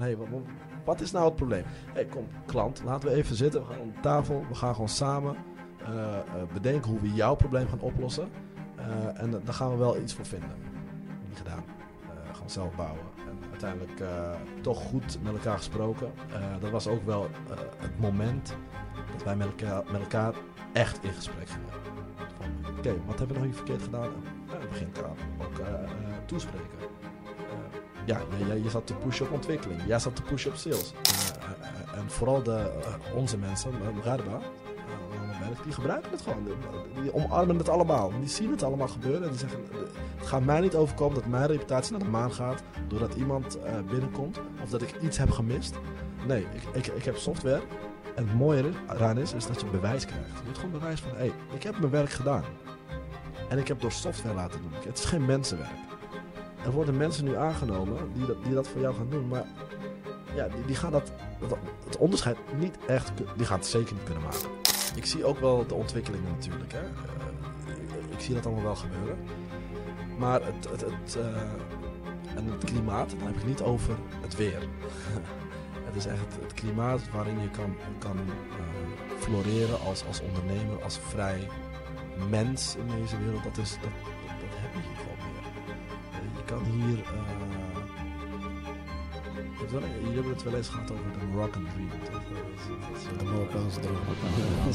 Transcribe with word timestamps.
Van, 0.00 0.08
hey, 0.08 0.16
wat, 0.16 0.28
wat 0.84 1.00
is 1.00 1.10
nou 1.10 1.24
het 1.24 1.36
probleem? 1.36 1.64
hey, 1.92 2.04
kom, 2.04 2.26
klant, 2.46 2.82
laten 2.84 3.08
we 3.08 3.14
even 3.14 3.36
zitten. 3.36 3.60
We 3.60 3.66
gaan 3.66 3.80
om 3.80 3.92
tafel. 4.00 4.44
We 4.48 4.54
gaan 4.54 4.72
gewoon 4.72 4.88
samen 4.88 5.36
eh, 5.84 6.18
eh, 6.18 6.22
bedenken 6.52 6.90
hoe 6.90 7.00
we 7.00 7.12
jouw 7.12 7.34
probleem 7.34 7.68
gaan 7.68 7.80
oplossen. 7.80 8.28
Eh, 8.76 9.22
en 9.22 9.30
daar 9.30 9.54
gaan 9.54 9.70
we 9.70 9.76
wel 9.76 9.98
iets 9.98 10.14
voor 10.14 10.26
vinden. 10.26 10.50
Niet 11.28 11.38
gedaan. 11.38 11.64
Gewoon 12.32 12.50
zelf 12.50 12.76
bouwen. 12.76 13.02
En 13.28 13.50
uiteindelijk 13.50 14.02
toch 14.60 14.78
goed 14.78 15.18
met 15.22 15.32
elkaar 15.32 15.56
gesproken. 15.56 16.12
Dat 16.60 16.70
was 16.70 16.86
ook 16.86 17.04
wel 17.04 17.28
het 17.76 18.00
moment 18.00 18.54
dat 19.12 19.22
wij 19.22 19.36
met 19.36 19.46
elkaar, 19.46 19.82
met 19.92 20.00
elkaar 20.00 20.34
echt 20.72 21.04
in 21.04 21.12
gesprek 21.12 21.48
gingen. 21.48 21.68
Oké, 22.78 22.94
wat 23.06 23.18
hebben 23.18 23.26
we 23.26 23.32
nou 23.32 23.44
hier 23.44 23.54
verkeerd 23.54 23.82
gedaan? 23.82 24.10
We 24.46 24.66
beginnen 24.68 24.94
elkaar 24.96 25.10
ook 25.40 26.26
toespreken. 26.26 26.89
Ja, 28.10 28.20
jij- 28.46 28.60
je 28.62 28.70
zat 28.70 28.86
te 28.86 28.94
pushen 28.94 29.26
op 29.26 29.32
ontwikkeling. 29.32 29.80
Jij 29.86 29.98
zat 29.98 30.16
te 30.16 30.22
pushen 30.22 30.50
op 30.50 30.56
sales. 30.56 30.92
Eh, 30.92 31.50
eh, 31.50 31.98
en 31.98 32.10
vooral 32.10 32.42
de, 32.42 32.56
eh, 32.56 33.16
onze 33.16 33.38
mensen, 33.38 33.72
Garba, 34.02 34.40
die 35.64 35.72
gebruiken 35.72 36.10
het 36.10 36.20
gewoon. 36.20 36.48
Die, 37.02 37.14
omarmen 37.14 37.56
het 37.56 37.68
allemaal. 37.68 38.12
Die 38.20 38.28
zien 38.28 38.50
het 38.50 38.62
allemaal 38.62 38.88
gebeuren. 38.88 39.22
En 39.22 39.28
die 39.28 39.38
zeggen, 39.38 39.60
het 40.16 40.26
gaat 40.26 40.44
mij 40.44 40.60
niet 40.60 40.74
overkomen 40.74 41.14
dat 41.14 41.26
mijn 41.26 41.46
reputatie 41.46 41.92
naar 41.92 42.00
de 42.00 42.08
maan 42.08 42.32
gaat... 42.32 42.62
doordat 42.88 43.14
iemand 43.14 43.58
binnenkomt 43.90 44.40
of 44.62 44.70
dat 44.70 44.82
ik 44.82 44.94
iets 45.02 45.18
heb 45.18 45.30
gemist. 45.30 45.74
Nee, 46.26 46.46
ik, 46.52 46.62
ik, 46.72 46.86
ik 46.86 47.04
heb 47.04 47.16
software. 47.16 47.62
En 48.14 48.26
het 48.26 48.34
mooie 48.36 48.70
eraan 48.88 49.18
is, 49.18 49.32
is 49.32 49.46
dat 49.46 49.60
je 49.60 49.66
bewijs 49.66 50.06
krijgt. 50.06 50.28
Je 50.38 50.44
hebt 50.44 50.58
gewoon 50.58 50.78
bewijs 50.78 51.00
van, 51.00 51.10
hé, 51.10 51.16
hey, 51.16 51.32
ik 51.54 51.62
heb 51.62 51.78
mijn 51.78 51.90
werk 51.90 52.10
gedaan. 52.10 52.44
En 53.48 53.58
ik 53.58 53.68
heb 53.68 53.80
door 53.80 53.92
software 53.92 54.34
laten 54.34 54.60
doen. 54.62 54.72
Het 54.84 54.98
is 54.98 55.04
geen 55.04 55.24
mensenwerk. 55.24 55.89
Er 56.64 56.70
worden 56.70 56.96
mensen 56.96 57.24
nu 57.24 57.36
aangenomen 57.36 58.12
die 58.12 58.26
dat, 58.26 58.44
die 58.44 58.54
dat 58.54 58.68
voor 58.68 58.80
jou 58.80 58.94
gaan 58.94 59.10
doen. 59.10 59.28
Maar 59.28 59.44
ja, 60.34 60.48
die, 60.48 60.64
die 60.64 60.76
gaan 60.76 60.92
dat, 60.92 61.12
dat, 61.48 61.58
het 61.84 61.96
onderscheid 61.96 62.36
niet 62.58 62.78
echt, 62.86 63.12
die 63.36 63.46
gaan 63.46 63.58
het 63.58 63.66
zeker 63.66 63.94
niet 63.94 64.04
kunnen 64.04 64.22
maken. 64.22 64.48
Ik 64.94 65.06
zie 65.06 65.24
ook 65.24 65.38
wel 65.38 65.66
de 65.66 65.74
ontwikkelingen 65.74 66.30
natuurlijk. 66.30 66.72
Hè. 66.72 66.80
Eh, 66.80 68.12
ik, 68.12 68.20
zie 68.20 68.34
dat 68.34 68.46
allemaal 68.46 68.64
wel 68.64 68.76
gebeuren. 68.76 69.18
Maar 70.18 70.40
het, 70.44 70.68
het, 70.70 70.80
het, 70.80 71.16
eh, 71.16 72.36
en 72.36 72.46
het 72.46 72.64
klimaat, 72.64 73.10
dan 73.18 73.26
heb 73.26 73.36
ik 73.36 73.46
niet 73.46 73.62
over 73.62 73.94
het 74.20 74.36
weer. 74.36 74.62
het 75.88 75.96
is 75.96 76.06
echt 76.06 76.20
het, 76.20 76.42
het 76.42 76.54
klimaat 76.54 77.00
waarin 77.12 77.40
je 77.40 77.50
kan, 77.50 77.76
kan 77.98 78.16
eh, 78.16 79.18
floreren 79.18 79.80
als, 79.80 80.06
als 80.06 80.20
ondernemer, 80.20 80.82
als 80.82 80.98
vrij 80.98 81.48
mens 82.28 82.76
in 82.76 83.00
deze 83.00 83.18
wereld. 83.18 83.44
Dat, 83.44 83.56
is, 83.58 83.78
dat, 83.82 83.90
kan 86.50 86.64
hier. 86.64 86.98
eh, 86.98 87.14
je 89.34 89.58
hebt 89.58 89.72
wel- 89.72 89.80
Jullie 90.00 90.14
hebben 90.14 90.32
het 90.32 90.42
wel 90.42 90.54
eens 90.54 90.68
gehad 90.68 90.90
over 90.92 91.04
de 91.18 91.26
Moroccan 91.32 91.66
Dream. 91.74 91.88
toch? 92.04 92.10
Dat 92.10 92.22
is- 92.56 92.66
dat 92.88 92.96
is, 92.96 93.04
eh, 93.06 93.18
De. 93.18 93.24
Marokkaanse 93.24 93.80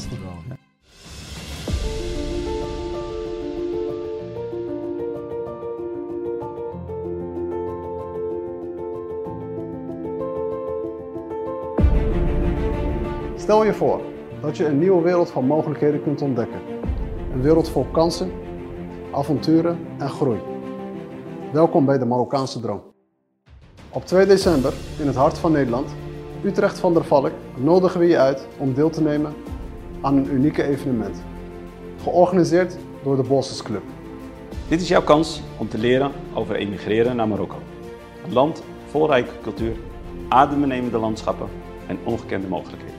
droom. 0.08 0.56
Stel 13.36 13.64
je 13.64 13.72
voor 13.74 14.00
dat 14.40 14.56
je 14.56 14.66
een 14.66 14.78
nieuwe 14.78 15.02
wereld 15.02 15.30
van 15.30 15.46
mogelijkheden 15.46 16.02
kunt 16.02 16.22
ontdekken. 16.22 16.60
Een 17.32 17.42
wereld 17.42 17.68
vol 17.68 17.86
kansen, 17.92 18.30
avonturen 19.12 19.78
en 19.98 20.08
groei. 20.08 20.38
Welkom 21.56 21.84
bij 21.84 21.98
de 21.98 22.04
Marokkaanse 22.04 22.60
Droom. 22.60 22.82
Op 23.90 24.04
2 24.04 24.26
december, 24.26 24.72
in 25.00 25.06
het 25.06 25.16
hart 25.16 25.38
van 25.38 25.52
Nederland, 25.52 25.90
Utrecht 26.44 26.78
van 26.78 26.94
der 26.94 27.04
Valk, 27.04 27.30
nodigen 27.54 28.00
we 28.00 28.06
je 28.06 28.18
uit 28.18 28.46
om 28.58 28.74
deel 28.74 28.90
te 28.90 29.02
nemen 29.02 29.34
aan 30.00 30.16
een 30.16 30.32
unieke 30.32 30.62
evenement. 30.62 31.16
Georganiseerd 32.02 32.76
door 33.02 33.16
de 33.16 33.22
Bosses 33.22 33.62
Club. 33.62 33.82
Dit 34.68 34.80
is 34.80 34.88
jouw 34.88 35.02
kans 35.02 35.42
om 35.58 35.68
te 35.68 35.78
leren 35.78 36.12
over 36.34 36.56
emigreren 36.56 37.16
naar 37.16 37.28
Marokko. 37.28 37.58
Een 38.24 38.32
land 38.32 38.62
vol 38.86 39.06
rijke 39.06 39.40
cultuur, 39.42 39.76
adembenemende 40.28 40.98
landschappen 40.98 41.48
en 41.86 41.98
ongekende 42.04 42.48
mogelijkheden. 42.48 42.96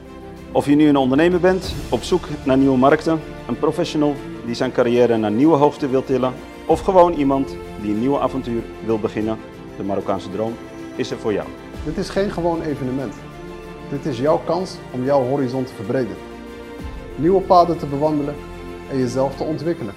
Of 0.52 0.66
je 0.66 0.76
nu 0.76 0.88
een 0.88 0.98
ondernemer 0.98 1.40
bent, 1.40 1.74
op 1.90 2.04
zoek 2.04 2.28
naar 2.46 2.58
nieuwe 2.58 2.78
markten, 2.78 3.20
een 3.48 3.60
professional 3.60 4.14
die 4.46 4.56
zijn 4.56 4.72
carrière 4.72 5.18
naar 5.18 5.32
nieuwe 5.32 5.56
hoogte 5.56 5.90
wil 5.90 6.04
tillen, 6.04 6.34
of 6.66 6.80
gewoon 6.80 7.14
iemand 7.14 7.56
die 7.82 7.94
een 7.94 8.00
nieuw 8.00 8.20
avontuur 8.20 8.62
wil 8.86 9.00
beginnen, 9.00 9.38
de 9.78 9.84
Marokkaanse 9.84 10.30
droom 10.30 10.54
is 10.96 11.12
er 11.12 11.18
voor 11.18 11.34
jou. 11.34 11.48
Dit 11.86 11.98
is 11.98 12.10
geen 12.10 12.32
gewoon 12.32 12.62
evenement. 12.62 13.14
Dit 13.90 14.06
is 14.06 14.20
jouw 14.20 14.42
kans 14.46 14.76
om 14.92 15.04
jouw 15.04 15.24
horizon 15.24 15.64
te 15.64 15.74
verbreden. 15.74 16.16
Nieuwe 17.16 17.42
paden 17.42 17.78
te 17.78 17.86
bewandelen 17.86 18.36
en 18.92 18.98
jezelf 18.98 19.36
te 19.36 19.44
ontwikkelen. 19.44 19.94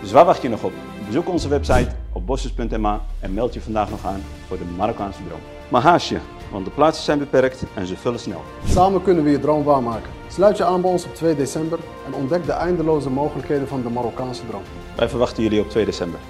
Dus 0.00 0.12
waar 0.12 0.24
wacht 0.24 0.42
je 0.42 0.48
nog 0.48 0.62
op? 0.62 0.72
Bezoek 1.06 1.28
onze 1.28 1.48
website 1.48 1.90
op 2.12 2.26
bosses.ma 2.26 3.00
en 3.20 3.34
meld 3.34 3.54
je 3.54 3.60
vandaag 3.60 3.90
nog 3.90 4.06
aan 4.06 4.22
voor 4.46 4.58
de 4.58 4.64
Marokkaanse 4.76 5.20
droom. 5.28 5.40
Maar 5.68 5.82
haast 5.82 6.08
je, 6.08 6.18
want 6.50 6.64
de 6.64 6.70
plaatsen 6.70 7.04
zijn 7.04 7.18
beperkt 7.18 7.62
en 7.74 7.86
ze 7.86 7.96
vullen 7.96 8.20
snel. 8.20 8.42
Samen 8.66 9.02
kunnen 9.02 9.24
we 9.24 9.30
je 9.30 9.40
droom 9.40 9.64
waarmaken. 9.64 10.10
Sluit 10.28 10.56
je 10.56 10.64
aan 10.64 10.80
bij 10.80 10.90
ons 10.90 11.04
op 11.04 11.14
2 11.14 11.36
december 11.36 11.78
en 12.06 12.14
ontdek 12.14 12.44
de 12.44 12.52
eindeloze 12.52 13.10
mogelijkheden 13.10 13.68
van 13.68 13.82
de 13.82 13.90
Marokkaanse 13.90 14.46
droom. 14.46 14.62
Wij 14.96 15.08
verwachten 15.08 15.42
jullie 15.42 15.60
op 15.60 15.70
2 15.70 15.84
december. 15.84 16.20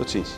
Tot 0.00 0.10
ziens. 0.10 0.36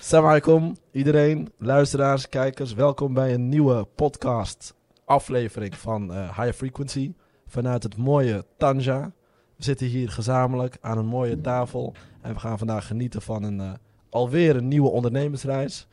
Assalamu 0.00 0.28
alaikum 0.28 0.76
iedereen, 0.92 1.52
luisteraars, 1.56 2.28
kijkers. 2.28 2.74
Welkom 2.74 3.14
bij 3.14 3.34
een 3.34 3.48
nieuwe 3.48 3.84
podcast 3.84 4.74
aflevering 5.04 5.74
van 5.74 6.12
eh, 6.12 6.38
High 6.38 6.56
Frequency 6.56 7.14
vanuit 7.46 7.82
het 7.82 7.96
mooie 7.96 8.44
Tanja. 8.56 9.12
We 9.56 9.64
zitten 9.64 9.86
hier 9.86 10.10
gezamenlijk 10.10 10.78
aan 10.80 10.98
een 10.98 11.06
mooie 11.06 11.40
tafel 11.40 11.94
en 12.22 12.32
we 12.32 12.40
gaan 12.40 12.58
vandaag 12.58 12.86
genieten 12.86 13.22
van 13.22 13.42
een 13.42 13.60
eh, 13.60 13.72
alweer 14.10 14.56
een 14.56 14.68
nieuwe 14.68 14.90
ondernemersreis. 14.90 15.86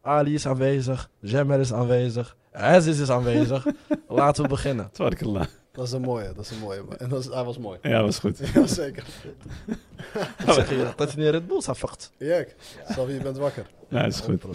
Ali 0.00 0.34
is 0.34 0.46
aanwezig, 0.46 1.10
Jemer 1.18 1.60
is 1.60 1.72
aanwezig, 1.72 2.36
Aziz 2.52 3.00
is 3.00 3.10
aanwezig. 3.10 3.66
Laten 4.08 4.42
we 4.42 4.48
beginnen. 4.48 4.90
Dat 5.72 5.86
is 5.86 5.92
een 5.92 6.00
mooie, 6.00 6.32
dat 6.32 6.44
is 6.44 6.50
een 6.50 6.58
mooie. 6.58 6.82
En 6.98 7.08
dat 7.08 7.20
is, 7.20 7.26
hij 7.26 7.44
was 7.44 7.58
mooi. 7.58 7.78
Ja, 7.82 8.02
was 8.02 8.18
goed. 8.18 8.38
Ja, 8.54 8.66
zeker. 8.66 9.06
Ik 10.38 10.52
zeg 10.58 10.68
je 10.68 10.92
dat 10.96 11.12
je 11.12 11.18
niet 11.18 11.28
Red 11.28 11.46
Bull. 11.46 11.60
Jek, 12.16 12.56
Savi, 12.88 13.12
je 13.12 13.20
bent 13.22 13.36
wakker. 13.36 13.70
Ja, 13.88 14.04
is 14.04 14.20
goed. 14.20 14.42
100%. 14.42 14.46
100%. 14.46 14.48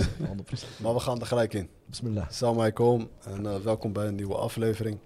Maar 0.81 0.93
we 0.93 0.99
gaan 0.99 1.19
er 1.19 1.25
gelijk 1.25 1.53
in. 1.53 1.69
Bismillah. 1.85 2.29
Salam 2.29 2.57
alaikum 2.57 3.09
en 3.23 3.45
eh, 3.45 3.55
welkom 3.55 3.93
bij 3.93 4.07
een 4.07 4.15
nieuwe 4.15 4.35
aflevering 4.35 4.99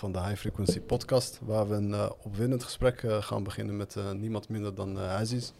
van 0.00 0.12
de 0.12 0.20
High 0.20 0.36
Frequency 0.36 0.80
Podcast. 0.80 1.38
Waar 1.42 1.68
we 1.68 1.74
een 1.74 1.94
eh, 1.94 2.10
opwindend 2.22 2.64
gesprek 2.64 3.02
eh, 3.02 3.22
gaan 3.22 3.42
beginnen 3.42 3.76
met 3.76 3.96
eh, 3.96 4.10
niemand 4.10 4.48
minder 4.48 4.74
dan 4.74 4.98
eh 4.98 5.14
Aziz. 5.14 5.52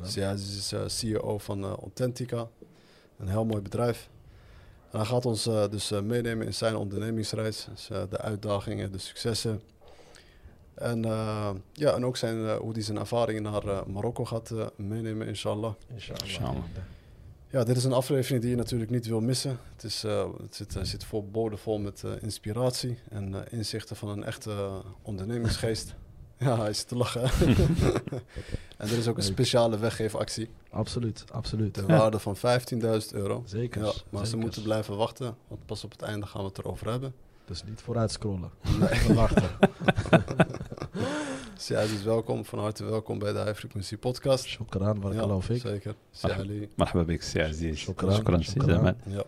Dus 0.00 0.14
ja, 0.14 0.30
Aziz 0.30 0.72
is 0.72 0.98
CEO 0.98 1.38
van 1.38 1.64
Authentica, 1.64 2.48
een 3.18 3.28
heel 3.28 3.44
mooi 3.44 3.62
bedrijf. 3.62 4.08
En 4.90 4.98
hij 4.98 5.04
gaat 5.04 5.26
ons 5.26 5.46
eh, 5.46 5.68
dus 5.70 5.90
eh, 5.90 6.00
meenemen 6.00 6.46
in 6.46 6.54
zijn 6.54 6.76
ondernemingsreis. 6.76 7.66
Dus, 7.70 7.90
eh, 7.90 8.02
de 8.10 8.18
uitdagingen, 8.18 8.92
de 8.92 8.98
successen. 8.98 9.60
En, 10.74 11.04
eh, 11.04 11.50
ja, 11.72 11.94
en 11.94 12.04
ook 12.04 12.16
zijn, 12.16 12.56
hoe 12.56 12.72
hij 12.72 12.82
zijn 12.82 12.98
ervaringen 12.98 13.42
naar 13.42 13.90
Marokko 13.90 14.24
gaat 14.24 14.52
meenemen, 14.76 15.26
inshallah. 15.26 15.74
Inshallah. 15.94 16.22
Inshallah. 16.24 16.64
Ja, 17.52 17.64
dit 17.64 17.76
is 17.76 17.84
een 17.84 17.92
aflevering 17.92 18.40
die 18.40 18.50
je 18.50 18.56
natuurlijk 18.56 18.90
niet 18.90 19.06
wil 19.06 19.20
missen. 19.20 19.58
Het, 19.74 19.84
is, 19.84 20.04
eh, 20.04 20.28
het 20.42 20.54
zit, 20.54 20.76
zit 20.82 21.04
vol 21.04 21.28
boordevol 21.30 21.78
met 21.78 22.02
eh, 22.04 22.10
inspiratie 22.20 22.98
en 23.08 23.50
inzichten 23.50 23.96
van 23.96 24.08
een 24.08 24.24
echte 24.24 24.82
ondernemingsgeest. 25.02 25.94
Ja, 26.40 26.58
hij 26.58 26.70
is 26.70 26.82
te 26.82 26.96
lachen. 26.96 27.22
en 28.78 28.88
er 28.88 28.98
is 28.98 29.08
ook 29.08 29.16
een 29.16 29.22
speciale 29.22 29.78
weggeefactie. 29.78 30.48
Absoluut, 30.70 31.24
absoluut. 31.32 31.74
De 31.74 31.86
waarde 31.86 32.18
van 32.18 32.36
15.000 32.36 32.40
euro. 33.12 33.42
Zeker. 33.46 34.02
Maar 34.10 34.26
ze 34.26 34.36
moeten 34.36 34.62
blijven 34.62 34.96
wachten, 34.96 35.36
want 35.48 35.66
pas 35.66 35.84
op 35.84 35.90
het 35.90 36.02
einde 36.02 36.26
gaan 36.26 36.42
we 36.42 36.48
het 36.48 36.58
erover 36.58 36.90
hebben. 36.90 37.14
Dus 37.44 37.64
niet 37.64 37.80
vooruit 37.80 38.10
scrollen. 38.10 38.50
Nee. 38.78 39.14
wachten. 39.22 39.50
Zij 41.58 41.84
is 41.84 42.02
welkom, 42.02 42.44
van 42.44 42.58
harte 42.58 42.84
welkom 42.84 43.18
bij 43.18 43.32
de 43.32 43.38
High 43.38 43.54
Frequency 43.54 43.96
Podcast. 43.96 44.44
Shukran, 44.44 45.00
waar 45.00 45.12
geloof 45.12 45.48
ik. 45.48 45.60
Zeker. 45.60 45.94
Marhaba 46.76 47.04
bik, 47.04 47.22
Siaziz. 47.22 47.78
Shukran, 47.78 48.42
Shukran. 48.42 48.94
Ja. 49.06 49.24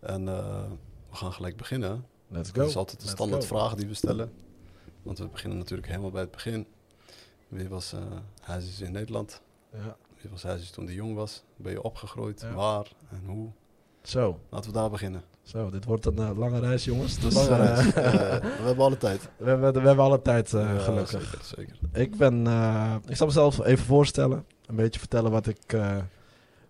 En 0.00 0.22
uh, 0.22 0.62
we 1.10 1.16
gaan 1.16 1.32
gelijk 1.32 1.56
beginnen. 1.56 2.04
Let's 2.28 2.50
go. 2.50 2.60
Dat 2.60 2.68
is 2.68 2.76
altijd 2.76 3.00
de 3.00 3.08
standaardvraag 3.08 3.74
die 3.74 3.86
we 3.86 3.94
stellen. 3.94 4.32
Want 5.04 5.18
we 5.18 5.26
beginnen 5.26 5.58
natuurlijk 5.58 5.88
helemaal 5.88 6.10
bij 6.10 6.20
het 6.20 6.30
begin. 6.30 6.66
Wie 7.48 7.68
was 7.68 7.92
uh, 7.94 8.00
Hazes 8.40 8.80
in 8.80 8.92
Nederland? 8.92 9.40
Ja. 9.72 9.96
Wie 10.20 10.30
was 10.30 10.42
Hazes 10.42 10.70
toen 10.70 10.84
hij 10.84 10.94
jong 10.94 11.14
was? 11.14 11.42
Ben 11.56 11.72
je 11.72 11.82
opgegroeid? 11.82 12.40
Ja. 12.40 12.52
Waar 12.52 12.86
en 13.10 13.22
hoe? 13.26 13.48
Zo, 14.02 14.38
Laten 14.48 14.70
we 14.70 14.76
daar 14.76 14.90
beginnen. 14.90 15.22
zo, 15.42 15.70
dit 15.70 15.84
wordt 15.84 16.06
een 16.06 16.18
eh, 16.18 16.38
lange 16.38 16.60
reis, 16.60 16.84
jongens. 16.84 17.18
Dus, 17.18 17.34
Lange 17.34 17.48
eh, 17.50 17.56
reis. 17.56 17.84
We 18.60 18.62
hebben 18.64 18.84
alle 18.84 18.96
tijd. 18.96 19.28
we, 19.36 19.48
hebben, 19.48 19.72
we 19.72 19.86
hebben 19.86 20.04
alle 20.04 20.22
tijd, 20.22 20.50
Ja, 20.50 20.78
gelukkig. 20.78 21.22
Zeker, 21.22 21.44
zeker. 21.44 21.76
Ik 21.92 22.16
ben, 22.16 22.40
ik 23.06 23.16
zal 23.16 23.26
mezelf 23.26 23.64
even 23.64 23.84
voorstellen. 23.84 24.44
Een 24.66 24.76
beetje 24.76 25.00
vertellen 25.00 25.30
wat 25.30 25.46
ik, 25.46 25.76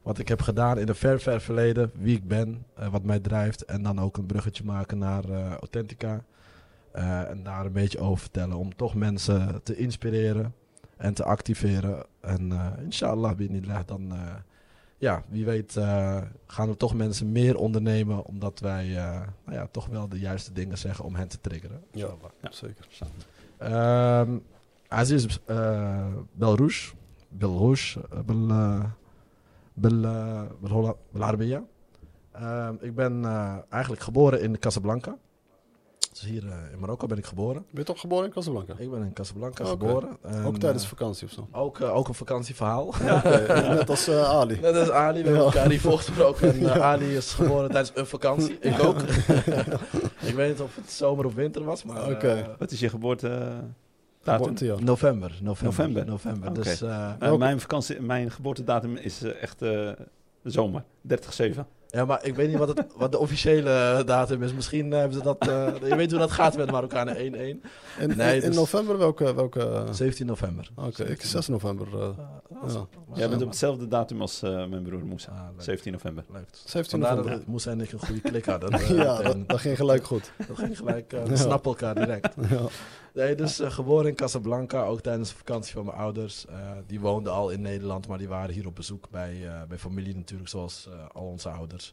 wat 0.02 0.18
ik 0.18 0.28
heb 0.28 0.42
gedaan 0.42 0.78
in 0.78 0.88
een 0.88 0.94
ver, 0.94 1.20
ver 1.20 1.40
verleden. 1.40 1.90
Wie 1.94 2.16
ik 2.16 2.28
ben, 2.28 2.66
wat 2.90 3.02
mij 3.02 3.20
drijft. 3.20 3.64
En 3.64 3.82
dan 3.82 4.00
ook 4.00 4.16
een 4.16 4.26
bruggetje 4.26 4.64
maken 4.64 4.98
naar 4.98 5.24
Authentica. 5.58 6.24
Eh, 6.94 7.30
en 7.30 7.42
daar 7.42 7.66
een 7.66 7.72
beetje 7.72 7.98
over 7.98 8.18
vertellen. 8.18 8.56
Om 8.56 8.76
toch 8.76 8.94
mensen 8.94 9.62
te 9.62 9.76
inspireren 9.76 10.54
en 10.96 11.14
te 11.14 11.24
activeren. 11.24 12.04
En 12.20 12.50
uh, 12.50 12.66
inshallah, 12.82 13.36
binillah, 13.36 13.80
dan... 13.86 14.12
Uh, 14.12 14.34
ja, 14.98 15.22
wie 15.28 15.44
weet 15.44 15.72
gaan 16.46 16.68
er 16.68 16.76
toch 16.76 16.94
mensen 16.94 17.32
meer 17.32 17.56
ondernemen... 17.56 18.24
omdat 18.24 18.60
wij 18.60 18.86
nou 19.44 19.56
ja, 19.56 19.66
toch 19.70 19.86
wel 19.86 20.08
de 20.08 20.18
juiste 20.18 20.52
dingen 20.52 20.78
zeggen 20.78 21.04
om 21.04 21.14
hen 21.14 21.28
te 21.28 21.40
triggeren. 21.40 21.82
Ja, 21.90 22.08
zeker. 22.50 22.86
Um, 23.62 24.42
Aziz 24.88 25.38
uh, 25.46 26.06
Belrouche. 26.32 26.94
Bel, 27.28 27.74
Bel, 29.74 30.06
Bel, 30.60 30.98
ik 32.80 32.94
ben 32.94 33.24
eigenlijk 33.68 34.02
geboren 34.02 34.42
in 34.42 34.58
Casablanca. 34.58 35.16
Dus 36.14 36.22
hier 36.22 36.46
eh, 36.48 36.72
in 36.72 36.78
Marokko 36.78 37.06
ben 37.06 37.18
ik 37.18 37.24
geboren. 37.26 37.54
Ben 37.70 37.80
je 37.80 37.82
toch 37.84 38.00
geboren 38.00 38.24
in 38.26 38.32
Casablanca? 38.32 38.74
Ik 38.78 38.90
ben 38.90 39.02
in 39.02 39.12
Casablanca 39.12 39.64
geboren. 39.64 40.16
En, 40.22 40.44
Ook 40.44 40.56
tijdens 40.58 40.82
eh, 40.82 40.88
vakantie 40.88 41.26
of 41.26 41.32
zo? 41.32 41.48
ook, 41.52 41.80
eh, 41.80 41.96
ook 41.96 42.08
een 42.08 42.14
vakantieverhaal. 42.14 42.86
Oké, 42.86 43.44
Net 43.74 43.90
als 43.90 44.08
eh, 44.08 44.24
Ali. 44.30 44.58
Net 44.60 44.76
als 44.76 44.90
Ali, 44.90 45.22
we 45.22 45.28
hebben 45.28 45.38
Ja. 45.38 45.44
elkaar. 45.44 46.42
En 46.42 46.70
eh, 46.70 46.80
Ali 46.90 47.16
is 47.16 47.32
geboren 47.32 47.70
tijdens 47.70 47.92
een 47.94 48.06
vakantie. 48.06 48.58
Ik 48.60 48.82
ook. 48.82 49.00
ik 50.28 50.34
weet 50.34 50.48
niet 50.48 50.60
of 50.60 50.76
het 50.76 50.90
zomer 50.90 51.24
of 51.26 51.34
winter 51.34 51.64
was, 51.64 51.84
maar 51.84 52.10
Oké. 52.10 52.54
Wat 52.58 52.70
is 52.70 52.80
je 52.80 52.88
geboorte? 52.88 53.52
datum? 54.22 54.54
November. 54.84 55.38
November. 55.42 56.06
November. 56.06 56.54
Dus, 56.54 56.80
mijn, 57.38 57.60
vakantie, 57.60 58.00
mijn 58.00 58.30
geboortedatum 58.30 58.96
is 58.96 59.22
echt 59.22 59.62
eh, 59.62 59.90
zomer, 60.42 60.84
30-7. 61.08 61.14
Ja, 61.94 62.04
maar 62.04 62.24
ik 62.26 62.34
weet 62.34 62.48
niet 62.48 62.58
wat, 62.58 62.68
het, 62.68 62.84
wat 62.96 63.12
de 63.12 63.18
officiële 63.18 64.02
datum 64.06 64.42
is. 64.42 64.52
Misschien 64.52 64.92
eh, 64.92 64.98
hebben 64.98 65.18
ze 65.18 65.22
dat... 65.24 65.48
eh, 65.48 65.88
je 65.88 65.96
weet 65.96 66.10
hoe 66.10 66.20
dat 66.20 66.30
gaat 66.30 66.56
met 66.56 66.70
Marokkanen 66.70 67.16
1-1. 67.18 67.18
In, 67.20 67.62
Nee, 68.16 68.34
in 68.40 68.46
dus- 68.48 68.56
november 68.56 68.98
welke... 68.98 69.34
welke 69.34 69.84
17 69.90 70.26
november. 70.26 70.70
Oké, 70.74 71.04
ik 71.04 71.22
6 71.22 71.48
november. 71.48 71.86
eh, 72.00 72.08
ja. 72.68 72.86
Jij 73.14 73.28
bent 73.28 73.42
op 73.42 73.48
hetzelfde 73.48 73.88
datum 73.88 74.20
als 74.20 74.42
eh, 74.42 74.50
mijn 74.66 74.82
broer 74.82 75.06
Moussa, 75.06 75.30
Ah, 75.30 75.46
leuk. 75.52 75.62
17 75.62 75.92
november. 75.92 76.24
Leuk. 76.32 76.48
17 76.64 76.90
Vandaar 76.90 77.16
november. 77.16 77.38
dat 77.38 77.46
Moes 77.48 77.66
en 77.66 77.80
ik 77.80 77.92
een 77.92 77.98
goede 78.06 78.20
klik 78.20 78.44
hadden. 78.44 78.72
Eh, 78.84 78.88
ja, 78.96 79.22
dat, 79.22 79.48
dat 79.48 79.60
ging 79.60 79.76
gelijk 79.76 80.04
goed. 80.04 80.32
dat 80.48 80.58
ging 80.58 80.76
gelijk. 80.76 81.12
eh, 81.12 81.22
we 81.22 81.30
Ja. 81.30 81.36
snappen 81.36 81.70
elkaar 81.70 81.94
direct. 81.94 82.34
Ja. 82.50 82.60
Nee, 83.14 83.34
dus 83.34 83.60
eh, 83.60 83.70
geboren 83.70 84.06
in 84.08 84.14
Casablanca, 84.14 84.84
ook 84.84 85.00
tijdens 85.00 85.28
de 85.30 85.36
vakantie 85.36 85.72
van 85.74 85.84
mijn 85.84 85.96
ouders. 85.96 86.46
Eh, 86.46 86.54
die 86.86 87.00
woonden 87.00 87.32
al 87.32 87.50
in 87.50 87.60
Nederland, 87.60 88.08
maar 88.08 88.18
die 88.18 88.28
waren 88.28 88.54
hier 88.54 88.66
op 88.66 88.74
bezoek 88.74 89.10
bij, 89.10 89.36
eh, 89.46 89.52
bij 89.68 89.78
familie 89.78 90.14
natuurlijk, 90.16 90.48
zoals 90.48 90.88
eh, 90.90 90.94
al 91.12 91.22
onze 91.26 91.48
ouders. 91.48 91.83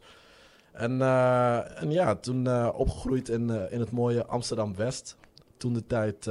En, 0.71 1.01
eh, 1.01 1.81
en 1.81 1.91
ja, 1.91 2.15
toen 2.15 2.47
eh, 2.47 2.69
opgegroeid 2.73 3.29
in, 3.29 3.49
eh, 3.49 3.71
in 3.71 3.79
het 3.79 3.91
mooie 3.91 4.25
Amsterdam-West. 4.25 5.17
Toen 5.57 5.73
de 5.73 5.85
tijd 5.87 6.29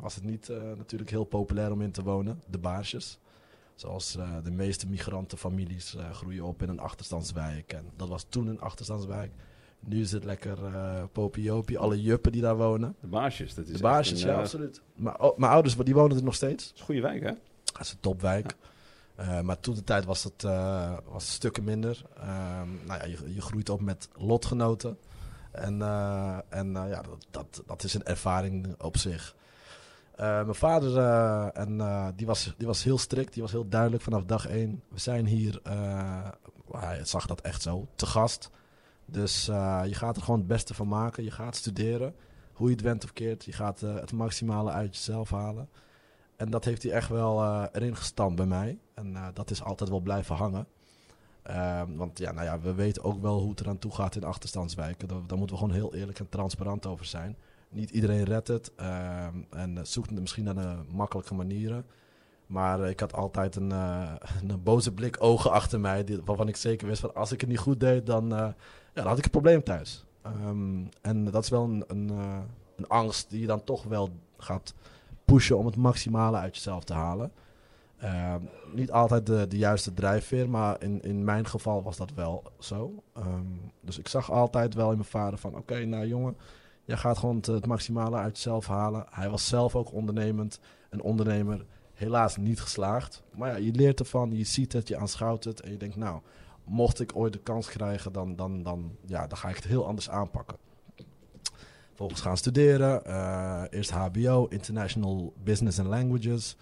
was 0.00 0.14
het 0.14 0.24
niet 0.24 0.48
natuurlijk 0.76 1.10
heel 1.10 1.24
populair 1.24 1.72
om 1.72 1.80
in 1.80 1.90
te 1.90 2.02
wonen, 2.02 2.42
de 2.46 2.58
baarsjes. 2.58 3.18
Zoals 3.74 4.18
de 4.44 4.50
meeste 4.50 4.86
migrantenfamilies 4.86 5.96
groeien 6.12 6.44
op 6.44 6.62
in 6.62 6.68
een 6.68 6.80
achterstandswijk. 6.80 7.72
En 7.72 7.84
dat 7.96 8.08
was 8.08 8.26
toen 8.28 8.46
een 8.46 8.60
achterstandswijk. 8.60 9.32
Nu 9.80 10.00
is 10.00 10.12
het 10.12 10.24
lekker 10.24 10.58
popiopie, 11.12 11.78
alle 11.78 12.02
juppen 12.02 12.32
die 12.32 12.40
daar 12.40 12.56
wonen. 12.56 12.96
De 13.00 13.06
baarsjes, 13.06 13.54
dat 13.54 13.66
is 13.66 13.76
De 13.76 13.82
baarsjes, 13.82 14.22
een, 14.22 14.30
ja, 14.30 14.38
absoluut. 14.38 14.82
Maar 14.94 15.20
oh, 15.20 15.38
mijn 15.38 15.52
ouders, 15.52 15.76
die 15.76 15.94
wonen 15.94 16.16
er 16.16 16.22
nog 16.22 16.34
steeds. 16.34 16.64
dat 16.64 16.74
is 16.74 16.80
een 16.80 16.86
goede 16.86 17.00
wijk, 17.00 17.22
hè? 17.22 17.32
Dat 17.64 17.80
is 17.80 17.92
een 17.92 18.00
topwijk. 18.00 18.56
Eh, 19.20 19.40
maar 19.40 19.60
toen 19.60 19.74
de 19.74 19.84
tijd 19.84 20.04
was 20.04 20.24
het, 20.24 20.44
eh, 20.44 20.92
was 21.04 21.32
stukken 21.32 21.64
minder. 21.64 22.02
Ehm, 22.16 22.68
nou 22.86 23.00
ja, 23.00 23.04
je, 23.04 23.34
je 23.34 23.40
groeit 23.40 23.68
op 23.68 23.80
met 23.80 24.08
lotgenoten. 24.16 24.98
En, 25.52 25.82
eh, 25.82 26.38
en 26.48 26.72
ja, 26.72 27.02
dat, 27.02 27.26
dat, 27.30 27.62
dat 27.66 27.84
is 27.84 27.94
een 27.94 28.04
ervaring 28.04 28.74
op 28.78 28.96
zich. 28.96 29.34
Mijn 30.16 30.54
vader, 30.54 30.98
en, 31.54 31.78
die, 32.16 32.26
was, 32.26 32.54
die 32.56 32.66
was 32.66 32.84
heel 32.84 32.98
strikt. 32.98 33.32
Die 33.32 33.42
was 33.42 33.52
heel 33.52 33.68
duidelijk 33.68 34.02
vanaf 34.02 34.24
dag 34.24 34.46
één. 34.46 34.82
We 34.88 34.98
zijn 34.98 35.26
hier, 35.26 35.60
hij 36.70 37.04
zag 37.04 37.26
dat 37.26 37.40
echt 37.40 37.62
zo, 37.62 37.88
te 37.94 38.06
gast. 38.06 38.50
Dus 39.04 39.44
je 39.86 39.94
gaat 39.94 40.16
er 40.16 40.22
gewoon 40.22 40.38
het 40.38 40.48
beste 40.48 40.74
van 40.74 40.88
maken. 40.88 41.24
Je 41.24 41.30
gaat 41.30 41.56
studeren. 41.56 42.14
Hoe 42.52 42.68
je 42.68 42.74
het 42.74 42.84
went 42.84 43.04
of 43.04 43.12
keert. 43.12 43.44
Je 43.44 43.52
gaat 43.52 43.80
het 43.80 44.12
maximale 44.12 44.70
uit 44.70 44.96
jezelf 44.96 45.30
halen. 45.30 45.68
En 46.40 46.50
dat 46.50 46.64
heeft 46.64 46.82
hij 46.82 46.92
echt 46.92 47.08
wel 47.08 47.42
eh, 47.42 47.64
erin 47.72 47.96
gestampt 47.96 48.36
bij 48.36 48.46
mij. 48.46 48.78
En 48.94 49.16
eh, 49.16 49.26
dat 49.34 49.50
is 49.50 49.62
altijd 49.62 49.90
wel 49.90 50.00
blijven 50.00 50.34
hangen. 50.36 50.66
Ehm, 51.42 51.94
want 51.94 52.18
ja, 52.18 52.32
nou 52.32 52.46
ja, 52.46 52.60
we 52.60 52.74
weten 52.74 53.04
ook 53.04 53.22
wel 53.22 53.40
hoe 53.40 53.50
het 53.50 53.60
eraan 53.60 53.78
toe 53.78 53.94
gaat 53.94 54.16
in 54.16 54.24
achterstandswijken. 54.24 55.08
Daar, 55.08 55.38
moeten 55.38 55.56
we 55.56 55.62
gewoon 55.62 55.74
heel 55.74 55.94
eerlijk 55.94 56.18
en 56.18 56.28
transparant 56.28 56.86
over 56.86 57.06
zijn. 57.06 57.36
Niet 57.68 57.90
iedereen 57.90 58.24
redt 58.24 58.48
het. 58.48 58.74
ehm, 58.74 59.34
en 59.50 59.78
eh, 59.78 59.84
zoekt 59.84 60.10
misschien 60.10 60.44
naar 60.44 60.54
de 60.54 60.76
makkelijke 60.88 61.34
manieren. 61.34 61.86
Maar 62.46 62.88
ik 62.88 63.00
had 63.00 63.12
altijd 63.14 63.56
een, 63.56 63.70
een 64.48 64.62
boze 64.62 64.92
blik 64.92 65.16
ogen 65.22 65.50
achter 65.50 65.80
mij. 65.80 66.20
Waarvan 66.24 66.48
ik 66.48 66.56
zeker 66.56 66.86
wist 66.86 67.00
van 67.00 67.14
als 67.14 67.32
ik 67.32 67.40
het 67.40 67.50
niet 67.50 67.58
goed 67.58 67.80
deed, 67.80 68.06
dan, 68.06 68.28
ja, 68.28 68.54
dan 68.92 69.06
had 69.06 69.18
ik 69.18 69.24
een 69.24 69.30
probleem 69.30 69.62
thuis. 69.62 70.04
Ehm, 70.22 70.84
en 71.00 71.24
dat 71.24 71.42
is 71.42 71.50
wel 71.50 71.64
een, 71.64 71.84
een, 71.86 72.08
een 72.76 72.88
angst 72.88 73.30
die 73.30 73.40
je 73.40 73.46
dan 73.46 73.64
toch 73.64 73.82
wel 73.82 74.10
gaat 74.38 74.74
pushen 75.32 75.58
om 75.58 75.66
het 75.66 75.76
maximale 75.76 76.36
uit 76.36 76.54
jezelf 76.54 76.84
te 76.84 76.92
halen. 76.92 77.32
Ehm, 77.98 78.40
niet 78.72 78.92
altijd 78.92 79.26
de, 79.26 79.46
de 79.48 79.56
juiste 79.56 79.94
drijfveer, 79.94 80.50
maar 80.50 80.82
in, 80.82 81.02
in 81.02 81.24
mijn 81.24 81.46
geval 81.46 81.82
was 81.82 81.96
dat 81.96 82.12
wel 82.14 82.42
zo. 82.58 83.02
Ehm, 83.14 83.46
dus 83.80 83.98
ik 83.98 84.08
zag 84.08 84.30
altijd 84.30 84.74
wel 84.74 84.90
in 84.90 84.96
mijn 84.96 85.08
vader 85.08 85.38
van... 85.38 85.56
oké, 85.56 85.84
nou 85.84 86.06
jongen, 86.06 86.36
jij 86.84 86.96
gaat 86.96 87.18
gewoon 87.18 87.36
het, 87.42 87.66
maximale 87.66 88.16
uit 88.16 88.36
jezelf 88.36 88.66
halen. 88.66 89.06
Hij 89.10 89.30
was 89.30 89.48
zelf 89.48 89.76
ook 89.76 89.92
ondernemend, 89.92 90.60
een 90.90 91.02
ondernemer. 91.02 91.66
Helaas 91.94 92.36
niet 92.36 92.60
geslaagd. 92.60 93.22
Maar 93.34 93.50
ja, 93.50 93.56
je 93.56 93.72
leert 93.72 94.00
ervan, 94.00 94.36
je 94.36 94.44
ziet 94.44 94.72
het, 94.72 94.88
je 94.88 94.96
aanschouwt 94.96 95.44
het... 95.44 95.60
en 95.60 95.70
je 95.70 95.76
denkt, 95.76 95.96
nou, 95.96 96.20
mocht 96.64 97.00
ik 97.00 97.16
ooit 97.16 97.32
de 97.32 97.38
kans 97.38 97.68
krijgen... 97.68 98.12
dan, 98.12 98.36
dan, 98.36 98.62
dan, 98.62 98.96
ja, 99.06 99.26
dan 99.26 99.38
ga 99.38 99.48
ik 99.48 99.56
het 99.56 99.64
heel 99.64 99.86
anders 99.86 100.10
aanpakken. 100.10 100.56
Vervolgens 102.00 102.28
gaan 102.28 102.36
studeren. 102.36 103.04
eh, 103.04 103.62
eerst 103.70 103.90
HBO, 103.90 104.46
International 104.46 105.32
Business 105.44 105.78
and 105.78 105.88
Languages. 105.88 106.56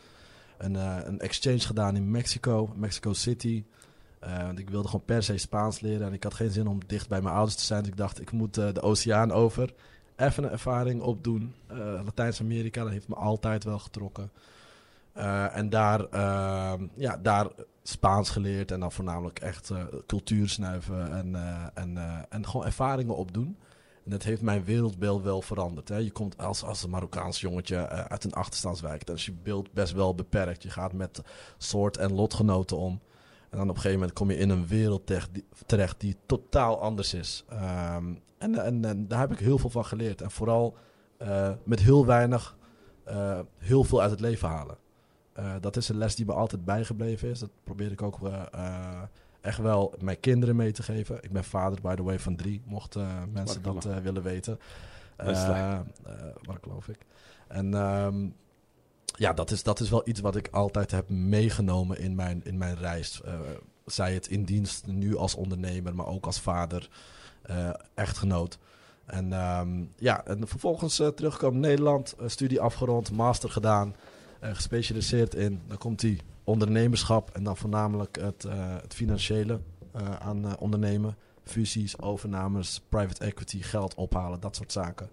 Een, 0.58 0.76
eh, 0.76 0.96
een 1.04 1.20
exchange 1.20 1.58
gedaan 1.58 1.96
in 1.96 2.10
Mexico, 2.10 2.70
Mexico 2.76 3.12
City. 3.12 3.64
Eh, 4.20 4.42
want 4.42 4.58
ik 4.58 4.70
wilde 4.70 4.88
gewoon 4.88 5.04
per 5.04 5.22
se 5.22 5.38
Spaans 5.38 5.80
leren. 5.80 6.06
En 6.06 6.12
ik 6.12 6.22
had 6.22 6.34
geen 6.34 6.50
zin 6.50 6.66
om 6.66 6.78
dicht 6.86 7.08
bij 7.08 7.20
mijn 7.20 7.34
ouders 7.34 7.56
te 7.56 7.64
zijn. 7.64 7.80
Dus 7.80 7.90
ik 7.90 7.96
dacht, 7.96 8.20
ik 8.20 8.32
moet 8.32 8.54
de 8.54 8.80
oceaan 8.80 9.32
over. 9.32 9.74
Even 10.16 10.44
een 10.44 10.50
ervaring 10.50 11.00
opdoen. 11.02 11.54
Latijns-Amerika, 12.04 12.82
dat 12.82 12.92
heeft 12.92 13.08
me 13.08 13.14
altijd 13.14 13.64
wel 13.64 13.78
getrokken. 13.78 14.30
En 15.52 15.70
daar, 15.70 16.04
ehm, 16.04 16.86
ja, 16.94 17.16
daar 17.16 17.46
Spaans 17.82 18.30
geleerd. 18.30 18.70
En 18.70 18.80
dan 18.80 18.92
voornamelijk 18.92 19.38
echt 19.38 19.72
cultuur 20.06 20.48
snuiven. 20.48 21.12
En, 21.12 21.34
en, 21.74 21.98
en 22.28 22.46
gewoon 22.46 22.66
ervaringen 22.66 23.16
opdoen. 23.16 23.56
Dat 24.08 24.22
heeft 24.22 24.42
mijn 24.42 24.64
wereldbeeld 24.64 25.22
wel 25.22 25.42
veranderd. 25.42 25.88
Hè. 25.88 25.96
Je 25.96 26.10
komt 26.10 26.38
als, 26.38 26.62
als 26.62 26.82
een 26.82 26.90
Marokkaans 26.90 27.40
jongetje 27.40 27.76
eh, 27.76 28.04
uit 28.04 28.24
een 28.24 28.32
achterstandswijk. 28.32 29.06
Dan 29.06 29.16
is 29.16 29.26
je 29.26 29.32
beeld 29.42 29.72
best 29.72 29.92
wel 29.92 30.14
beperkt. 30.14 30.62
Je 30.62 30.70
gaat 30.70 30.92
met 30.92 31.22
soort 31.58 31.96
en 31.96 32.14
lotgenoten 32.14 32.76
om. 32.76 33.00
En 33.50 33.58
dan 33.58 33.68
op 33.68 33.74
een 33.74 33.80
gegeven 33.80 33.98
moment 33.98 34.12
kom 34.12 34.30
je 34.30 34.36
in 34.36 34.50
een 34.50 34.66
wereld 34.66 35.12
terecht 35.66 36.00
die, 36.00 36.16
totaal 36.26 36.80
anders 36.80 37.14
is. 37.14 37.44
Ehm, 37.48 38.14
en, 38.38 38.82
en, 38.84 39.08
daar 39.08 39.20
heb 39.20 39.32
ik 39.32 39.38
heel 39.38 39.58
veel 39.58 39.70
van 39.70 39.84
geleerd. 39.84 40.20
En 40.20 40.30
vooral 40.30 40.76
eh, 41.16 41.50
met 41.64 41.80
heel 41.80 42.06
weinig 42.06 42.56
eh, 43.04 43.40
heel 43.58 43.84
veel 43.84 44.00
uit 44.00 44.10
het 44.10 44.20
leven 44.20 44.48
halen. 44.48 44.76
Dat 45.60 45.76
is 45.76 45.88
een 45.88 45.98
les 45.98 46.14
die 46.14 46.26
me 46.26 46.32
altijd 46.32 46.64
bijgebleven 46.64 47.28
is. 47.28 47.38
Dat 47.38 47.50
probeer 47.64 47.92
ik 47.92 48.02
ook 48.02 48.18
echt 49.48 49.58
wel 49.58 49.94
mijn 50.00 50.20
kinderen 50.20 50.56
mee 50.56 50.72
te 50.72 50.82
geven. 50.82 51.18
Ik 51.22 51.32
ben 51.32 51.44
vader, 51.44 51.80
by 51.80 51.94
the 51.94 52.02
way, 52.02 52.18
van 52.18 52.36
drie, 52.36 52.62
mochten 52.64 53.02
eh, 53.02 53.22
mensen 53.32 53.62
dat 53.62 53.84
eh, 53.84 53.96
willen 53.96 54.22
weten. 54.22 54.58
Eh, 55.16 55.72
eh, 55.72 55.80
maar 56.46 56.58
geloof 56.62 56.88
ik. 56.88 56.98
En 57.48 57.74
ehm, 57.74 58.28
ja, 59.04 59.32
dat 59.32 59.50
is, 59.50 59.62
dat 59.62 59.80
is 59.80 59.90
wel 59.90 60.08
iets 60.08 60.20
wat 60.20 60.36
ik 60.36 60.48
altijd 60.50 60.90
heb 60.90 61.08
meegenomen 61.08 61.98
in 61.98 62.14
mijn, 62.14 62.40
in 62.44 62.58
mijn 62.58 62.76
reis. 62.76 63.20
Zij 63.86 64.14
het 64.14 64.26
in 64.26 64.44
dienst 64.44 64.86
nu 64.86 65.16
als 65.16 65.34
ondernemer, 65.34 65.94
maar 65.94 66.06
ook 66.06 66.26
als 66.26 66.40
vader, 66.40 66.88
echtgenoot. 67.94 68.58
En 69.04 69.32
ehm, 69.32 69.84
ja, 69.96 70.24
en 70.24 70.48
vervolgens 70.48 70.96
terugkomen 70.96 71.54
in 71.54 71.68
Nederland, 71.68 72.14
studie 72.26 72.60
afgerond, 72.60 73.10
master 73.10 73.50
gedaan, 73.50 73.94
gespecialiseerd 74.40 75.34
in, 75.34 75.62
dan 75.66 75.78
komt 75.78 76.00
die 76.00 76.20
ondernemerschap 76.44 77.30
en 77.30 77.44
dan 77.44 77.56
voornamelijk 77.56 78.16
het, 78.20 78.44
eh, 78.44 78.76
het 78.80 78.94
financiële 78.94 79.60
eh, 79.92 80.14
aan 80.14 80.44
eh, 80.44 80.52
ondernemen. 80.58 81.16
Fusies, 81.44 82.00
overnames, 82.00 82.80
private 82.88 83.24
equity, 83.24 83.62
geld 83.62 83.94
ophalen, 83.94 84.40
dat 84.40 84.56
soort 84.56 84.72
zaken. 84.72 85.10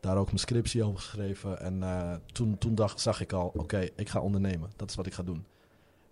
Daar 0.00 0.16
ook 0.16 0.26
mijn 0.26 0.38
scriptie 0.38 0.84
over 0.84 0.98
geschreven. 0.98 1.60
En 1.60 1.82
eh, 1.82 2.14
toen, 2.32 2.58
toen 2.58 2.74
dacht, 2.74 3.00
zag 3.00 3.20
ik 3.20 3.32
al, 3.32 3.52
oké, 3.56 3.88
ik 3.96 4.08
ga 4.08 4.20
ondernemen. 4.20 4.70
Dat 4.76 4.90
is 4.90 4.96
wat 4.96 5.06
ik 5.06 5.14
ga 5.14 5.22
doen. 5.22 5.46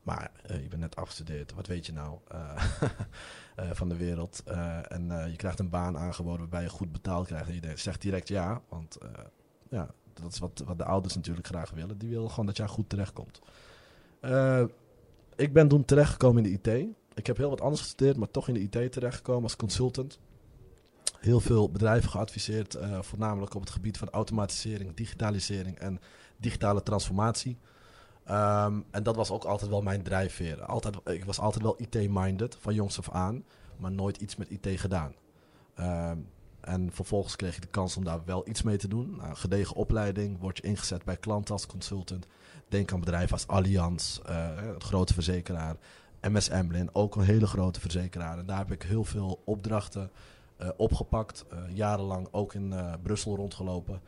Maar 0.02 0.30
je 0.46 0.68
bent 0.68 0.80
net 0.80 0.96
afgestudeerd, 0.96 1.54
wat 1.54 1.66
weet 1.66 1.86
je 1.86 1.92
nou 1.92 2.18
van 3.80 3.88
de 3.88 3.96
wereld? 3.96 4.42
en 4.88 5.30
je 5.30 5.36
krijgt 5.36 5.58
een 5.58 5.68
baan 5.68 5.98
aangeboden 5.98 6.40
waarbij 6.40 6.62
je 6.62 6.68
goed 6.68 6.92
betaald 6.92 7.26
krijgt. 7.26 7.48
En 7.48 7.54
je 7.54 7.76
zegt 7.76 8.00
direct 8.00 8.28
ja, 8.28 8.62
want 8.68 8.98
ja, 9.68 9.94
dat 10.14 10.32
is 10.32 10.38
wat, 10.38 10.62
wat 10.66 10.78
de 10.78 10.84
ouders 10.84 11.14
natuurlijk 11.14 11.46
graag 11.46 11.70
willen. 11.70 11.98
Die 11.98 12.08
willen 12.08 12.30
gewoon 12.30 12.46
dat 12.46 12.56
jij 12.56 12.66
goed 12.66 12.88
terechtkomt. 12.88 13.40
ik 15.36 15.52
ben 15.52 15.68
toen 15.68 15.84
terechtgekomen 15.84 16.44
in 16.44 16.58
de 16.62 16.70
IT. 16.70 16.86
Ik 17.14 17.26
heb 17.26 17.36
heel 17.36 17.50
wat 17.50 17.60
anders 17.60 17.80
gestudeerd, 17.80 18.16
maar 18.16 18.30
toch 18.30 18.48
in 18.48 18.54
de 18.54 18.60
IT 18.60 18.92
terechtgekomen 18.92 19.42
als 19.42 19.56
consultant 19.56 20.18
heel 21.22 21.40
veel 21.40 21.70
bedrijven 21.70 22.10
geadviseerd, 22.10 22.76
uh, 22.76 23.02
voornamelijk 23.02 23.54
op 23.54 23.60
het 23.60 23.70
gebied 23.70 23.98
van 23.98 24.10
automatisering, 24.10 24.94
digitalisering 24.94 25.78
en 25.78 26.00
digitale 26.36 26.82
transformatie. 26.82 27.58
Ehm, 28.24 28.80
en 28.90 29.02
dat 29.02 29.16
was 29.16 29.30
ook 29.30 29.44
altijd 29.44 29.70
wel 29.70 29.82
mijn 29.82 30.02
drijfveer. 30.02 30.62
Altijd, 30.62 30.96
ik 31.04 31.24
was 31.24 31.38
altijd 31.38 31.62
wel 31.62 31.76
IT-minded, 31.78 32.56
van 32.60 32.74
jongs 32.74 32.98
af 32.98 33.10
aan, 33.10 33.44
maar 33.76 33.92
nooit 33.92 34.16
iets 34.16 34.36
met 34.36 34.50
IT 34.50 34.80
gedaan. 34.80 35.14
Ehm, 35.74 36.18
en 36.62 36.92
vervolgens 36.92 37.36
kreeg 37.36 37.56
ik 37.56 37.62
de 37.62 37.68
kans 37.68 37.96
om 37.96 38.04
daar 38.04 38.20
wel 38.24 38.48
iets 38.48 38.62
mee 38.62 38.76
te 38.76 38.88
doen. 38.88 39.16
Nou, 39.16 39.34
gedegen 39.34 39.76
opleiding, 39.76 40.38
word 40.40 40.56
je 40.56 40.62
ingezet 40.62 41.04
bij 41.04 41.16
klanten 41.16 41.52
als 41.52 41.66
consultant. 41.66 42.26
Denk 42.68 42.92
aan 42.92 43.00
bedrijven 43.00 43.32
als 43.32 43.46
Allianz, 43.46 44.18
uh, 44.28 44.56
het 44.56 44.82
grote 44.82 45.14
verzekeraar. 45.14 45.76
MS 46.20 46.48
Emblin, 46.48 46.94
ook 46.94 47.16
een 47.16 47.22
hele 47.22 47.46
grote 47.46 47.80
verzekeraar. 47.80 48.38
En 48.38 48.46
daar 48.46 48.58
heb 48.58 48.72
ik 48.72 48.82
heel 48.82 49.04
veel 49.04 49.42
opdrachten 49.44 50.10
uh, 50.60 50.68
opgepakt. 50.76 51.44
Uh, 51.52 51.58
jarenlang 51.76 52.28
ook 52.30 52.54
in 52.54 52.74
Brussel 53.02 53.36
rondgelopen. 53.36 54.00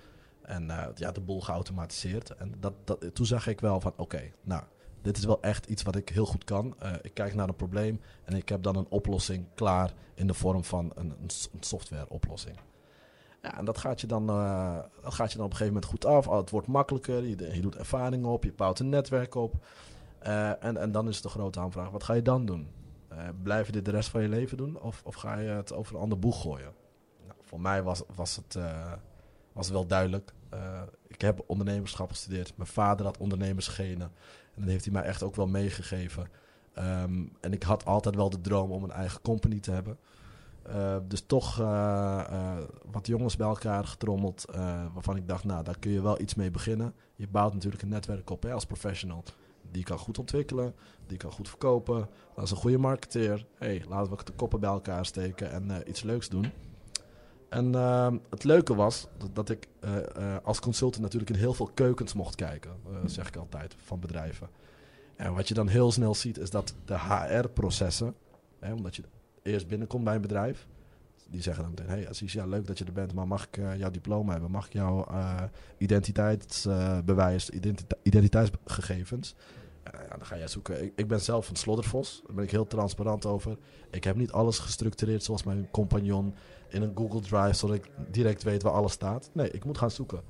En 0.43 0.71
ja, 0.95 1.13
de 1.13 1.21
boel 1.21 1.41
geautomatiseerd. 1.41 2.31
En 2.31 2.55
dat, 2.61 2.73
dat, 2.85 3.15
toen 3.15 3.27
zag 3.27 3.47
ik 3.47 3.61
wel 3.61 3.81
van 3.81 3.93
oké, 3.97 4.31
nou, 4.43 4.63
dit 5.05 5.17
is 5.17 5.25
wel 5.25 5.43
echt 5.43 5.67
iets 5.67 5.83
wat 5.83 5.97
ik 5.97 6.09
heel 6.09 6.27
goed 6.27 6.45
kan. 6.45 6.75
ik 7.03 7.15
kijk 7.15 7.35
naar 7.35 7.49
een 7.49 7.57
probleem 7.57 8.01
en 8.25 8.35
ik 8.37 8.49
heb 8.49 8.63
dan 8.63 8.77
een 8.77 8.87
oplossing 8.89 9.47
klaar 9.55 9.93
in 10.15 10.27
de 10.27 10.35
vorm 10.35 10.65
van 10.65 10.93
een, 10.95 11.15
een 11.21 11.31
software 11.61 12.09
oplossing. 12.09 12.57
Ja, 13.43 13.59
en 13.59 13.65
dat 13.65 13.79
gaat, 13.79 14.01
je 14.01 14.07
dan, 14.07 14.27
dat 15.03 15.15
gaat 15.15 15.33
je 15.33 15.37
dan 15.37 15.47
op 15.47 15.51
een 15.51 15.57
gegeven 15.57 15.67
moment 15.67 15.85
goed 15.85 16.05
af. 16.05 16.27
Het 16.27 16.51
wordt 16.51 16.67
makkelijker, 16.67 17.25
je, 17.25 17.55
je 17.55 17.61
doet 17.61 17.77
ervaring 17.77 18.25
op, 18.25 18.45
je 18.45 18.53
bouwt 18.53 18.79
een 18.79 18.89
netwerk 18.89 19.35
op. 19.35 19.55
en, 20.19 20.77
en 20.77 20.93
dan 20.93 21.09
is 21.09 21.21
de 21.21 21.29
grote 21.29 21.61
aanvraag, 21.61 21.91
wat 21.91 22.05
ga 22.05 22.13
je 22.13 22.23
dan 22.23 22.47
doen? 22.47 22.69
Blijf 23.43 23.67
je 23.67 23.73
dit 23.73 23.85
de 23.85 23.91
rest 23.91 24.09
van 24.09 24.23
je 24.23 24.29
leven 24.29 24.57
doen 24.57 24.81
of, 24.81 25.03
of 25.05 25.15
ga 25.15 25.39
je 25.39 25.49
het 25.49 25.73
over 25.73 25.95
een 25.95 26.01
ander 26.01 26.19
boeg 26.19 26.43
gooien? 26.43 26.73
Nou, 27.27 27.39
voor 27.43 27.61
mij 27.61 27.83
was, 27.83 28.03
was, 28.15 28.37
het, 28.37 28.59
was 29.53 29.71
wel 29.71 29.87
duidelijk. 29.87 30.33
Ik 31.07 31.21
heb 31.21 31.45
ondernemerschap 31.47 32.11
gestudeerd. 32.11 32.57
Mijn 32.57 32.69
vader 32.69 33.07
had 33.07 33.19
ondernemersgenen. 33.19 34.13
En 34.55 34.61
dat 34.61 34.71
heeft 34.71 34.85
hij 34.85 34.93
mij 34.93 35.03
echt 35.03 35.23
ook 35.23 35.37
wel 35.37 35.47
meegegeven. 35.47 36.29
Um, 36.79 37.33
en 37.41 37.53
ik 37.53 37.63
had 37.63 37.85
altijd 37.85 38.15
wel 38.15 38.31
de 38.31 38.41
droom 38.41 38.71
om 38.71 38.85
een 38.85 38.91
eigen 38.91 39.21
company 39.21 39.61
te 39.61 39.71
hebben. 39.71 39.99
dus 41.09 41.21
toch 41.27 41.57
wat 42.91 43.07
jongens 43.07 43.37
bij 43.37 43.47
elkaar 43.47 43.85
getrommeld. 43.85 44.45
waarvan 44.93 45.17
ik 45.17 45.29
dacht, 45.29 45.45
nou, 45.45 45.65
daar 45.65 45.79
kun 45.79 45.91
je 45.91 46.03
wel 46.03 46.21
iets 46.21 46.35
mee 46.35 46.51
beginnen. 46.51 46.95
Je 47.15 47.29
bouwt 47.29 47.53
natuurlijk 47.53 47.83
een 47.83 47.89
netwerk 47.89 48.31
op 48.31 48.45
als 48.45 48.67
professional 48.67 49.25
die 49.75 49.85
kan 49.85 49.99
goed 49.99 50.19
ontwikkelen, 50.19 50.75
die 51.07 51.17
kan 51.17 51.33
goed 51.33 51.49
verkopen. 51.49 52.09
Dat 52.35 52.45
is 52.45 52.51
een 52.51 52.57
goede 52.57 52.79
marketeer. 52.79 53.47
hey, 53.59 53.85
laten 53.89 54.17
we 54.17 54.25
de 54.25 54.33
koppen 54.33 54.61
bij 54.61 54.71
elkaar 54.71 55.07
steken 55.07 55.51
en 55.51 55.65
uh, 55.71 55.77
iets 55.87 56.03
leuks 56.03 56.29
doen. 56.29 56.53
En 57.55 57.73
uh, 57.75 58.13
het 58.31 58.45
leuke 58.45 58.75
was 58.75 59.07
dat, 59.19 59.35
dat 59.35 59.51
ik 59.51 59.69
uh, 59.85 60.37
als 60.43 60.61
consultant 60.61 61.03
natuurlijk 61.03 61.31
in 61.31 61.39
heel 61.39 61.55
veel 61.55 61.71
keukens 61.75 62.13
mocht 62.13 62.35
kijken. 62.35 62.71
zeg 63.07 63.29
ik 63.29 63.37
altijd, 63.37 63.75
van 63.85 64.01
bedrijven. 64.01 64.49
En 65.17 65.35
wat 65.35 65.49
je 65.49 65.55
dan 65.55 65.69
heel 65.69 65.93
snel 65.93 66.15
ziet 66.15 66.39
is 66.39 66.51
dat 66.51 66.75
de 66.85 66.99
HR-processen, 66.99 68.15
omdat 68.61 68.97
je 68.97 69.03
eerst 69.43 69.69
binnenkomt 69.69 70.05
bij 70.05 70.15
een 70.15 70.21
bedrijf, 70.21 70.67
die 71.29 71.43
zeggen 71.43 71.63
dan 71.63 71.73
meteen: 71.73 71.89
Hey, 71.89 72.09
Assis, 72.09 72.33
ja, 72.33 72.47
leuk 72.47 72.67
dat 72.67 72.79
je 72.79 72.85
er 72.85 72.93
bent, 72.93 73.15
maar 73.15 73.27
mag 73.27 73.47
ik 73.47 73.57
jouw 73.77 73.91
diploma 73.91 74.33
hebben? 74.33 74.51
Mag 74.51 74.67
ik 74.67 74.73
jouw 74.73 75.07
identiteitsbewijs, 75.79 77.51
identiteitsgegevens? 78.03 79.35
Ja, 80.03 80.17
dan 80.17 80.27
ga 80.27 80.37
jij 80.37 80.49
zoeken. 80.49 80.83
Ik, 80.83 80.93
ik, 80.97 81.09
ben 81.09 81.21
zelf 81.21 81.49
een 81.49 81.57
sloddervos, 81.57 82.23
daar 82.27 82.35
ben 82.35 82.45
ik 82.45 82.51
heel 82.51 82.67
transparant 82.67 83.27
over. 83.27 83.57
Ik 83.91 84.05
heb 84.05 84.17
niet 84.17 84.33
alles 84.33 84.59
gestructureerd 84.59 85.23
zoals 85.23 85.43
mijn 85.43 85.69
compagnon 85.71 86.35
in 86.69 86.83
een 86.83 86.93
Google 86.95 87.21
Drive, 87.21 87.53
zodat 87.53 87.77
ik 87.77 87.91
direct 88.11 88.43
weet 88.43 88.63
waar 88.63 88.73
alles 88.73 88.93
staat. 88.93 89.31
Nee, 89.33 89.51
ik 89.51 89.65
moet 89.65 89.79
gaan 89.79 89.91
zoeken. 89.91 90.23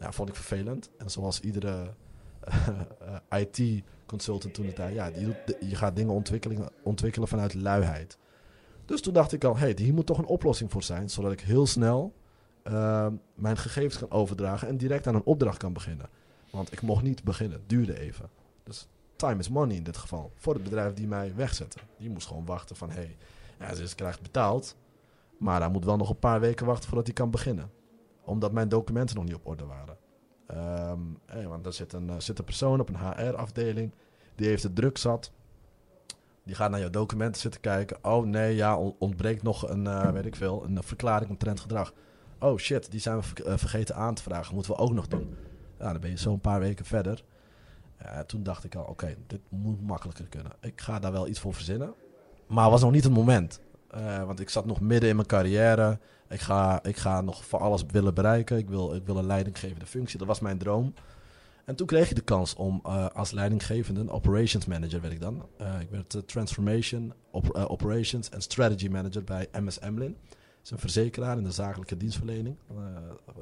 Ja, 0.00 0.12
vond 0.12 0.28
ik 0.28 0.34
vervelend. 0.34 0.90
En 0.98 1.10
zoals 1.10 1.40
iedere 1.40 1.94
IT-consultant 3.40 4.54
toen 4.54 4.66
de 4.66 4.72
tijd, 4.72 4.94
ja, 4.94 5.06
je, 5.06 5.24
doet, 5.24 5.56
je 5.60 5.76
gaat 5.76 5.96
dingen 5.96 6.14
ontwikkelen, 6.14 6.68
ontwikkelen 6.82 7.28
vanuit 7.28 7.54
luiheid. 7.54 8.18
Dus 8.84 9.00
toen 9.00 9.12
dacht 9.12 9.32
ik 9.32 9.44
al, 9.44 9.56
hey, 9.56 9.74
hier 9.76 9.94
moet 9.94 10.06
toch 10.06 10.18
een 10.18 10.26
oplossing 10.26 10.70
voor 10.70 10.82
zijn, 10.82 11.10
zodat 11.10 11.32
ik 11.32 11.40
heel 11.40 11.66
snel 11.66 12.12
mijn 13.34 13.56
gegevens 13.56 13.98
kan 13.98 14.10
overdragen 14.10 14.68
en 14.68 14.76
direct 14.76 15.06
aan 15.06 15.14
een 15.14 15.24
opdracht 15.24 15.58
kan 15.58 15.72
beginnen. 15.72 16.08
Want 16.50 16.72
ik 16.72 16.82
mocht 16.82 17.02
niet 17.02 17.24
beginnen, 17.24 17.58
het 17.58 17.68
duurde 17.68 17.98
even. 17.98 18.30
Dus 18.62 18.88
time 19.26 19.38
is 19.38 19.48
money 19.48 19.76
in 19.76 19.82
dit 19.82 19.96
geval. 19.96 20.32
Voor 20.36 20.54
het 20.54 20.62
bedrijf 20.62 20.94
die 20.94 21.06
mij 21.06 21.32
wegzetten. 21.34 21.80
Die 21.98 22.10
moest 22.10 22.26
gewoon 22.26 22.46
wachten 22.46 22.76
van, 22.76 22.90
hey, 22.90 23.16
ja, 23.58 23.74
ze 23.74 23.94
krijgt 23.94 24.22
betaald, 24.22 24.76
maar 25.38 25.60
hij 25.60 25.70
moet 25.70 25.84
wel 25.84 25.96
nog 25.96 26.08
een 26.08 26.18
paar 26.18 26.40
weken 26.40 26.66
wachten 26.66 26.88
voordat 26.88 27.06
hij 27.06 27.14
kan 27.14 27.30
beginnen. 27.30 27.70
Omdat 28.24 28.52
mijn 28.52 28.68
documenten 28.68 29.16
nog 29.16 29.24
niet 29.24 29.34
op 29.34 29.46
orde 29.46 29.66
waren. 29.66 29.96
Hey, 31.26 31.48
want 31.48 31.66
er 31.66 31.72
zit 31.72 31.92
een, 31.92 32.08
uh, 32.08 32.14
zit 32.18 32.38
een 32.38 32.44
persoon 32.44 32.80
op 32.80 32.88
een 32.88 32.96
HR-afdeling, 32.96 33.92
die 34.34 34.46
heeft 34.46 34.62
het 34.62 34.76
druk 34.76 34.98
zat 34.98 35.32
die 36.44 36.54
gaat 36.54 36.70
naar 36.70 36.80
jouw 36.80 36.90
documenten 36.90 37.40
zitten 37.40 37.60
kijken. 37.60 37.96
Oh 38.02 38.26
nee, 38.26 38.54
ja, 38.54 38.78
ontbreekt 38.78 39.42
nog 39.42 39.68
een, 39.68 39.84
uh, 39.84 40.10
weet 40.10 40.26
ik 40.26 40.36
veel, 40.36 40.64
een 40.64 40.82
verklaring 40.82 41.30
omtrent 41.30 41.60
gedrag. 41.60 41.92
Oh 42.38 42.58
shit, 42.58 42.90
die 42.90 43.00
zijn 43.00 43.20
we 43.20 43.44
uh, 43.46 43.56
vergeten 43.56 43.94
aan 43.94 44.14
te 44.14 44.22
vragen. 44.22 44.54
Moeten 44.54 44.72
we 44.72 44.78
ook 44.78 44.92
nog 44.92 45.08
doen. 45.08 45.34
Ja, 45.78 45.92
dan 45.92 46.00
ben 46.00 46.10
je 46.10 46.18
zo 46.18 46.32
een 46.32 46.40
paar 46.40 46.60
weken 46.60 46.84
verder. 46.84 47.24
Toen 48.26 48.42
dacht 48.42 48.64
ik 48.64 48.74
al, 48.74 48.84
oké, 48.84 49.16
dit 49.26 49.40
moet 49.48 49.86
makkelijker 49.86 50.26
kunnen. 50.28 50.52
Ik 50.60 50.80
ga 50.80 50.98
daar 50.98 51.12
wel 51.12 51.28
iets 51.28 51.40
voor 51.40 51.54
verzinnen. 51.54 51.94
Maar 52.46 52.62
het 52.62 52.72
was 52.72 52.82
nog 52.82 52.92
niet 52.92 53.04
het 53.04 53.12
moment. 53.12 53.60
want 54.26 54.40
ik 54.40 54.48
zat 54.48 54.66
nog 54.66 54.80
midden 54.80 55.08
in 55.08 55.16
mijn 55.16 55.28
carrière. 55.28 55.98
Ik 56.28 56.40
ga, 56.40 56.82
ik 56.82 56.96
ga 56.96 57.20
nog 57.20 57.44
voor 57.44 57.58
alles 57.58 57.84
willen 57.86 58.14
bereiken. 58.14 58.58
Ik 58.58 58.68
wil, 58.68 58.94
ik 58.94 59.06
wil 59.06 59.16
een 59.16 59.26
leidinggevende 59.26 59.86
functie. 59.86 60.18
Dat 60.18 60.26
was 60.26 60.40
mijn 60.40 60.58
droom. 60.58 60.94
En 61.64 61.74
toen 61.76 61.86
kreeg 61.86 62.08
je 62.08 62.14
de 62.14 62.20
kans 62.20 62.54
om 62.54 62.82
uh, 62.86 63.06
als 63.06 63.30
leidinggevende, 63.30 64.10
operations 64.10 64.66
manager 64.66 65.00
werd 65.00 65.12
ik 65.12 65.20
dan. 65.20 65.46
Uh, 65.60 65.80
ik 65.80 65.90
werd 65.90 66.28
transformation, 66.28 67.12
op, 67.30 67.50
operations 67.50 68.28
en 68.28 68.42
strategy 68.42 68.88
manager 68.88 69.24
bij 69.24 69.48
MS 69.52 69.78
Emlin. 69.78 70.16
Dat 70.28 70.64
is 70.64 70.70
een 70.70 70.78
verzekeraar 70.78 71.36
in 71.36 71.42
de 71.42 71.50
zakelijke 71.50 71.96
dienstverlening. 71.96 72.56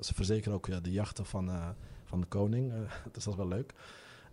ze 0.00 0.14
verzekeren 0.14 0.55
ook 0.55 0.85
de 0.85 0.90
jachten 0.90 1.26
van, 1.26 1.50
van 2.05 2.21
de 2.21 2.26
koning. 2.26 2.73
dus 3.12 3.25
dat 3.25 3.33
is 3.33 3.38
wel 3.38 3.49
leuk. 3.49 3.75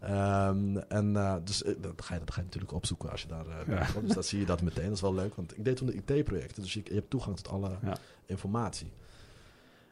Um, 0.04 0.78
en 0.78 1.14
dus 1.44 1.64
dat 1.82 2.02
ga, 2.02 2.14
je, 2.14 2.20
dat 2.20 2.32
ga 2.32 2.40
je 2.40 2.46
natuurlijk 2.46 2.74
opzoeken 2.74 3.12
als 3.12 3.22
je 3.22 3.28
daar 3.28 3.46
ja. 3.68 3.86
komt. 3.94 4.06
Dus 4.06 4.14
dan 4.14 4.24
zie 4.24 4.40
je 4.40 4.46
dat 4.46 4.62
meteen. 4.62 4.84
Dat 4.84 4.94
is 4.94 5.02
wel 5.02 5.14
leuk, 5.14 5.36
want 5.36 5.58
ik 5.58 5.66
deed 5.66 5.76
toen 5.76 5.88
de 5.88 5.94
IT-projecten. 5.94 6.62
Dus 6.62 6.74
je, 6.74 6.82
je, 6.84 6.94
hebt 6.94 7.10
toegang 7.10 7.36
tot 7.36 7.48
alle 7.48 7.70
ja. 7.82 7.98
informatie. 8.26 8.92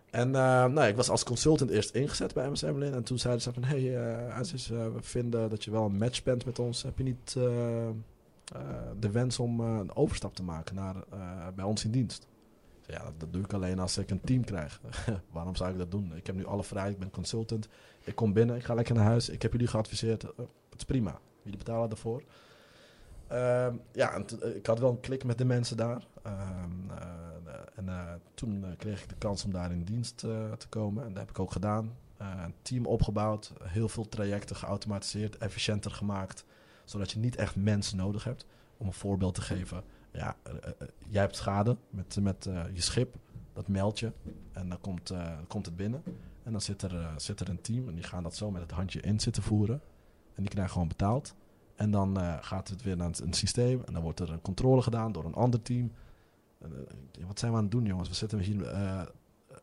En 0.10 0.28
uh, 0.28 0.34
nou, 0.66 0.82
ik 0.88 0.96
was 0.96 1.10
als 1.10 1.24
consultant 1.24 1.70
eerst 1.70 1.90
ingezet 1.90 2.34
bij 2.34 2.50
MS 2.50 2.64
Emlyn. 2.64 2.94
En 2.94 3.04
toen 3.04 3.20
zeiden 3.20 3.42
ze 3.42 3.54
van... 3.54 3.64
Hey, 3.64 3.82
uh, 3.82 4.38
Aziz, 4.38 4.70
uh, 4.70 4.78
we 4.94 5.02
vinden 5.02 5.50
dat 5.50 5.64
je 5.64 5.72
wel 5.72 5.86
een 5.86 5.98
match 5.98 6.24
bent 6.24 6.46
met 6.46 6.60
ons. 6.60 6.84
Heb 6.84 6.98
je 6.98 7.04
niet 7.04 7.34
de 9.00 9.10
wens 9.12 9.40
om 9.40 9.60
een 9.60 9.96
overstap 9.96 10.36
te 10.36 10.44
maken 10.44 10.76
naar, 10.76 10.96
bij 11.56 11.66
ons 11.66 11.86
in 11.86 11.92
dienst? 11.92 12.28
Ja, 12.88 13.12
dat, 13.18 13.34
doe 13.34 13.44
ik 13.44 13.54
alleen 13.54 13.80
als 13.80 13.98
ik 13.98 14.10
een 14.10 14.22
team 14.22 14.44
krijg. 14.44 14.82
Waarom 15.32 15.56
zou 15.56 15.72
ik 15.72 15.78
dat 15.78 15.92
doen? 15.92 16.16
Ik 16.16 16.28
heb 16.28 16.36
nu 16.36 16.46
alle 16.46 16.64
vrijheid. 16.64 16.94
Ik 16.94 17.00
ben 17.00 17.10
consultant. 17.10 17.68
Ik 18.04 18.16
kom 18.16 18.34
binnen. 18.34 18.56
Ik 18.56 18.64
ga 18.64 18.74
lekker 18.74 18.96
naar 18.96 19.06
huis. 19.06 19.30
Ik 19.30 19.42
heb 19.42 19.52
jullie 19.52 19.68
geadviseerd. 19.68 20.22
het 20.22 20.48
is 20.78 20.86
prima. 20.86 21.20
Jullie 21.42 21.58
betalen 21.58 21.90
daarvoor. 21.90 22.24
Ehm, 23.28 23.76
ja, 23.92 24.14
en 24.14 24.26
ik 24.56 24.66
had 24.66 24.80
wel 24.80 24.90
een 24.90 25.00
klik 25.00 25.24
met 25.24 25.38
de 25.38 25.46
mensen 25.46 25.78
daar. 25.78 26.08
Ehm, 26.24 26.72
en 27.76 27.86
uh, 27.86 28.12
toen 28.34 28.66
kreeg 28.78 29.02
ik 29.02 29.10
de 29.10 29.16
kans 29.16 29.46
om 29.46 29.52
daar 29.52 29.72
in 29.72 29.84
dienst 29.84 30.18
te 30.18 30.68
komen. 30.70 31.04
En 31.04 31.10
dat 31.10 31.18
heb 31.18 31.30
ik 31.30 31.40
ook 31.40 31.52
gedaan. 31.52 31.96
een 32.18 32.54
team 32.62 32.86
opgebouwd, 32.86 33.54
heel 33.64 33.90
veel 33.90 34.10
trajecten 34.10 34.56
geautomatiseerd, 34.56 35.38
efficiënter 35.38 35.92
gemaakt. 35.92 36.46
Zodat 36.84 37.12
je 37.12 37.20
niet 37.20 37.36
echt 37.36 37.56
mensen 37.56 37.98
nodig 37.98 38.24
hebt. 38.24 38.46
Om 38.78 38.88
een 38.88 38.94
voorbeeld 38.94 39.36
te 39.36 39.42
geven. 39.42 39.84
Ja, 40.16 40.36
jij 41.10 41.22
hebt 41.22 41.36
schade 41.36 41.78
met, 41.90 42.18
met 42.22 42.50
je 42.74 42.82
schip. 42.82 43.16
Dat 43.54 43.68
meld 43.68 44.00
je. 44.00 44.12
En 44.52 44.70
dan 44.70 44.82
komt, 44.82 45.14
komt 45.48 45.66
het 45.66 45.76
binnen. 45.76 46.04
En 46.44 46.52
dan 46.52 46.62
zit 46.62 46.82
er, 46.82 47.14
zit 47.18 47.40
er 47.40 47.50
een 47.50 47.62
team. 47.62 47.88
En 47.88 47.96
die 47.96 48.04
gaan 48.04 48.24
dat 48.24 48.36
zo 48.36 48.52
met 48.52 48.62
het 48.62 48.72
handje 48.72 49.02
in 49.02 49.20
zitten 49.20 49.44
voeren. 49.44 49.82
En 50.34 50.42
die 50.42 50.50
krijgen 50.52 50.74
gewoon 50.74 50.88
betaald. 50.88 51.36
En 51.76 51.92
dan 51.92 52.18
gaat 52.42 52.68
het 52.68 52.84
weer 52.84 52.98
naar 52.98 53.12
een 53.24 53.34
systeem. 53.34 53.82
En 53.86 53.94
dan 53.94 54.02
wordt 54.02 54.20
er 54.20 54.32
een 54.32 54.42
controle 54.42 54.82
gedaan 54.82 55.12
door 55.12 55.26
een 55.26 55.34
ander 55.34 55.62
team. 55.62 55.92
Eh, 56.58 56.70
wat 57.28 57.40
zijn 57.40 57.52
we 57.52 57.58
aan 57.58 57.64
het 57.64 57.72
doen, 57.72 57.86
jongens? 57.86 58.10
We 58.10 58.16
zitten 58.16 58.40
hier. 58.40 58.68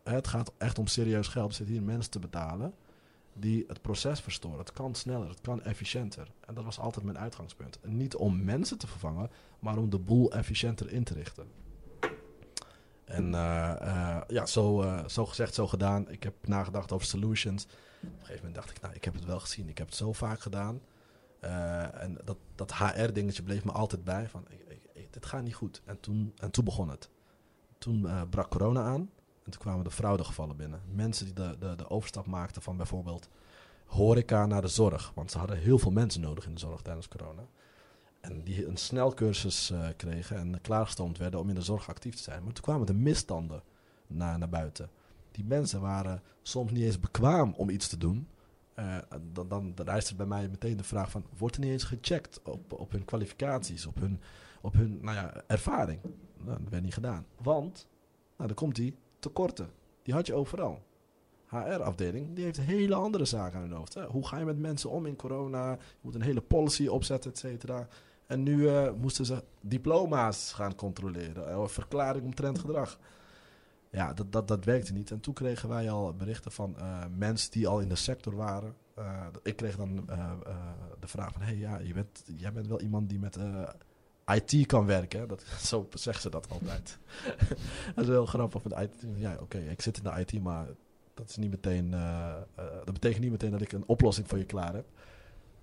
Het 0.05 0.27
gaat 0.27 0.53
echt 0.59 0.79
om 0.79 0.87
serieus 0.87 1.29
geld. 1.29 1.49
We 1.49 1.55
zitten 1.55 1.75
hier 1.75 1.85
mensen 1.85 2.11
te 2.11 2.19
betalen. 2.19 2.75
Die 3.35 3.65
het 3.69 3.83
proces 3.83 4.21
verstoren. 4.21 4.59
Het 4.59 4.73
kan 4.73 4.95
sneller, 4.95 5.29
het 5.29 5.41
kan 5.41 5.63
efficiënter. 5.63 6.33
En 6.41 6.55
dat 6.55 6.65
was 6.65 6.79
altijd 6.79 7.05
mijn 7.05 7.19
uitgangspunt. 7.19 7.79
Niet 7.85 8.17
om 8.17 8.45
mensen 8.45 8.79
te 8.79 8.87
vervangen, 8.87 9.31
maar 9.59 9.77
om 9.77 9.91
de 9.91 9.99
boel 9.99 10.33
efficiënter 10.33 10.91
in 10.93 11.05
te 11.05 11.15
richten. 11.15 11.47
En 13.05 13.35
eh, 13.35 13.71
eh, 13.81 14.23
ja, 14.29 14.47
zo, 14.47 14.83
eh, 14.83 15.09
zo 15.09 15.27
gezegd, 15.27 15.55
zo 15.55 15.67
gedaan. 15.67 16.11
Ik 16.11 16.23
heb 16.23 16.35
nagedacht 16.47 16.93
over 16.93 17.07
solutions. 17.07 17.65
Op 17.65 17.71
een 18.03 18.11
gegeven 18.19 18.37
moment 18.37 18.55
dacht 18.55 18.71
ik, 18.71 18.81
nou, 18.81 18.95
ik 18.95 19.05
heb 19.05 19.15
het 19.15 19.25
wel 19.25 19.41
gezien. 19.41 19.69
Ik 19.69 19.79
heb 19.79 19.87
het 19.87 19.97
zo 19.97 20.13
vaak 20.13 20.41
gedaan. 20.41 20.81
En 21.41 22.19
dat, 22.25 22.37
dat 22.55 22.75
HR-dingetje 22.75 23.43
bleef 23.43 23.65
me 23.65 23.73
altijd 23.73 24.05
bij. 24.05 24.29
Van, 24.29 24.47
dit 25.11 25.27
gaat 25.27 25.43
niet 25.43 25.55
goed. 25.55 25.83
En 25.85 26.01
toen, 26.01 26.33
en 26.37 26.51
toen 26.51 26.65
begon 26.65 26.89
het. 26.89 27.11
Toen 27.79 28.09
brak 28.31 28.51
corona 28.51 28.83
aan. 28.83 29.11
En 29.45 29.51
toen 29.51 29.61
kwamen 29.61 29.85
de 29.85 29.91
fraudegevallen 29.91 30.57
binnen. 30.57 30.81
Mensen 30.95 31.25
die 31.25 31.35
de, 31.35 31.57
de, 31.59 31.77
de 31.77 31.91
overstap 31.91 32.27
maakten 32.27 32.63
van 32.63 32.77
bijvoorbeeld 32.77 33.29
horeca 33.87 34.47
naar 34.47 34.63
de 34.63 34.69
zorg. 34.69 35.13
Want 35.15 35.31
ze 35.31 35.39
hadden 35.39 35.59
heel 35.59 35.79
veel 35.79 35.91
mensen 35.91 36.21
nodig 36.21 36.47
in 36.47 36.55
de 36.55 36.61
zorg 36.61 36.83
tijdens 36.83 37.09
corona. 37.09 37.43
En 38.21 38.43
die 38.43 38.67
een 38.67 38.77
snelcursus 38.77 39.71
eh, 39.71 39.89
kregen 39.97 40.37
en 40.37 40.61
klaargestoomd 40.61 41.19
werden 41.19 41.41
om 41.41 41.49
in 41.49 41.55
de 41.55 41.63
zorg 41.63 41.89
actief 41.89 42.15
te 42.15 42.23
zijn. 42.23 42.45
Maar 42.45 42.53
toen 42.53 42.65
kwamen 42.65 42.87
de 42.87 42.95
misstanden 42.95 43.63
naar, 44.07 44.39
naar 44.39 44.49
buiten. 44.49 44.91
Die 45.31 45.45
mensen 45.45 45.81
waren 45.81 46.23
soms 46.43 46.71
niet 46.73 46.85
eens 46.85 47.01
bekwaam 47.01 47.55
om 47.57 47.71
iets 47.71 47.89
te 47.89 47.99
doen. 47.99 48.29
Eh, 48.75 48.97
dan, 49.33 49.49
dan, 49.49 49.75
dan 49.75 49.87
rijst 49.87 50.09
er 50.09 50.17
bij 50.17 50.27
mij 50.27 50.49
meteen 50.49 50.77
de 50.77 50.85
vraag 50.85 51.11
van... 51.11 51.25
wordt 51.39 51.55
er 51.55 51.61
niet 51.61 51.71
eens 51.71 51.85
gecheckt 51.85 52.43
op, 52.43 52.73
op 52.73 52.93
hun 52.93 53.05
kwalificaties, 53.05 53.87
op 53.87 54.01
hun, 54.01 54.21
op 54.61 54.73
hun 54.73 54.99
nou 55.01 55.17
ja, 55.17 55.43
ervaring? 55.47 56.01
Nou, 56.37 56.59
dat 56.59 56.71
werd 56.71 56.83
niet 56.83 56.95
gedaan. 56.95 57.27
Want, 57.43 57.87
nou, 58.37 58.49
dan 58.49 58.57
komt 58.57 58.75
die 58.75 58.97
tekorten. 59.23 59.71
Die 60.03 60.15
had 60.15 60.27
je 60.27 60.35
overal. 60.35 60.83
HR-afdeling, 61.47 62.35
die 62.35 62.45
heeft 62.45 62.61
hele 62.61 62.95
andere 62.95 63.25
zaken 63.25 63.57
aan 63.59 63.63
hun 63.69 63.77
hoofd. 63.77 63.95
Hè. 63.95 64.05
Hoe 64.07 64.27
ga 64.27 64.39
je 64.39 64.45
met 64.45 64.59
mensen 64.59 64.91
om 64.91 65.07
in 65.07 65.17
corona? 65.17 65.71
Je 65.71 65.79
moet 66.01 66.15
een 66.15 66.23
hele 66.23 66.41
policy 66.41 66.87
opzetten, 66.87 67.31
et 67.31 67.39
cetera. 67.39 67.87
En 68.27 68.43
nu 68.43 68.69
eh, 68.69 68.93
moesten 69.01 69.25
ze 69.27 69.45
diploma's 69.61 70.53
gaan 70.53 70.75
controleren. 70.75 71.49
eh, 71.51 71.61
Of 71.61 71.73
verklaring 71.73 72.25
omtrent 72.25 72.59
gedrag. 72.59 72.99
Ja, 73.91 74.13
dat, 74.13 74.33
dat, 74.33 74.49
dat 74.49 74.65
werkte 74.65 74.93
niet. 74.93 75.11
En 75.11 75.21
toen 75.21 75.35
kregen 75.35 75.69
wij 75.69 75.91
al 75.91 76.15
berichten 76.15 76.53
van 76.53 76.79
eh, 76.79 77.05
mensen 77.17 77.51
die 77.51 77.69
al 77.69 77.81
in 77.81 77.89
de 77.89 77.95
sector 77.97 78.37
waren. 78.37 78.75
Eh, 78.95 79.27
ik 79.43 79.57
kreeg 79.57 79.77
dan 79.77 80.09
eh, 80.09 80.19
eh, 80.47 80.57
de 81.01 81.07
vraag 81.09 81.33
van... 81.33 81.43
hey, 81.43 81.57
ja, 81.57 81.79
je 81.79 81.93
bent, 81.95 82.23
jij 82.37 82.53
bent 82.53 82.67
wel 82.67 82.81
iemand 82.81 83.09
die 83.09 83.19
met 83.19 83.37
eh, 83.37 83.63
IT 84.27 84.67
kan 84.67 84.87
werken. 84.87 85.29
Dat, 85.29 85.45
zo 85.71 85.87
zeggen 85.95 86.23
ze 86.23 86.31
dat 86.31 86.51
altijd. 86.51 86.99
dat 87.95 88.05
is 88.05 88.11
heel 88.11 88.27
grappig. 88.27 88.63
Met 88.63 88.79
IT. 88.79 89.05
Ja, 89.17 89.37
oké, 89.41 89.59
ik 89.59 89.83
zit 89.83 89.97
in 89.97 90.03
de 90.03 90.21
IT, 90.21 90.43
maar 90.43 90.67
dat, 91.15 91.29
is 91.29 91.37
niet 91.37 91.51
meteen, 91.51 91.95
eh, 91.95 92.37
eh, 92.55 92.65
dat 92.85 92.93
betekent 92.93 93.23
niet 93.23 93.31
meteen 93.31 93.51
dat 93.51 93.61
ik 93.61 93.73
een 93.73 93.87
oplossing 93.87 94.29
voor 94.29 94.39
je 94.39 94.45
klaar 94.45 94.75
heb. 94.75 94.87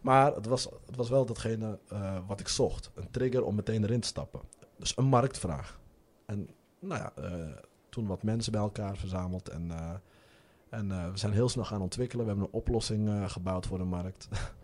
Maar 0.01 0.35
het 0.35 0.45
was, 0.45 0.63
het 0.85 0.95
was 0.95 1.09
wel 1.09 1.25
datgene 1.25 1.79
eh, 1.87 2.17
wat 2.27 2.39
ik 2.39 2.47
zocht. 2.47 2.91
Een 2.93 3.11
trigger 3.11 3.43
om 3.43 3.55
meteen 3.55 3.83
erin 3.83 3.99
te 3.99 4.07
stappen. 4.07 4.41
Dus 4.77 4.97
een 4.97 5.05
marktvraag. 5.05 5.79
En 6.25 6.49
nou 6.79 7.01
ja, 7.01 7.13
toen 7.89 8.07
wat 8.07 8.23
mensen 8.23 8.51
bij 8.51 8.61
elkaar 8.61 8.97
verzameld. 8.97 9.49
En, 9.49 9.71
en 10.69 11.11
we 11.11 11.17
zijn 11.17 11.33
heel 11.33 11.49
snel 11.49 11.65
gaan 11.65 11.81
ontwikkelen. 11.81 12.25
We 12.25 12.31
hebben 12.31 12.47
een 12.47 12.59
oplossing 12.59 13.31
gebouwd 13.31 13.65
voor 13.65 13.77
de 13.77 13.83
markt. 13.83 14.27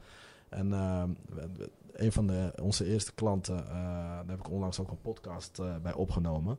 en 0.49 0.73
eh, 0.73 1.03
we- 1.29 1.69
een 1.93 2.11
van 2.11 2.27
de, 2.27 2.51
onze 2.61 2.85
eerste 2.85 3.11
klanten, 3.13 3.57
eh, 3.67 3.73
daar 4.15 4.23
heb 4.27 4.39
ik 4.39 4.49
onlangs 4.51 4.79
ook 4.79 4.89
een 4.89 5.01
podcast 5.01 5.59
eh, 5.59 5.65
bij 5.83 5.93
opgenomen. 5.93 6.57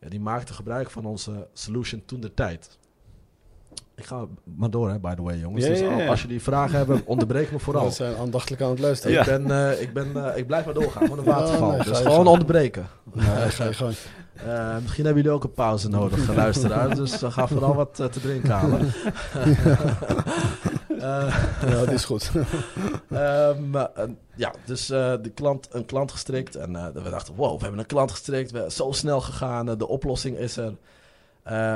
Ja, 0.00 0.08
die 0.08 0.20
maakte 0.20 0.52
gebruik 0.52 0.90
van 0.90 1.04
onze 1.04 1.48
solution 1.52 2.02
toen 2.06 2.20
de 2.20 2.34
tijd. 2.34 2.78
Ik 3.94 4.04
ga 4.04 4.26
maar 4.44 4.70
door, 4.70 4.90
hè, 4.90 4.98
by 4.98 5.14
the 5.14 5.22
way, 5.22 5.38
jongens. 5.38 5.64
Ja, 5.64 5.70
dus 5.70 5.80
ja, 5.80 5.92
al- 5.92 5.98
ja. 5.98 6.06
als 6.08 6.22
jullie 6.22 6.42
vragen 6.42 6.76
hebben, 6.76 7.02
onderbreek 7.04 7.52
me 7.52 7.58
vooral. 7.58 7.84
We 7.88 7.90
zijn 7.92 8.16
aandachtelijk 8.16 8.62
aan 8.62 8.70
het 8.70 8.78
luisteren. 8.78 9.18
Ik, 9.20 9.26
ben, 9.26 9.50
eh, 9.70 9.80
ik, 9.80 9.92
ben, 9.92 10.36
ik 10.36 10.46
blijf 10.46 10.64
maar 10.64 10.74
doorgaan, 10.74 11.02
gewoon 11.02 11.18
een 11.18 11.24
waterval. 11.24 11.70
nee, 11.70 11.82
dus 11.82 11.98
gewoon 11.98 12.26
onderbreken. 12.26 12.86
Nee, 13.12 13.26
ga 13.26 13.64
je 13.64 13.72
gang. 13.72 13.94
Misschien 14.82 15.04
hebben 15.04 15.22
jullie 15.22 15.30
ook 15.38 15.44
een 15.44 15.52
pauze 15.52 15.88
nodig, 15.88 16.34
luisteraars. 16.34 16.96
Dus 16.98 17.12
ga 17.22 17.46
vooral 17.46 17.74
wat 17.74 17.94
te 17.94 18.08
drinken 18.20 18.50
halen. 18.50 18.86
Eh, 21.00 21.48
Ja, 21.60 21.70
dat 21.70 21.90
is 21.90 22.04
goed. 22.04 22.30
Ehm, 23.10 23.74
eh, 23.76 24.04
ja, 24.36 24.54
dus 24.64 24.90
eh, 24.90 25.14
de 25.22 25.30
klant, 25.30 25.68
een 25.70 25.84
klant 25.84 26.12
gestrikt. 26.12 26.54
En 26.54 26.72
we 26.92 27.10
dachten, 27.10 27.34
wow, 27.34 27.56
we 27.56 27.62
hebben 27.62 27.80
een 27.80 27.86
klant 27.86 28.10
gestrikt. 28.10 28.50
We 28.50 28.58
zijn 28.58 28.70
zo 28.70 28.92
snel 28.92 29.20
gegaan. 29.20 29.66
de 29.66 29.88
oplossing 29.88 30.36
is 30.36 30.56
er. 30.56 30.74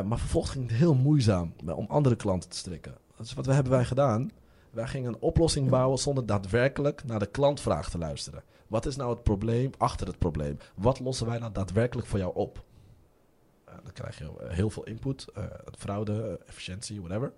Maar 0.04 0.18
vervolgens 0.18 0.52
ging 0.52 0.68
het 0.68 0.78
heel 0.78 0.94
moeizaam 0.94 1.54
om 1.74 1.86
andere 1.88 2.16
klanten 2.16 2.50
te 2.50 2.56
strikken. 2.56 2.94
Dus 3.16 3.34
wat 3.34 3.46
hebben 3.46 3.72
wij 3.72 3.84
gedaan? 3.84 4.30
Wij 4.70 4.86
gingen 4.86 5.12
een 5.12 5.20
oplossing 5.20 5.68
bouwen 5.68 5.98
zonder 5.98 6.26
daadwerkelijk 6.26 7.04
naar 7.04 7.18
de 7.18 7.26
klantvraag 7.26 7.90
te 7.90 7.98
luisteren. 7.98 8.42
Wat 8.66 8.86
is 8.86 8.96
nou 8.96 9.10
het 9.10 9.22
probleem 9.22 9.70
achter 9.78 10.06
het 10.06 10.18
probleem? 10.18 10.58
Wat 10.74 11.00
lossen 11.00 11.26
wij 11.26 11.38
nou 11.38 11.52
daadwerkelijk 11.52 12.08
voor 12.08 12.18
jou 12.18 12.34
op? 12.34 12.62
Dan 13.64 13.92
krijg 13.92 14.18
je 14.18 14.30
heel 14.38 14.70
veel 14.70 14.84
input, 14.84 15.26
fraude, 15.78 16.40
efficiëntie, 16.46 17.00
whatever. 17.00 17.32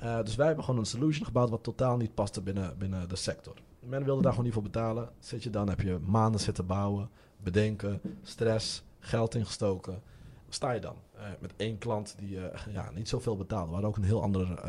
Eh, 0.00 0.22
dus 0.22 0.34
wij 0.34 0.46
hebben 0.46 0.64
gewoon 0.64 0.80
een 0.80 0.86
solution 0.86 1.26
gebouwd 1.26 1.50
wat 1.50 1.62
totaal 1.62 1.96
niet 1.96 2.14
paste 2.14 2.40
binnen, 2.42 2.78
binnen 2.78 3.08
de 3.08 3.16
sector. 3.16 3.54
Men 3.80 4.04
wilde 4.04 4.22
daar 4.22 4.30
gewoon 4.30 4.44
niet 4.44 4.54
voor 4.54 4.62
betalen. 4.62 5.08
Zit 5.18 5.42
je 5.42 5.50
dan, 5.50 5.68
heb 5.68 5.80
je 5.80 5.98
maanden 5.98 6.40
zitten 6.40 6.66
bouwen, 6.66 7.10
bedenken, 7.36 8.00
stress, 8.22 8.82
geld 8.98 9.34
ingestoken. 9.34 10.02
Sta 10.48 10.70
je 10.70 10.80
dan 10.80 10.96
eh, 11.14 11.22
met 11.40 11.52
één 11.56 11.78
klant 11.78 12.14
die 12.18 12.48
eh, 12.48 12.72
ja, 12.72 12.90
niet 12.94 13.08
zoveel 13.08 13.36
betaalde. 13.36 13.66
We 13.66 13.72
hadden 13.72 13.90
ook 13.90 13.96
een 13.96 14.02
heel 14.02 14.22
ander 14.22 14.60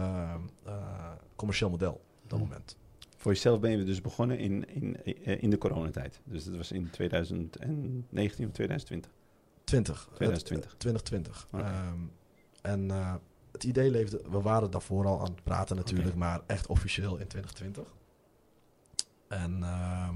commercieel 1.36 1.70
model 1.70 1.94
op 1.94 2.30
dat 2.30 2.40
Hmm. 2.40 2.48
moment. 2.48 2.78
Voor 3.18 3.32
jezelf 3.32 3.60
ben 3.60 3.72
je 3.78 3.84
dus 3.84 4.02
begonnen 4.02 4.38
in, 4.40 4.70
in, 4.70 5.06
in 5.42 5.50
de 5.50 5.58
coronatijd. 5.58 6.20
Dus 6.24 6.44
dat 6.44 6.56
was 6.56 6.72
in 6.72 6.90
2019 6.90 8.46
of 8.46 8.52
2020. 8.52 9.12
20. 9.64 10.10
2020. 10.14 10.72
Eh, 10.72 10.78
2020. 10.78 11.48
Oké. 11.52 11.64
Ehm, 11.64 12.00
en 12.62 12.92
het 13.62 13.70
idee 13.70 13.92
leefde, 13.92 14.22
we 14.30 14.42
waren 14.42 14.72
daarvoor 14.72 15.06
al 15.06 15.20
aan 15.20 15.32
het 15.32 15.44
praten 15.44 15.76
natuurlijk, 15.76 16.16
maar 16.16 16.42
echt 16.48 16.68
officieel 16.68 17.18
in 17.18 17.28
2020. 17.28 17.94
En 19.28 19.64
ehm, 19.64 20.16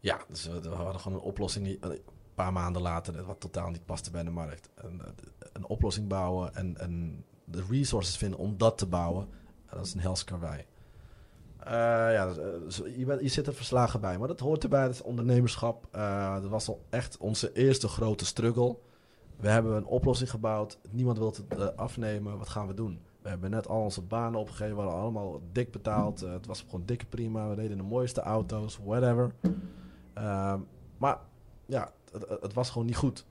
ja, 0.00 0.18
dus 0.28 0.46
we, 0.46 0.60
we 0.60 0.68
hadden 0.68 1.00
gewoon 1.00 1.18
een 1.18 1.24
oplossing 1.24 1.64
die 1.64 1.78
een 1.80 2.00
paar 2.34 2.52
maanden 2.52 2.82
later, 2.82 3.24
wat 3.24 3.40
totaal 3.40 3.70
niet 3.70 3.84
paste 3.84 4.10
bij 4.10 4.22
de 4.22 4.30
markt. 4.30 4.68
Een, 4.74 5.02
een 5.52 5.66
oplossing 5.66 6.08
bouwen 6.08 6.54
en, 6.54 6.78
en 6.78 7.24
de 7.44 7.64
resources 7.70 8.16
vinden 8.16 8.38
om 8.38 8.56
dat 8.58 8.78
te 8.78 8.86
bouwen, 8.86 9.28
dat 9.70 9.86
is 9.86 9.94
een 9.94 10.00
hels 10.00 10.24
karwei. 10.24 10.64
Eh, 11.66 11.72
ja, 12.12 12.26
dus, 12.26 12.38
eh, 12.38 12.44
dus 12.64 12.96
je, 12.96 13.04
bent, 13.04 13.20
je 13.20 13.28
zit 13.28 13.46
er 13.46 13.54
verslagen 13.54 14.00
bij, 14.00 14.18
maar 14.18 14.28
dat 14.28 14.40
hoort 14.40 14.62
erbij, 14.62 14.82
dat 14.82 14.94
is 14.94 15.02
ondernemerschap. 15.02 15.86
Eh, 15.90 16.34
dat 16.34 16.50
was 16.50 16.68
al 16.68 16.84
echt 16.90 17.16
onze 17.16 17.52
eerste 17.52 17.88
grote 17.88 18.24
struggle. 18.24 18.76
We 19.36 19.48
hebben 19.48 19.76
een 19.76 19.84
oplossing 19.86 20.30
gebouwd, 20.30 20.78
niemand 20.90 21.18
wil 21.18 21.26
het 21.26 21.42
eh, 21.48 21.66
afnemen, 21.76 22.38
wat 22.38 22.48
gaan 22.48 22.66
we 22.66 22.74
doen? 22.74 23.00
We 23.22 23.28
hebben 23.28 23.50
net 23.50 23.68
al 23.68 23.80
onze 23.82 24.02
banen 24.02 24.40
opgegeven, 24.40 24.76
we 24.76 24.82
hadden 24.82 25.00
allemaal 25.00 25.40
dik 25.52 25.70
betaald. 25.70 26.22
eh, 26.22 26.32
het 26.32 26.46
was 26.46 26.60
gewoon 26.68 26.86
dikke 26.86 27.06
prima, 27.06 27.48
we 27.48 27.54
reden 27.54 27.76
de 27.76 27.82
mooiste 27.82 28.20
auto's, 28.20 28.78
whatever. 28.84 29.34
Ehm, 30.14 30.60
maar 30.98 31.18
ja, 31.66 31.90
het, 32.12 32.28
het- 32.40 32.52
was 32.52 32.70
gewoon 32.70 32.86
niet 32.86 32.96
goed. 32.96 33.26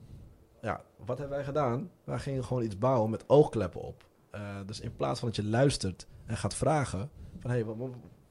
Ja, 0.62 0.80
wat 1.06 1.18
hebben 1.18 1.36
wij 1.36 1.44
gedaan? 1.46 1.90
Wij 2.04 2.18
gingen 2.18 2.44
gewoon 2.44 2.62
iets 2.62 2.78
bouwen 2.78 3.10
met 3.10 3.24
oogkleppen 3.28 3.80
op. 3.80 4.04
Eh, 4.30 4.40
dus 4.66 4.80
in 4.80 4.96
plaats 4.96 5.18
van 5.20 5.28
dat 5.28 5.36
je 5.36 5.44
luistert 5.44 6.06
en 6.26 6.36
gaat 6.36 6.54
vragen 6.54 7.10
van 7.38 7.50
hey, 7.50 7.64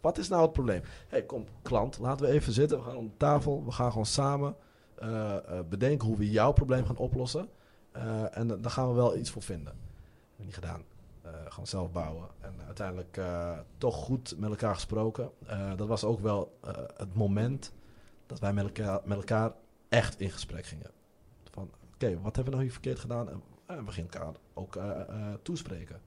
wat, 0.01 0.17
is 0.17 0.27
nou 0.27 0.41
het 0.41 0.51
probleem? 0.51 0.81
Hey, 1.07 1.23
kom 1.25 1.45
klant, 1.61 1.99
laten 1.99 2.25
we 2.25 2.31
even 2.31 2.53
zitten. 2.53 2.77
We 2.77 2.83
gaan 2.83 2.97
om 2.97 3.05
de 3.07 3.17
tafel, 3.17 3.65
we 3.65 3.71
gaan 3.71 3.89
gewoon 3.91 4.05
samen 4.05 4.55
bedenken 5.69 6.07
hoe 6.07 6.17
we 6.17 6.29
jouw 6.31 6.51
probleem 6.51 6.85
gaan 6.85 6.97
oplossen. 6.97 7.49
Eh, 7.95 8.37
en 8.37 8.47
daar 8.47 8.71
gaan 8.71 8.87
we 8.87 8.95
wel 8.95 9.17
iets 9.17 9.29
voor 9.29 9.41
vinden. 9.41 9.73
Hebben 10.27 10.45
niet 10.45 10.53
gedaan. 10.53 10.83
Eh, 11.21 11.31
gewoon 11.47 11.67
zelf 11.67 11.91
bouwen. 11.91 12.27
En 12.39 12.53
uiteindelijk 12.65 13.17
eh, 13.17 13.59
toch 13.77 13.95
goed 13.95 14.35
met 14.37 14.49
elkaar 14.49 14.73
gesproken. 14.73 15.31
Dat 15.75 15.87
was 15.87 16.03
ook 16.03 16.19
wel 16.19 16.57
het 16.97 17.15
moment 17.15 17.73
dat 18.25 18.39
wij 18.39 18.53
met 18.53 18.63
elkaar, 18.63 19.01
met 19.05 19.17
elkaar 19.17 19.53
echt 19.89 20.19
in 20.19 20.29
gesprek 20.29 20.65
gingen. 20.65 20.91
Van, 21.51 21.71
oké, 21.93 22.21
wat 22.21 22.35
hebben 22.35 22.43
we 22.43 22.49
nou 22.49 22.61
hier 22.61 22.71
verkeerd 22.71 22.99
gedaan? 22.99 23.29
En 23.65 23.85
we 23.85 23.91
gingen 23.91 24.11
elkaar 24.11 24.33
ook 24.53 24.79
toespreken. 25.41 26.01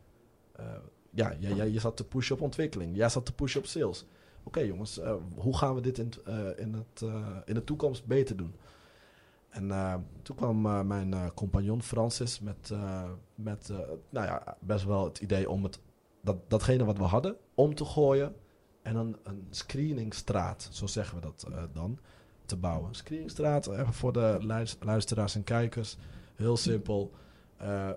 Ja, 1.10 1.30
je 1.64 1.80
zat 1.80 1.96
te 1.96 2.04
pushen 2.04 2.36
op 2.36 2.42
ontwikkeling. 2.42 2.96
Jij 2.96 3.08
zat 3.08 3.26
te 3.26 3.32
pushen 3.32 3.60
op 3.60 3.66
sales. 3.66 4.04
Oké 4.42 4.60
jongens, 4.60 5.00
hoe 5.34 5.56
gaan 5.56 5.74
we 5.74 5.80
dit 5.80 5.98
in, 5.98 6.12
in, 6.56 6.74
het, 6.74 7.02
in 7.44 7.54
de 7.54 7.64
toekomst 7.64 8.06
beter 8.06 8.36
doen? 8.36 8.54
En 9.48 9.70
eh, 9.70 9.94
toen 10.22 10.36
kwam 10.36 10.66
eh, 10.66 10.82
mijn 10.82 11.14
eh, 11.14 11.26
compagnon 11.34 11.82
Francis 11.82 12.40
met, 12.40 12.72
met 13.34 13.72
nou 14.10 14.26
ja, 14.26 14.56
best 14.60 14.84
wel 14.84 15.04
het 15.04 15.18
idee 15.18 15.50
om 15.50 15.64
het, 15.64 15.80
dat, 16.22 16.36
datgene 16.50 16.84
wat 16.84 16.98
we 16.98 17.04
hadden 17.04 17.36
om 17.54 17.74
te 17.74 17.84
gooien 17.84 18.34
en 18.82 18.96
een, 18.96 19.16
een 19.22 19.46
screeningstraat, 19.50 20.68
zo 20.72 20.86
zeggen 20.86 21.16
we 21.16 21.22
dat 21.22 21.46
dan, 21.72 21.98
te 22.44 22.56
bouwen. 22.56 22.94
Screeningstraat, 22.94 23.66
even 23.66 23.92
voor 23.92 24.12
de 24.12 24.38
luis- 24.40 24.76
luisteraars 24.80 25.34
en 25.34 25.44
kijkers, 25.44 25.96
heel 26.34 26.56
simpel. 26.56 27.12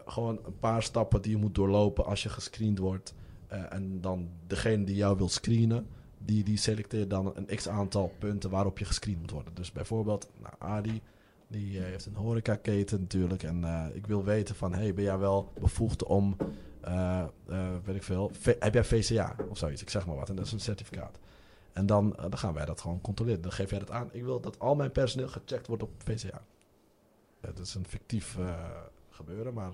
Gewoon 0.05 0.39
een 0.45 0.59
paar 0.59 0.83
stappen 0.83 1.21
die 1.21 1.31
je 1.31 1.37
moet 1.37 1.55
doorlopen 1.55 2.05
als 2.05 2.23
je 2.23 2.29
gescreend 2.29 2.77
wordt. 2.77 3.13
En 3.47 4.01
dan 4.01 4.29
degene 4.47 4.83
die 4.83 4.95
jou 4.95 5.17
wil 5.17 5.29
screenen, 5.29 5.87
die, 6.17 6.43
die 6.43 6.57
selecteert 6.57 7.09
dan 7.09 7.31
een 7.35 7.55
x 7.55 7.67
aantal 7.67 8.13
punten 8.19 8.49
waarop 8.49 8.77
je 8.77 8.85
gescreend 8.85 9.19
moet 9.19 9.31
worden. 9.31 9.53
Dus 9.53 9.71
bijvoorbeeld, 9.71 10.29
nou, 10.41 10.53
Adi, 10.59 11.01
die 11.51 11.79
eh, 11.79 11.83
heeft 11.83 12.05
een 12.05 12.15
horecaketen 12.15 12.99
natuurlijk. 12.99 13.43
En 13.43 13.63
eh, 13.63 13.85
ik 13.95 14.07
wil 14.07 14.23
weten 14.23 14.55
van, 14.55 14.73
hey, 14.73 14.93
ben 14.93 15.03
jij 15.03 15.17
wel 15.17 15.51
bevoegd 15.59 16.03
om, 16.03 16.37
eh, 16.81 17.25
weet 17.83 17.95
ik 17.95 18.03
veel, 18.03 18.31
heb 18.59 18.73
jij 18.73 18.83
VCA 18.83 19.35
of 19.49 19.57
zoiets? 19.57 19.81
Ik 19.81 19.89
zeg 19.89 20.05
maar 20.05 20.15
wat. 20.15 20.29
En 20.29 20.35
dat 20.35 20.45
is 20.45 20.51
een 20.51 20.59
certificaat. 20.59 21.19
En 21.73 21.85
dan, 21.85 22.15
dan 22.15 22.37
gaan 22.37 22.53
wij 22.53 22.65
dat 22.65 22.81
gewoon 22.81 23.01
controleren. 23.01 23.41
Dan 23.41 23.51
geef 23.51 23.69
jij 23.69 23.79
dat 23.79 23.91
aan. 23.91 24.09
Ik 24.11 24.23
wil 24.23 24.39
dat 24.39 24.59
al 24.59 24.75
mijn 24.75 24.91
personeel 24.91 25.27
gecheckt 25.27 25.67
wordt 25.67 25.83
op 25.83 25.91
VCA. 25.97 26.41
Dat 27.39 27.59
is 27.59 27.75
een 27.75 27.87
fictief 27.87 28.37
gebeuren, 29.09 29.53
maar 29.53 29.71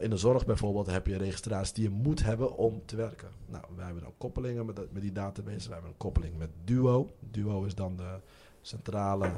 in 0.00 0.10
de 0.10 0.16
zorg 0.16 0.46
bijvoorbeeld 0.46 0.86
heb 0.86 1.06
je 1.06 1.16
registraties 1.16 1.72
die 1.72 1.84
je 1.84 1.90
moet 1.90 2.22
hebben 2.22 2.56
om 2.56 2.82
te 2.84 2.96
werken. 2.96 3.28
Nou, 3.46 3.64
wij 3.76 3.84
hebben 3.84 4.02
dan 4.02 4.12
koppelingen 4.18 4.66
met, 4.66 4.92
met 4.92 5.02
die 5.02 5.12
database. 5.12 5.66
We 5.66 5.72
hebben 5.72 5.90
een 5.90 5.96
koppeling 5.96 6.38
met 6.38 6.50
Duo. 6.64 7.10
Duo 7.30 7.64
is 7.64 7.74
dan 7.74 7.96
de 7.96 8.20
centrale, 8.60 9.30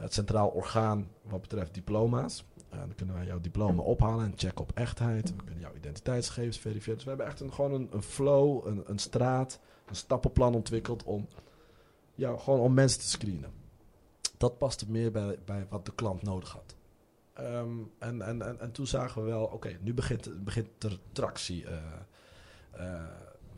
het 0.00 0.14
centraal 0.14 0.48
orgaan 0.48 1.08
wat 1.22 1.40
betreft 1.40 1.74
diploma's. 1.74 2.44
Eh, 2.68 2.78
dan 2.78 2.94
kunnen 2.94 3.14
wij 3.14 3.26
jouw 3.26 3.40
diploma 3.40 3.82
ophalen 3.82 4.24
en 4.24 4.32
checken 4.36 4.60
op 4.60 4.72
echtheid. 4.74 5.36
We 5.36 5.44
kunnen 5.44 5.60
jouw 5.60 5.74
identiteitsgegevens 5.74 6.58
verifiëren. 6.58 6.94
Dus 6.94 7.02
we 7.04 7.08
hebben 7.08 7.26
echt 7.26 7.40
een, 7.40 7.52
gewoon 7.52 7.72
een, 7.72 7.88
een 7.92 8.02
flow, 8.02 8.66
een, 8.66 8.82
een 8.86 8.98
straat, 8.98 9.60
een 9.86 9.96
stappenplan 9.96 10.54
ontwikkeld 10.54 11.04
om, 11.04 11.28
ja, 12.14 12.36
gewoon 12.36 12.60
om 12.60 12.74
mensen 12.74 13.00
te 13.00 13.08
screenen. 13.08 13.52
Dat 14.36 14.58
paste 14.58 14.90
meer 14.90 15.10
bij, 15.10 15.38
bij 15.44 15.66
wat 15.68 15.84
de 15.86 15.94
klant 15.94 16.22
nodig 16.22 16.52
had. 16.52 16.76
Ehm, 17.32 17.78
en, 17.98 18.22
en, 18.22 18.42
en, 18.42 18.60
en 18.60 18.72
toen 18.72 18.86
zagen 18.86 19.22
we 19.22 19.28
wel, 19.28 19.44
oké, 19.44 19.76
nu 19.80 19.94
begint, 19.94 20.44
begint 20.44 20.84
er 20.84 20.98
tractie. 21.12 21.66
eh, 21.66 21.76
eh, 22.70 23.02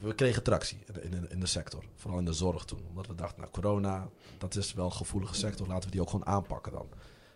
we 0.03 0.15
kregen 0.15 0.43
tractie 0.43 0.79
in, 1.01 1.31
in, 1.31 1.41
de 1.41 1.47
sector, 1.47 1.85
vooral 1.95 2.19
in 2.19 2.25
de 2.25 2.33
zorg 2.33 2.65
toen. 2.65 2.81
Omdat 2.89 3.07
we 3.07 3.15
dachten, 3.15 3.41
nou 3.41 3.53
corona, 3.53 4.09
dat 4.39 4.57
is 4.57 4.73
wel 4.73 4.85
een 4.85 4.93
gevoelige 4.93 5.35
sector, 5.35 5.67
laten 5.67 5.85
we 5.85 5.91
die 5.91 6.01
ook 6.01 6.11
gewoon 6.11 6.27
aanpakken 6.27 6.73
dan. 6.73 6.89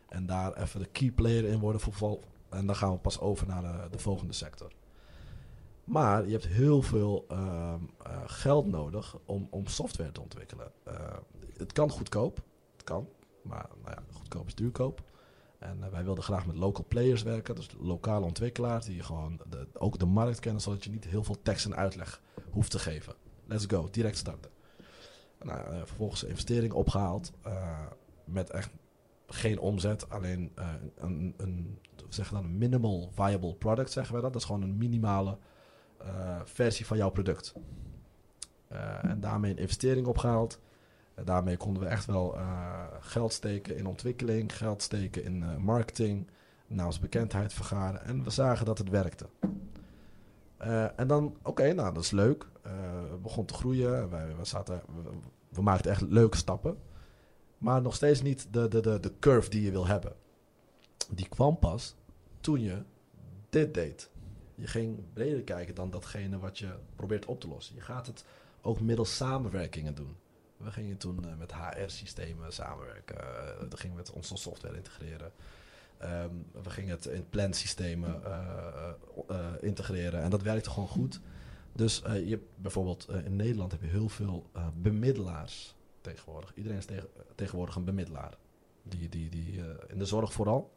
En 0.08 0.26
daar 0.26 0.56
even 0.56 0.80
de 0.80 0.86
key 0.86 1.10
player 1.10 1.44
in 1.44 1.58
worden 1.58 1.80
voor 1.80 2.20
En 2.48 2.66
dan 2.66 2.76
gaan 2.76 2.92
we 2.92 2.98
pas 2.98 3.20
over 3.20 3.46
naar 3.46 3.62
de, 3.62 3.90
de 3.90 3.98
volgende 3.98 4.32
sector. 4.32 4.72
Maar 5.84 6.26
je 6.26 6.32
hebt 6.32 6.46
heel 6.46 6.82
veel 6.82 7.24
ehm, 7.28 7.80
eh, 8.02 8.22
geld 8.26 8.66
nodig 8.66 9.16
om, 9.24 9.48
om 9.50 9.66
software 9.66 10.12
te 10.12 10.20
ontwikkelen. 10.20 10.72
Eh, 10.84 11.16
het 11.56 11.72
kan 11.72 11.90
goedkoop, 11.90 12.40
het 12.72 12.84
kan, 12.84 13.08
maar 13.42 13.68
nou 13.82 13.94
ja, 13.96 14.02
goedkoop 14.12 14.46
is 14.46 14.54
duurkoop. 14.54 15.02
En 15.58 15.82
eh, 15.82 15.88
wij 15.88 16.04
wilden 16.04 16.24
graag 16.24 16.46
met 16.46 16.56
local 16.56 16.84
players 16.88 17.22
werken, 17.22 17.54
dus 17.54 17.68
lokale 17.78 18.24
ontwikkelaars 18.24 18.86
die 18.86 19.02
gewoon 19.02 19.40
ook 19.72 19.98
de 19.98 20.06
markt 20.06 20.40
kennen, 20.40 20.62
zodat 20.62 20.84
je 20.84 20.90
niet 20.90 21.04
heel 21.04 21.24
veel 21.24 21.42
tekst 21.42 21.64
en 21.64 21.76
uitleg 21.76 22.20
hoeft 22.56 22.70
te 22.70 22.78
geven. 22.78 23.14
Let's 23.46 23.64
go, 23.68 23.88
direct 23.90 24.16
starten. 24.16 24.50
Nou, 25.42 25.60
eh, 25.60 25.78
vervolgens 25.84 26.24
investering 26.24 26.72
opgehaald 26.72 27.32
eh, 27.42 27.86
met 28.24 28.50
echt 28.50 28.70
geen 29.26 29.58
omzet, 29.58 30.10
alleen 30.10 30.52
eh, 30.54 30.68
een, 30.96 31.34
een, 31.36 31.78
we 31.96 32.04
zeggen 32.08 32.34
dan 32.34 32.44
een 32.44 32.58
minimal 32.58 33.10
viable 33.14 33.54
product, 33.54 33.92
zeggen 33.92 34.12
wij 34.12 34.22
dat. 34.22 34.32
Dat 34.32 34.40
is 34.40 34.46
gewoon 34.46 34.62
een 34.62 34.76
minimale 34.76 35.38
versie 36.44 36.86
van 36.86 36.96
jouw 36.96 37.10
product. 37.10 37.54
En 39.02 39.20
daarmee 39.20 39.50
een 39.50 39.58
investering 39.58 40.06
opgehaald. 40.06 40.60
Daarmee 41.24 41.56
konden 41.56 41.82
we 41.82 41.88
echt 41.88 42.04
wel 42.04 42.38
geld 43.00 43.32
steken 43.32 43.76
in 43.76 43.86
ontwikkeling, 43.86 44.56
geld 44.56 44.82
steken 44.82 45.24
in 45.24 45.62
marketing, 45.62 46.30
naamsbekendheid 46.66 47.52
vergaren. 47.52 48.04
En 48.04 48.22
we 48.24 48.30
zagen 48.30 48.66
dat 48.66 48.78
het 48.78 48.88
werkte. 48.88 49.26
Eh, 50.56 50.98
en 50.98 51.06
dan, 51.06 51.36
oké, 51.42 51.72
nou 51.72 51.94
dat 51.94 52.02
is 52.02 52.10
leuk. 52.10 52.46
Eh 52.62 52.96
het 53.10 53.22
begon 53.22 53.44
te 53.44 53.54
groeien. 53.54 54.10
Wij, 54.10 54.36
we, 54.36 54.44
zaten, 54.44 54.82
we, 55.48 55.62
maakten 55.62 55.90
echt 55.90 56.00
leuke 56.00 56.36
stappen. 56.36 56.78
Maar 57.58 57.82
nog 57.82 57.94
steeds 57.94 58.22
niet 58.22 58.48
de, 58.50 58.68
de, 58.68 58.80
de, 58.80 59.00
de 59.00 59.12
curve 59.18 59.50
die 59.50 59.62
je 59.62 59.70
wil 59.70 59.86
hebben. 59.86 60.12
Die 61.10 61.28
kwam 61.28 61.58
pas 61.58 61.94
toen 62.40 62.60
je 62.60 62.82
dit 63.48 63.74
deed. 63.74 64.10
Je 64.54 64.66
ging 64.66 64.98
breder 65.12 65.42
kijken 65.42 65.74
dan 65.74 65.90
datgene 65.90 66.38
wat 66.38 66.58
je 66.58 66.68
probeert 66.96 67.24
op 67.24 67.40
te 67.40 67.48
lossen. 67.48 67.74
Je 67.74 67.80
gaat 67.80 68.06
het 68.06 68.24
ook 68.60 68.80
middels 68.80 69.16
samenwerkingen 69.16 69.94
doen. 69.94 70.16
We 70.56 70.70
gingen 70.70 70.96
toen 70.96 71.24
eh, 71.24 71.36
met 71.36 71.54
HR-systemen 71.54 72.52
samenwerken. 72.52 73.16
We 73.68 73.76
gingen 73.76 73.96
met 73.96 74.12
onze 74.12 74.36
software 74.36 74.76
integreren. 74.76 75.32
Ehm, 75.98 76.34
we 76.62 76.70
gingen 76.70 76.90
het 76.90 77.06
in 77.06 77.28
plansystemen 77.28 78.24
eh, 78.24 78.38
eh, 78.38 78.92
eh, 79.28 79.52
integreren. 79.60 80.22
En 80.22 80.30
dat 80.30 80.42
werkte 80.42 80.70
gewoon 80.70 80.88
goed. 80.88 81.20
Dus 81.72 82.02
je 82.04 82.40
bijvoorbeeld 82.56 83.08
in 83.24 83.36
Nederland 83.36 83.72
heb 83.72 83.80
je 83.80 83.88
heel 83.88 84.08
veel 84.08 84.50
bemiddelaars 84.82 85.76
tegenwoordig. 86.00 86.54
Iedereen 86.54 86.78
is 86.78 86.84
tegen- 86.84 87.08
tegenwoordig 87.34 87.76
een 87.76 87.84
bemiddelaar. 87.84 88.38
Die, 88.82 89.08
die, 89.08 89.28
die, 89.30 89.60
in 89.88 89.98
de 89.98 90.04
zorg 90.04 90.32
vooral. 90.32 90.72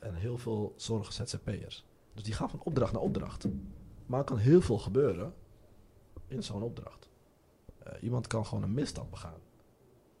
En 0.00 0.14
heel 0.14 0.38
veel 0.38 0.74
zorg 0.76 1.12
ZZP'ers. 1.12 1.86
Dus 2.14 2.22
die 2.22 2.34
gaan 2.34 2.50
van 2.50 2.60
opdracht 2.62 2.92
naar 2.92 3.02
opdracht. 3.02 3.46
Maar 4.06 4.18
er 4.18 4.24
kan 4.24 4.38
heel 4.38 4.60
veel 4.60 4.78
gebeuren 4.78 5.34
in 6.26 6.42
zo'n 6.42 6.62
opdracht. 6.62 7.08
Iemand 8.00 8.26
kan 8.26 8.46
gewoon 8.46 8.62
een 8.62 8.74
misstap 8.74 9.10
begaan. 9.10 9.40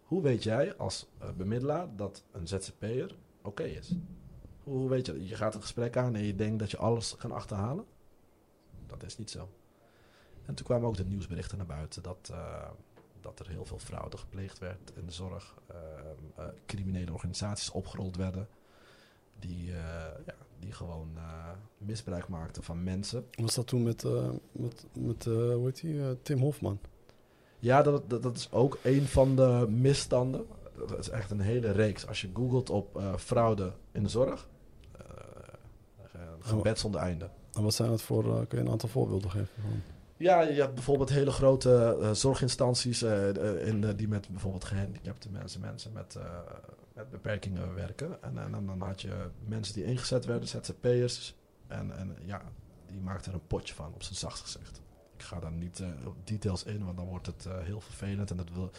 Hoe 0.02 0.22
weet 0.22 0.42
jij 0.42 0.76
als 0.76 1.08
bemiddelaar 1.36 1.96
dat 1.96 2.24
een 2.32 2.48
ZZP'er 2.48 3.16
oké 3.46 3.62
is? 3.62 3.94
Hoe, 4.62 4.88
weet 4.88 5.06
je 5.06 5.12
dat? 5.12 5.28
Je 5.28 5.36
gaat 5.36 5.54
een 5.54 5.60
gesprek 5.60 5.96
aan 5.96 6.14
en 6.14 6.24
je 6.24 6.34
denkt 6.34 6.58
dat 6.58 6.70
je 6.70 6.76
alles 6.76 7.16
kan 7.16 7.32
achterhalen? 7.32 7.84
Dat 8.86 9.02
is 9.02 9.18
niet 9.18 9.30
zo. 9.30 9.48
En 10.46 10.54
toen 10.54 10.66
kwamen 10.66 10.88
ook 10.88 10.96
de 10.96 11.04
nieuwsberichten 11.04 11.56
naar 11.56 11.66
buiten 11.66 12.02
dat, 12.02 12.28
eh, 12.32 12.68
dat 13.20 13.38
er 13.38 13.48
heel 13.48 13.64
veel 13.64 13.78
fraude 13.78 14.16
gepleegd 14.16 14.58
werd 14.58 14.92
in 14.94 15.06
de 15.06 15.12
zorg. 15.12 15.54
Ehm, 15.66 15.78
eh, 16.34 16.46
criminele 16.66 17.12
organisaties 17.12 17.70
opgerold 17.70 18.16
werden. 18.16 18.48
Die, 19.38 19.70
eh, 19.70 19.76
ja, 20.26 20.34
die 20.58 20.72
gewoon 20.72 21.08
misbruik 21.78 22.28
maakten 22.28 22.62
van 22.62 22.82
mensen. 22.82 23.26
Was 23.30 23.54
dat 23.54 23.66
toen 23.66 23.82
met, 23.82 24.04
met, 24.52 24.86
met 24.92 25.24
hoe 25.24 25.64
heet 25.64 25.80
die, 25.80 26.22
Tim 26.22 26.38
Hofman? 26.38 26.78
Ja, 27.58 27.82
dat, 27.82 28.10
dat, 28.10 28.22
dat 28.22 28.36
is 28.36 28.52
ook 28.52 28.78
een 28.82 29.06
van 29.06 29.36
de 29.36 29.66
misstanden. 29.68 30.46
Dat 30.78 30.98
is 30.98 31.08
echt 31.08 31.30
een 31.30 31.40
hele 31.40 31.70
reeks. 31.70 32.06
Als 32.06 32.20
je 32.20 32.30
googelt 32.34 32.70
op 32.70 32.96
eh, 32.96 33.16
fraude 33.16 33.72
in 33.92 34.02
de 34.02 34.08
zorg, 34.08 34.48
een 36.12 36.44
gebed 36.44 36.78
zonder 36.78 37.00
einde. 37.00 37.30
En 37.52 37.62
wat 37.62 37.74
zijn 37.74 37.88
dat 37.90 38.02
voor, 38.02 38.46
kun 38.46 38.58
je 38.58 38.64
een 38.64 38.70
aantal 38.70 38.88
voorbeelden 38.88 39.30
geven? 39.30 39.48
van? 39.62 39.82
Ja, 40.16 40.40
je 40.40 40.60
hebt 40.60 40.74
bijvoorbeeld 40.74 41.08
hele 41.08 41.30
grote 41.30 41.98
zorginstanties 42.12 43.02
in, 43.02 43.92
die 43.96 44.08
met 44.08 44.28
bijvoorbeeld 44.28 44.64
gehandicapte 44.64 45.28
mensen, 45.30 45.60
mensen 45.60 45.92
met, 45.92 46.16
met 46.94 47.10
beperkingen 47.10 47.74
werken. 47.74 48.22
En, 48.22 48.38
en, 48.38 48.50
dan- 48.50 48.66
dan 48.66 48.80
had 48.80 49.00
je 49.02 49.14
mensen 49.44 49.74
die 49.74 49.84
ingezet 49.84 50.24
werden, 50.24 50.48
ZZP'ers. 50.48 51.34
En, 51.66 51.96
en 51.98 52.16
ja, 52.24 52.42
die 52.86 53.00
maakten 53.00 53.32
er 53.32 53.38
een 53.38 53.46
potje 53.46 53.74
van, 53.74 53.92
op 53.94 54.02
zijn 54.02 54.14
zachtst 54.16 54.42
gezegd. 54.42 54.80
Ik 55.16 55.22
ga 55.22 55.40
daar 55.40 55.52
niet 55.52 55.82
op 56.06 56.26
details 56.26 56.64
in, 56.64 56.84
want 56.84 56.96
dan 56.96 57.06
wordt 57.06 57.26
het 57.26 57.46
heel 57.62 57.80
vervelend. 57.80 58.30
En 58.30 58.36
dat, 58.36 58.48
wil, 58.52 58.70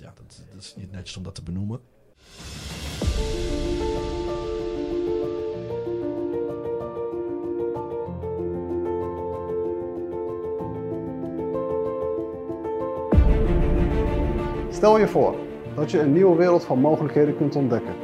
ja, 0.00 0.12
dat, 0.14 0.42
is 0.58 0.74
niet 0.76 0.92
netjes 0.92 1.16
om 1.16 1.22
dat 1.22 1.34
te 1.34 1.42
benoemen. 1.42 1.80
Stel 14.70 14.98
je 14.98 15.08
voor 15.08 15.36
dat 15.74 15.90
je 15.90 16.00
een 16.00 16.12
nieuwe 16.12 16.36
wereld 16.36 16.64
van 16.64 16.80
mogelijkheden 16.80 17.36
kunt 17.36 17.56
ontdekken. 17.56 17.94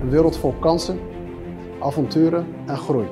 Een 0.00 0.10
wereld 0.10 0.36
vol 0.36 0.52
kansen, 0.52 1.00
avonturen 1.80 2.46
en 2.66 2.76
groei. 2.76 3.08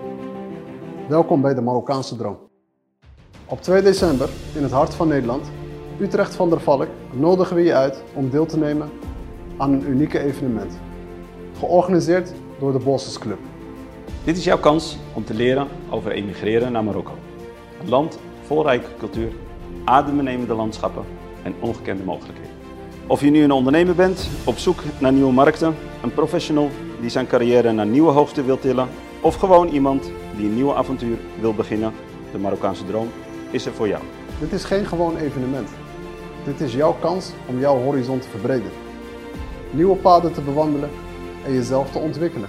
Welkom 1.09 1.41
bij 1.41 1.55
de 1.55 1.61
Marokkaanse 1.61 2.17
Droom. 2.17 2.39
Op 3.47 3.61
2 3.61 3.83
december, 3.83 4.31
in 4.55 4.63
het 4.63 4.73
hart 4.73 4.95
van 4.95 5.09
Nederland, 5.09 5.51
Utrecht 6.01 6.35
van 6.35 6.51
der 6.51 6.61
Valk, 6.61 6.89
nodigen 7.11 7.57
we 7.57 7.63
je 7.63 7.75
uit 7.75 8.03
om 8.15 8.31
deel 8.31 8.47
te 8.47 8.59
nemen 8.59 8.91
aan 9.57 9.73
een 9.73 9.89
unieke 9.89 10.19
evenement. 10.19 10.73
Georganiseerd 11.59 12.33
door 12.59 12.73
de 12.73 12.79
Bosses 12.79 13.19
Club. 13.19 13.39
Dit 14.25 14.37
is 14.37 14.45
jouw 14.45 14.59
kans 14.59 14.99
om 15.13 15.25
te 15.25 15.35
leren 15.35 15.69
over 15.91 16.11
emigreren 16.11 16.73
naar 16.73 16.85
Marokko. 16.85 17.13
Een 17.83 17.89
land 17.89 18.19
vol 18.43 18.63
rijke 18.63 18.89
cultuur, 18.99 19.33
adembenemende 19.85 20.55
landschappen 20.55 21.05
en 21.43 21.55
ongekende 21.61 22.05
mogelijkheden. 22.05 22.53
Of 23.07 23.21
je 23.21 23.31
nu 23.31 23.43
een 23.43 23.53
ondernemer 23.53 23.95
bent, 23.95 24.29
op 24.45 24.59
zoek 24.59 24.83
naar 24.99 25.13
nieuwe 25.13 25.33
markten, 25.33 25.75
een 26.03 26.15
professional 26.15 26.69
die 27.01 27.11
zijn 27.11 27.27
carrière 27.27 27.73
naar 27.73 27.87
nieuwe 27.87 28.11
hoogte 28.11 28.45
wil 28.45 28.59
tillen, 28.59 28.89
of 29.21 29.35
gewoon 29.35 29.69
iemand 29.69 30.11
die 30.37 30.47
een 30.47 30.55
nieuw 30.55 30.75
avontuur 30.75 31.17
wil 31.41 31.55
beginnen, 31.55 31.93
de 32.33 32.39
Marokkaanse 32.39 32.85
droom 32.85 33.09
is 33.51 33.67
er 33.67 33.73
voor 33.73 33.89
jou. 33.89 34.03
Dit 34.41 34.53
is 34.53 34.65
geen 34.65 34.87
gewoon 34.87 35.17
evenement. 35.17 35.69
Dit 36.45 36.61
is 36.61 36.75
jouw 36.75 36.97
kans 37.01 37.31
om 37.47 37.59
jouw 37.59 37.77
horizon 37.83 38.19
te 38.19 38.29
verbreden. 38.29 38.71
Nieuwe 39.71 39.97
paden 39.97 40.33
te 40.33 40.41
bewandelen 40.41 40.91
en 41.45 41.53
jezelf 41.53 41.91
te 41.91 41.99
ontwikkelen. 41.99 42.49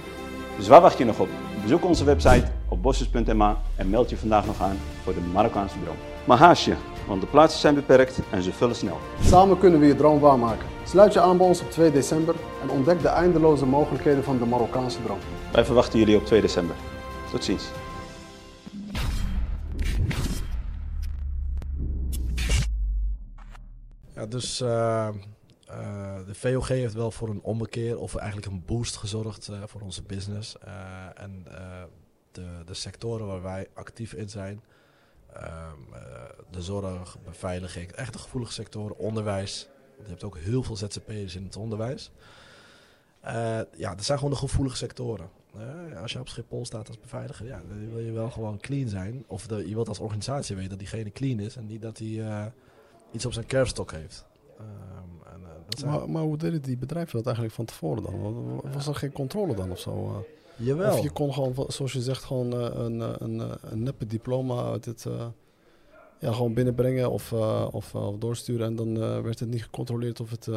Dus 0.56 0.68
waar 0.68 0.80
wacht 0.80 0.98
je 0.98 1.04
nog 1.04 1.20
op? 1.20 1.28
Bezoek 1.62 1.84
onze 1.84 2.04
website 2.04 2.46
op 2.68 2.82
bosses.ma 2.82 3.56
en 3.76 3.90
meld 3.90 4.10
je 4.10 4.16
vandaag 4.16 4.46
nog 4.46 4.62
aan 4.62 4.78
voor 5.02 5.14
de 5.14 5.20
Marokkaanse 5.32 5.76
droom. 5.84 5.96
Maar 6.24 6.38
haast 6.38 6.64
je, 6.64 6.74
want 7.06 7.20
de 7.20 7.26
plaatsen 7.26 7.60
zijn 7.60 7.74
beperkt 7.74 8.18
en 8.30 8.42
ze 8.42 8.52
vullen 8.52 8.76
snel. 8.76 8.98
Samen 9.22 9.58
kunnen 9.58 9.80
we 9.80 9.86
je 9.86 9.96
droom 9.96 10.20
waarmaken. 10.20 10.66
Sluit 10.84 11.12
je 11.12 11.20
aan 11.20 11.36
bij 11.36 11.46
ons 11.46 11.60
op 11.60 11.70
2 11.70 11.92
december 11.92 12.34
en 12.62 12.70
ontdek 12.70 13.02
de 13.02 13.08
eindeloze 13.08 13.66
mogelijkheden 13.66 14.24
van 14.24 14.38
de 14.38 14.46
Marokkaanse 14.46 15.02
droom. 15.02 15.18
Wij 15.52 15.64
verwachten 15.64 15.98
jullie 15.98 16.16
op 16.16 16.24
2 16.24 16.40
december. 16.40 16.76
Tot 17.30 17.44
ziens. 17.44 17.64
Dus 24.28 24.60
eh, 24.60 25.08
eh, 25.66 26.26
de 26.26 26.34
VOG 26.34 26.68
heeft 26.68 26.94
wel 26.94 27.10
voor 27.10 27.28
een 27.28 27.42
ommekeer 27.42 27.98
of 27.98 28.14
eigenlijk 28.14 28.52
een 28.52 28.64
boost 28.64 28.96
gezorgd 28.96 29.48
eh, 29.48 29.62
voor 29.66 29.80
onze 29.80 30.02
business. 30.02 30.56
En 31.14 31.46
de, 32.32 32.46
de 32.64 32.74
sectoren 32.74 33.26
waar 33.26 33.42
wij 33.42 33.68
actief 33.74 34.12
in 34.12 34.28
zijn, 34.28 34.62
ehm, 35.32 35.92
eh, 35.92 36.00
de 36.50 36.62
zorg, 36.62 37.16
beveiliging, 37.24 37.92
echt 37.92 38.12
de 38.12 38.18
gevoelige 38.18 38.52
sectoren, 38.52 38.98
onderwijs. 38.98 39.68
Je 40.02 40.08
hebt 40.08 40.24
ook 40.24 40.38
heel 40.38 40.62
veel 40.62 40.76
ZZP'ers 40.76 41.36
in 41.36 41.44
het 41.44 41.56
onderwijs. 41.56 42.10
Ja, 43.76 43.94
dat 43.94 44.04
zijn 44.04 44.18
gewoon 44.18 44.32
de 44.32 44.38
gevoelige 44.38 44.76
sectoren. 44.76 45.30
Als 46.02 46.12
je 46.12 46.20
op 46.20 46.28
Schiphol 46.28 46.64
staat 46.64 46.88
als 46.88 47.00
beveiliger, 47.00 47.46
ja, 47.46 47.62
dan 47.68 47.90
wil 47.90 47.98
je 47.98 48.12
wel 48.12 48.30
gewoon 48.30 48.58
clean 48.58 48.88
zijn. 48.88 49.24
Of 49.26 49.48
je 49.48 49.74
wilt 49.74 49.88
als 49.88 49.98
organisatie 49.98 50.54
weten 50.54 50.70
dat 50.70 50.78
diegene 50.78 51.12
clean 51.12 51.40
is 51.40 51.56
en 51.56 51.66
niet 51.66 51.82
dat 51.82 51.98
hij 51.98 52.52
iets 53.14 53.26
op 53.26 53.32
zijn 53.32 53.46
kerfstok 53.46 53.92
heeft. 53.92 54.24
Ehm, 54.58 55.34
en, 55.34 55.40
eh, 55.42 55.50
dat 55.68 55.84
Maar, 55.84 56.10
maar 56.10 56.22
hoe 56.22 56.36
deden 56.36 56.62
die 56.62 56.76
bedrijven 56.76 57.16
dat 57.16 57.24
eigenlijk 57.26 57.54
van 57.54 57.64
tevoren 57.64 58.02
dan? 58.02 58.20
Wa- 58.62 58.70
Was 58.72 58.86
er 58.86 58.94
geen 58.94 59.12
controle 59.12 59.54
dan 59.54 59.70
of 59.70 59.78
zo? 59.78 60.06
eh? 60.08 60.66
jawel. 60.66 60.92
Of 60.96 61.02
je 61.02 61.10
kon 61.10 61.32
gewoon, 61.32 61.54
zoals 61.68 61.92
je 61.92 62.00
zegt, 62.02 62.22
gewoon 62.24 62.52
eh, 62.52 62.84
een, 62.84 63.00
een, 63.24 63.40
eh, 63.40 63.50
een 63.62 63.82
neppe 63.82 64.06
diploma 64.06 64.64
uit 64.70 64.84
het, 64.84 65.06
ja, 66.20 66.32
gewoon 66.32 66.54
binnenbrengen 66.54 67.10
of, 67.10 67.32
of, 67.72 67.94
of 67.94 68.18
doorsturen. 68.18 68.66
En 68.66 68.76
dan 68.76 68.98
werd 69.22 69.38
het 69.40 69.48
niet 69.48 69.62
gecontroleerd 69.62 70.20
of 70.20 70.30
het, 70.30 70.48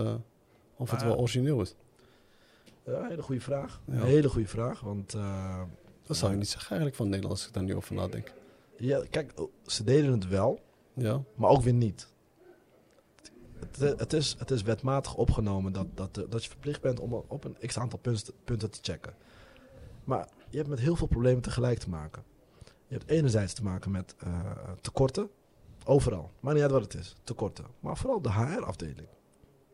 of 0.78 0.92
het 0.92 1.00
Maar- 1.00 1.08
wel 1.10 1.18
origineel 1.18 1.62
is. 1.62 1.76
Ja, 2.86 3.00
een 3.00 3.10
hele 3.10 3.22
goede 3.22 3.42
vraag. 3.42 3.82
Ja. 3.86 3.94
Een 3.94 4.02
hele 4.02 4.30
goede 4.30 4.48
vraag. 4.48 4.80
Want 4.80 5.12
Dat 6.06 6.18
zou 6.18 6.32
je 6.32 6.38
niet 6.38 6.48
zeggen 6.50 6.68
eigenlijk 6.70 6.96
van 6.96 7.06
Nederland 7.10 7.34
als 7.38 7.48
ik 7.48 7.54
daar 7.54 7.64
nu 7.64 7.76
over 7.76 7.96
nadenk. 7.96 8.34
ja, 8.78 9.04
kijk, 9.10 9.34
ze 9.66 9.84
deden 9.84 10.12
het 10.12 10.28
wel, 10.28 10.60
Ja, 10.94 11.22
maar 11.36 11.50
ook 11.50 11.62
weer 11.62 11.74
niet. 11.74 12.08
Het, 13.60 14.00
het, 14.00 14.14
is, 14.14 14.36
het 14.38 14.52
is 14.52 14.62
wetmatig 14.62 15.16
opgenomen 15.16 15.74
dat, 15.74 15.88
dat, 15.94 16.14
dat 16.30 16.44
je 16.44 16.50
verplicht 16.50 16.82
bent 16.82 17.00
om 17.00 17.14
op 17.14 17.44
een 17.44 17.58
x 17.66 17.80
aantal 17.80 18.00
punten, 18.00 18.34
punten 18.44 18.72
te 18.72 18.80
checken. 18.82 19.14
Maar 20.04 20.28
je 20.50 20.58
hebt 20.58 20.70
met 20.70 20.80
heel 20.80 20.96
veel 20.96 21.08
problemen 21.08 21.42
tegelijk 21.42 21.80
te 21.80 21.90
maken. 21.90 22.24
Je 22.88 22.98
hebt 22.98 23.10
enerzijds 23.10 23.54
te 23.54 23.64
maken 23.64 23.92
met 23.92 24.16
eh, 24.18 24.42
tekorten, 24.82 25.30
overal. 25.86 26.32
Maar 26.40 26.54
niet 26.54 26.64
uit 26.64 26.72
wat 26.72 26.82
het 26.82 26.94
is, 26.94 27.16
tekorten. 27.24 27.66
Maar 27.80 27.98
vooral 27.98 28.22
de 28.22 28.32
HR-afdeling. 28.32 29.08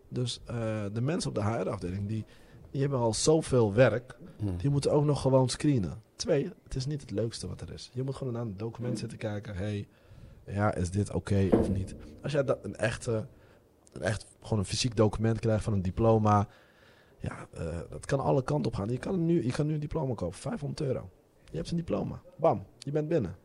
Dus 0.07 0.41
eh, 0.45 0.83
de 0.93 1.01
mensen 1.01 1.29
op 1.29 1.35
de 1.35 1.43
HR-afdeling, 1.43 2.07
die, 2.07 2.25
die 2.71 2.81
hebben 2.81 2.99
al 2.99 3.13
zoveel 3.13 3.73
werk 3.73 4.17
Hm. 4.43 4.57
Die 4.57 4.69
moeten 4.69 4.91
ook 4.91 5.05
nog 5.05 5.21
gewoon 5.21 5.49
screenen. 5.49 6.01
Twee, 6.15 6.51
het 6.63 6.75
is 6.75 6.85
niet 6.85 7.01
het 7.01 7.11
leukste 7.11 7.47
wat 7.47 7.61
er 7.61 7.73
is. 7.73 7.89
Je 7.93 8.03
moet 8.03 8.15
gewoon 8.15 8.37
aan 8.37 8.47
het 8.47 8.59
document 8.59 8.99
zitten 8.99 9.17
kijken. 9.17 9.55
hey, 9.55 9.87
ja, 10.45 10.73
is 10.73 10.91
dit 10.91 11.11
oké 11.11 11.47
of 11.51 11.69
niet? 11.69 11.95
Als 12.21 12.31
jij 12.31 12.43
dat 12.43 12.59
een 12.61 12.75
echte, 12.75 13.25
echt 14.01 14.25
gewoon 14.41 14.60
een 14.60 14.65
fysiek 14.65 14.95
document 14.95 15.39
krijgt 15.39 15.63
van 15.63 15.73
een 15.73 15.82
diploma. 15.82 16.47
Ja, 17.19 17.47
eh, 17.53 17.79
dat 17.89 18.06
kan 18.06 18.19
alle 18.19 18.43
kanten 18.43 18.71
op 18.71 18.77
gaan. 18.77 18.89
Je 18.89 18.97
kan, 18.97 19.25
nu, 19.25 19.45
je 19.45 19.51
kan 19.51 19.67
nu 19.67 19.73
een 19.73 19.79
diploma 19.79 20.13
kopen, 20.13 20.38
500 20.38 20.82
euro. 20.82 21.10
Je 21.51 21.58
hebt 21.58 21.71
een 21.71 21.77
diploma. 21.77 22.21
Bam, 22.38 22.65
je 22.79 22.91
bent 22.91 23.08
binnen. 23.08 23.36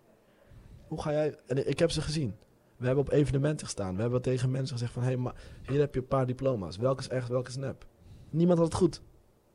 Hoe 0.88 1.00
ga 1.00 1.12
jij... 1.12 1.38
En 1.46 1.68
ik 1.68 1.78
heb 1.78 1.90
ze 1.90 2.00
gezien. 2.00 2.34
We 2.76 2.86
hebben 2.86 3.04
op 3.04 3.12
evenementen 3.12 3.66
gestaan. 3.66 3.94
We 3.94 4.00
hebben 4.00 4.22
tegen 4.22 4.50
mensen 4.50 4.76
gezegd 4.76 4.92
van... 4.92 5.02
Hé, 5.02 5.08
hey, 5.08 5.16
maar 5.16 5.34
hier 5.66 5.80
heb 5.80 5.94
je 5.94 6.00
een 6.00 6.06
paar 6.06 6.26
diploma's. 6.26 6.76
Welke 6.76 7.00
is 7.00 7.08
echt, 7.08 7.28
welke 7.28 7.48
is 7.48 7.56
nep? 7.56 7.86
Niemand 8.30 8.58
had 8.58 8.68
het 8.68 8.76
goed. 8.76 9.02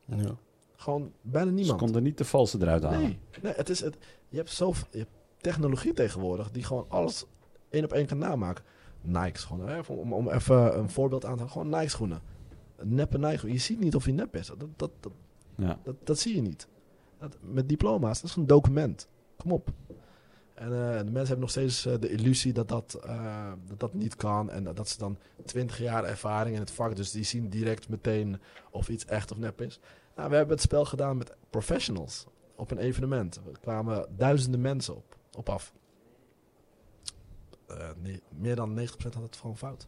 ja. 0.05 0.37
Gewoon 0.75 1.13
bijna 1.21 1.47
Ze 1.47 1.53
niemand. 1.53 1.79
konden 1.79 2.03
niet 2.03 2.17
de 2.17 2.25
valse 2.25 2.57
eruit 2.61 2.83
halen. 2.83 2.99
Nee, 2.99 3.19
nee 3.41 3.53
het 3.53 3.69
is 3.69 3.79
het, 3.79 3.97
je 4.29 4.37
hebt 4.37 4.49
zoveel 4.49 4.87
je 4.91 4.97
hebt 4.97 5.11
technologie 5.37 5.93
tegenwoordig 5.93 6.51
die 6.51 6.63
gewoon 6.63 6.85
alles 6.89 7.25
één 7.69 7.83
op 7.83 7.93
één 7.93 8.05
kan 8.05 8.17
namaken. 8.17 8.63
Nike's 9.03 9.43
gewoon, 9.43 9.67
hè, 9.67 9.79
om, 9.87 10.13
om 10.13 10.29
even 10.29 10.77
een 10.77 10.89
voorbeeld 10.89 11.25
aan 11.25 11.31
te 11.31 11.37
halen. 11.37 11.51
Gewoon 11.51 11.69
Nike 11.69 11.89
schoenen. 11.89 12.21
Neppe 12.81 13.17
Nike. 13.17 13.51
Je 13.51 13.57
ziet 13.57 13.79
niet 13.79 13.95
of 13.95 14.03
hij 14.03 14.13
nep 14.13 14.35
is. 14.35 14.47
Dat, 14.47 14.67
dat, 14.75 14.91
dat, 14.99 15.11
Ja. 15.55 15.79
dat, 15.83 15.95
dat 16.03 16.19
zie 16.19 16.35
je 16.35 16.41
niet. 16.41 16.67
Dat, 17.19 17.37
met 17.41 17.69
diploma's, 17.69 18.21
dat 18.21 18.29
is 18.29 18.35
een 18.35 18.47
document. 18.47 19.07
Kom 19.37 19.51
op. 19.51 19.71
En 20.53 20.65
eh, 20.65 20.97
de 20.97 21.03
mensen 21.03 21.13
hebben 21.13 21.39
nog 21.39 21.49
steeds 21.49 21.85
eh, 21.85 21.93
de 21.99 22.09
illusie 22.09 22.53
dat 22.53 22.67
dat, 22.67 22.99
eh, 23.05 23.51
dat 23.67 23.79
dat 23.79 23.93
niet 23.93 24.15
kan. 24.15 24.51
En 24.51 24.63
dat, 24.63 24.89
ze 24.89 24.97
dan 24.97 25.17
twintig 25.45 25.77
jaar 25.77 26.03
ervaring 26.03 26.55
in 26.55 26.61
het 26.61 26.71
vak. 26.71 26.95
Dus 26.95 27.11
die 27.11 27.23
zien 27.23 27.49
direct 27.49 27.89
meteen 27.89 28.41
of 28.71 28.89
iets 28.89 29.05
echt 29.05 29.31
of 29.31 29.37
nep 29.37 29.61
is. 29.61 29.79
Nou, 30.15 30.29
we 30.29 30.35
hebben 30.35 30.55
het 30.55 30.63
spel 30.63 30.85
gedaan 30.85 31.17
met 31.17 31.35
professionals 31.49 32.25
op 32.55 32.71
een 32.71 32.77
evenement. 32.77 33.35
Er 33.35 33.59
kwamen 33.59 34.05
duizenden 34.15 34.61
mensen 34.61 34.95
op, 34.95 35.17
op 35.37 35.49
af. 35.49 35.73
Eh, 37.79 37.89
nee, 38.01 38.21
meer 38.37 38.55
dan 38.55 38.79
90% 38.79 39.13
had 39.13 39.23
het 39.23 39.35
gewoon 39.35 39.57
fout. 39.57 39.87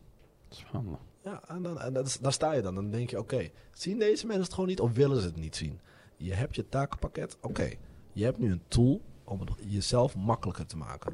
Schande. 0.49 0.97
Ja, 1.23 1.41
en, 1.47 1.61
dan, 1.63 1.79
en 1.81 1.93
dat 1.93 2.07
is, 2.07 2.19
daar 2.19 2.33
sta 2.33 2.51
je 2.51 2.61
dan. 2.61 2.75
Dan 2.75 2.89
denk 2.91 3.09
je, 3.09 3.19
oké, 3.19 3.49
zien 3.73 3.99
deze 3.99 4.25
mensen 4.25 4.43
het 4.43 4.53
gewoon 4.53 4.69
niet 4.69 4.79
of 4.79 4.91
willen 4.91 5.19
ze 5.21 5.25
het 5.27 5.35
niet 5.35 5.55
zien? 5.55 5.79
Je 6.17 6.33
hebt 6.33 6.55
je 6.55 6.69
takenpakket, 6.69 7.37
oké. 7.41 7.69
Je 8.13 8.23
hebt 8.23 8.37
nu 8.37 8.51
een 8.51 8.63
tool 8.67 9.01
om 9.23 9.39
het 9.39 9.49
jezelf 9.67 10.15
makkelijker 10.15 10.65
te 10.65 10.77
maken. 10.77 11.13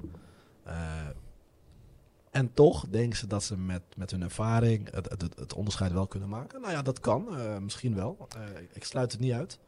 Eh, 0.63 1.07
en 2.31 2.53
toch 2.53 2.87
denken 2.89 3.17
ze 3.17 3.27
dat 3.27 3.43
ze 3.43 3.57
met, 3.57 3.81
met 3.95 4.11
hun 4.11 4.21
ervaring 4.21 4.91
het, 4.91 5.09
het, 5.09 5.21
het 5.39 5.53
onderscheid 5.53 5.91
wel 5.91 6.07
kunnen 6.07 6.29
maken. 6.29 6.61
Nou 6.61 6.73
ja, 6.73 6.81
dat 6.81 6.99
kan, 6.99 7.37
eh, 7.37 7.57
misschien 7.57 7.95
wel. 7.95 8.27
Ik 8.73 8.83
sluit 8.83 9.11
het 9.11 9.21
niet 9.21 9.33
uit. 9.33 9.59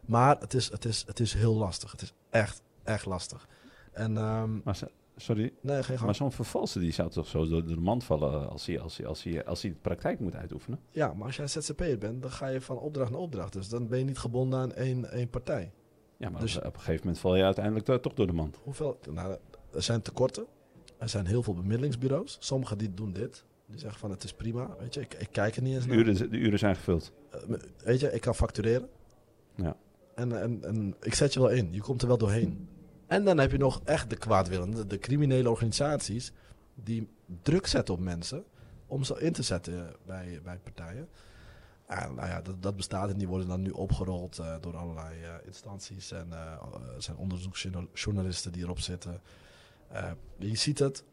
Maar 0.00 0.38
het 0.40 0.54
is, 0.54 0.70
het, 0.70 0.84
is, 0.84 1.04
het 1.06 1.20
is 1.20 1.32
heel 1.34 1.54
lastig. 1.54 1.90
Het 1.92 2.02
is 2.02 2.12
echt, 2.30 2.62
echt 2.82 3.06
lastig. 3.06 3.48
En, 3.92 4.16
ehm, 4.16 4.60
Maar 4.64 4.76
ze- 4.76 4.90
sorry, 5.22 5.52
nee, 5.60 5.76
geen 5.82 5.84
gang. 5.96 6.00
maar 6.06 6.14
zo'n 6.14 6.32
vervalser 6.32 6.80
die 6.80 6.92
zou 6.92 7.10
toch 7.10 7.26
zo 7.26 7.46
door 7.46 7.66
de 7.66 7.76
mand 7.76 8.04
vallen 8.04 8.50
als 8.50 8.66
hij, 8.66 8.80
als 8.80 8.96
hij, 8.96 9.06
als 9.06 9.22
hij, 9.22 9.44
als 9.44 9.62
hij 9.62 9.70
de 9.70 9.76
praktijk 9.80 10.20
moet 10.20 10.34
uitoefenen? 10.34 10.78
Ja, 10.90 11.12
maar 11.14 11.26
als 11.26 11.36
jij 11.36 11.46
ZZP'er 11.46 11.98
bent, 11.98 12.22
dan 12.22 12.30
ga 12.30 12.46
je 12.46 12.60
van 12.60 12.78
opdracht 12.78 13.10
naar 13.10 13.20
opdracht. 13.20 13.52
Dus 13.52 13.68
dan 13.68 13.88
ben 13.88 13.98
je 13.98 14.04
niet 14.04 14.18
gebonden 14.18 14.58
aan 14.58 14.72
één, 14.72 15.10
één 15.10 15.30
partij. 15.30 15.72
Ja, 16.16 16.30
maar 16.30 16.40
Dus- 16.40 16.56
op 16.58 16.64
een 16.64 16.72
gegeven 16.80 17.00
moment 17.00 17.18
val 17.18 17.36
je 17.36 17.42
uiteindelijk 17.44 17.84
to- 17.84 18.00
toch 18.00 18.14
door 18.14 18.26
de 18.26 18.32
mand. 18.32 18.58
Hoeveel, 18.62 18.98
nou, 19.10 19.36
er 19.72 19.82
zijn 19.82 20.02
tekorten. 20.02 20.46
Er 20.98 21.08
zijn 21.08 21.26
heel 21.26 21.42
veel 21.42 21.54
bemiddelingsbureaus. 21.54 22.36
Sommigen 22.40 22.78
die 22.78 22.94
doen 22.94 23.12
dit. 23.12 23.44
Die 23.66 23.78
zeggen 23.78 23.98
van 24.00 24.10
het 24.10 24.24
is 24.24 24.32
prima. 24.32 24.76
Weet 24.78 24.94
je, 24.94 25.00
ik, 25.00 25.14
ik 25.14 25.28
kijk 25.32 25.56
er 25.56 25.62
niet 25.62 25.74
eens 25.74 25.84
De 25.84 25.88
naar. 25.90 25.98
uren, 25.98 26.30
de 26.30 26.36
uren 26.38 26.58
zijn 26.58 26.76
gevuld. 26.76 27.12
Eh, 27.30 27.38
weet 27.84 28.00
je, 28.00 28.12
ik 28.12 28.20
kan 28.20 28.34
factureren. 28.34 28.88
Ja. 29.54 29.76
En, 30.14 30.40
en, 30.42 30.64
en 30.64 30.94
ik 31.00 31.14
zet 31.14 31.32
je 31.32 31.40
wel 31.40 31.48
in. 31.50 31.68
Je 31.72 31.80
komt 31.80 32.02
er 32.02 32.08
wel 32.08 32.18
doorheen. 32.18 32.68
En 33.12 33.24
dan 33.24 33.38
heb 33.38 33.50
je 33.50 33.58
nog 33.58 33.80
echt 33.84 34.10
de 34.10 34.16
kwaadwillende, 34.16 34.86
de 34.86 34.98
criminele 34.98 35.50
organisaties... 35.50 36.32
die 36.74 37.08
druk 37.42 37.66
zetten 37.66 37.94
op 37.94 38.00
mensen 38.00 38.44
om 38.86 39.04
ze 39.04 39.20
in 39.20 39.32
te 39.32 39.42
zetten 39.42 39.96
bij, 40.06 40.40
bij 40.44 40.58
partijen. 40.58 41.08
En, 41.86 42.14
nou 42.14 42.28
ja, 42.28 42.42
dat, 42.42 42.62
dat 42.62 42.76
bestaat 42.76 43.10
en 43.10 43.18
die 43.18 43.28
worden 43.28 43.48
dan 43.48 43.62
nu 43.62 43.70
opgerold 43.70 44.38
eh, 44.38 44.54
door 44.60 44.76
allerlei 44.76 45.22
eh, 45.22 45.34
instanties. 45.44 46.12
En 46.12 46.26
eh, 46.30 46.58
zijn 46.98 47.16
onderzoeksjournalisten 47.16 48.52
die 48.52 48.62
erop 48.62 48.78
zitten. 48.78 49.20
Eh, 49.88 50.10
je 50.36 50.56
ziet 50.56 50.78
het. 50.78 51.04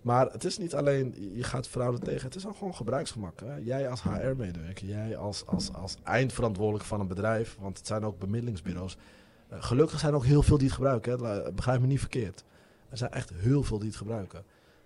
Maar 0.00 0.26
het 0.26 0.44
is 0.44 0.58
niet 0.58 0.74
alleen, 0.74 1.32
je 1.34 1.42
gaat 1.42 1.68
fraude 1.68 1.98
tegen, 1.98 2.26
het 2.26 2.34
is 2.34 2.46
ook 2.46 2.56
gewoon 2.56 2.74
gebruiksgemak. 2.74 3.40
Hè? 3.40 3.56
Jij 3.56 3.88
als 3.88 4.02
HR-medewerker, 4.02 4.86
jij 4.86 5.16
als, 5.16 5.46
als, 5.46 5.72
als 5.72 5.96
eindverantwoordelijk 6.02 6.84
van 6.84 7.00
een 7.00 7.08
bedrijf, 7.08 7.56
want 7.60 7.78
het 7.78 7.86
zijn 7.86 8.04
ook 8.04 8.18
bemiddelingsbureaus. 8.18 8.96
Eh, 9.48 9.62
gelukkig 9.62 9.98
zijn 9.98 10.12
er 10.12 10.18
ook 10.18 10.24
heel 10.24 10.42
veel 10.42 10.58
die 10.58 10.66
het 10.66 10.76
gebruiken, 10.76 11.24
hè? 11.24 11.52
Begrijp 11.52 11.80
me 11.80 11.86
niet 11.86 12.00
verkeerd. 12.00 12.44
Er 12.88 12.96
zijn 12.96 13.10
echt 13.10 13.30
heel 13.34 13.62
veel 13.62 13.78
die 13.78 13.88
het 13.88 13.96
gebruiken. 13.96 14.44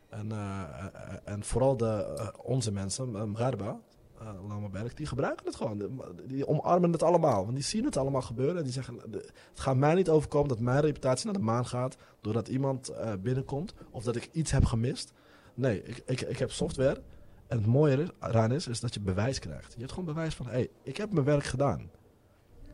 En, 0.09 0.33
eh, 0.33 0.61
eh, 0.61 1.15
en 1.25 1.45
vooral 1.45 1.77
de, 1.77 2.17
onze 2.43 2.73
mensen, 2.73 3.31
Mgarba, 3.31 3.81
uh, 4.23 4.29
Lamerberg, 4.49 4.95
die 4.95 5.07
gebruiken 5.07 5.47
het 5.47 5.57
gewoon. 5.57 6.03
Die- 6.27 6.47
omarmen 6.49 6.93
het 6.93 7.03
allemaal, 7.03 7.43
want 7.43 7.55
die 7.55 7.65
zien 7.65 7.85
het 7.85 7.97
allemaal 7.97 8.23
gebeuren. 8.23 8.57
En 8.57 8.63
die 8.63 8.73
zeggen, 8.73 8.99
het 9.11 9.61
gaat 9.61 9.77
mij 9.77 9.95
niet 9.95 10.09
overkomen 10.09 10.49
dat 10.49 10.61
mijn 10.61 10.81
reputatie 10.81 11.25
naar 11.25 11.35
de 11.35 11.41
maan 11.45 11.67
gaat... 11.67 11.97
doordat 12.21 12.49
iemand 12.49 12.93
binnenkomt 13.21 13.75
of 13.91 14.03
dat 14.05 14.17
ik 14.17 14.29
iets 14.33 14.51
heb 14.51 14.65
gemist. 14.65 15.13
Nee, 15.55 15.83
ik, 15.83 16.03
ik, 16.07 16.21
ik 16.21 16.39
heb 16.39 16.51
software. 16.51 17.01
En 17.47 17.57
het 17.59 17.67
mooie 17.67 17.97
er- 17.97 18.15
eraan 18.21 18.53
is, 18.53 18.67
is 18.67 18.81
dat 18.81 18.95
je 18.95 19.01
bewijs 19.01 19.39
krijgt. 19.39 19.73
Je 19.73 19.79
hebt 19.81 19.91
gewoon 19.93 20.05
bewijs 20.15 20.35
van, 20.35 20.47
hé, 20.47 20.53
hey, 20.53 20.71
ik 20.83 20.97
heb 20.97 21.13
mijn 21.13 21.25
werk 21.25 21.45
gedaan. 21.45 21.91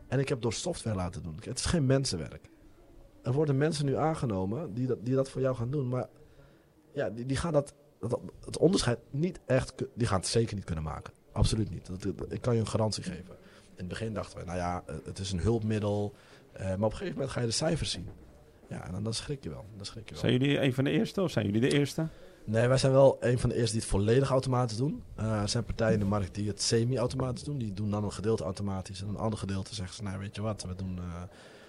En 0.07 0.19
ik 0.19 0.29
heb 0.29 0.41
door 0.41 0.53
software 0.53 0.95
laten 0.95 1.23
doen. 1.23 1.37
Het 1.43 1.59
is 1.59 1.65
geen 1.65 1.85
mensenwerk. 1.85 2.49
Er 3.23 3.33
worden 3.33 3.57
mensen 3.57 3.85
nu 3.85 3.95
aangenomen 3.95 4.73
die 4.73 4.87
dat, 4.87 5.05
die 5.05 5.15
dat 5.15 5.29
voor 5.29 5.41
jou 5.41 5.55
gaan 5.55 5.71
doen. 5.71 5.87
Maar 5.89 6.07
ja, 6.93 7.09
die, 7.09 7.25
die 7.25 7.37
gaan 7.37 7.53
dat, 7.53 7.73
dat, 7.99 8.19
het 8.45 8.57
onderscheid 8.57 8.99
niet 9.09 9.39
echt... 9.45 9.73
Die 9.95 10.07
gaan 10.07 10.19
het 10.19 10.27
zeker 10.27 10.55
niet 10.55 10.63
kunnen 10.65 10.83
maken. 10.83 11.13
Absoluut 11.31 11.69
niet. 11.69 11.87
Dat- 11.87 12.31
ik 12.31 12.41
kan 12.41 12.53
je 12.53 12.59
een 12.59 12.67
garantie 12.67 13.03
geven. 13.03 13.35
In 13.69 13.83
het 13.83 13.87
begin 13.87 14.13
dachten 14.13 14.39
we, 14.39 14.45
nou 14.45 14.57
ja, 14.57 14.83
eh, 14.85 14.95
het 15.03 15.19
is 15.19 15.31
een 15.31 15.39
hulpmiddel. 15.39 16.13
eh, 16.51 16.65
maar 16.65 16.73
op 16.75 16.81
een 16.83 16.91
gegeven 16.91 17.13
moment 17.13 17.31
ga 17.31 17.39
je 17.39 17.45
de 17.45 17.51
cijfers 17.51 17.91
zien. 17.91 18.07
Ja, 18.69 18.85
en 18.85 18.91
dan, 18.91 19.03
dan 19.03 19.13
schrik 19.13 19.43
je 19.43 19.49
wel. 19.49 19.65
Dan 19.75 19.85
schrik 19.85 20.03
je 20.05 20.11
wel. 20.11 20.19
Zijn 20.19 20.31
jullie 20.33 20.61
een 20.61 20.73
van 20.73 20.83
de 20.83 20.89
eerste 20.89 21.21
of 21.21 21.31
zijn 21.31 21.45
jullie 21.45 21.61
de 21.61 21.71
eerste? 21.71 22.07
Nee, 22.49 22.67
wij 22.67 22.77
zijn 22.77 22.91
wel 22.91 23.17
een 23.19 23.39
van 23.39 23.49
de 23.49 23.55
eerste 23.55 23.71
die 23.71 23.81
het 23.81 23.89
volledig 23.89 24.29
automatisch 24.29 24.77
doen. 24.77 25.03
Eh, 25.15 25.41
er 25.41 25.49
zijn 25.49 25.63
partijen 25.63 25.93
in 25.93 25.99
de 25.99 26.05
markt 26.05 26.35
die 26.35 26.47
het 26.47 26.61
semi-automatisch 26.61 27.43
doen. 27.43 27.57
Die 27.57 27.73
doen 27.73 27.91
dan 27.91 28.03
een 28.03 28.11
gedeelte 28.13 28.43
automatisch. 28.43 29.01
En 29.01 29.07
een 29.07 29.17
ander 29.17 29.39
gedeelte 29.39 29.75
zeggen 29.75 29.95
ze, 29.95 30.03
nou 30.03 30.19
weet 30.19 30.35
je 30.35 30.41
wat, 30.41 30.63
we 30.63 30.75
doen... 30.75 30.97
eh, 30.97 31.21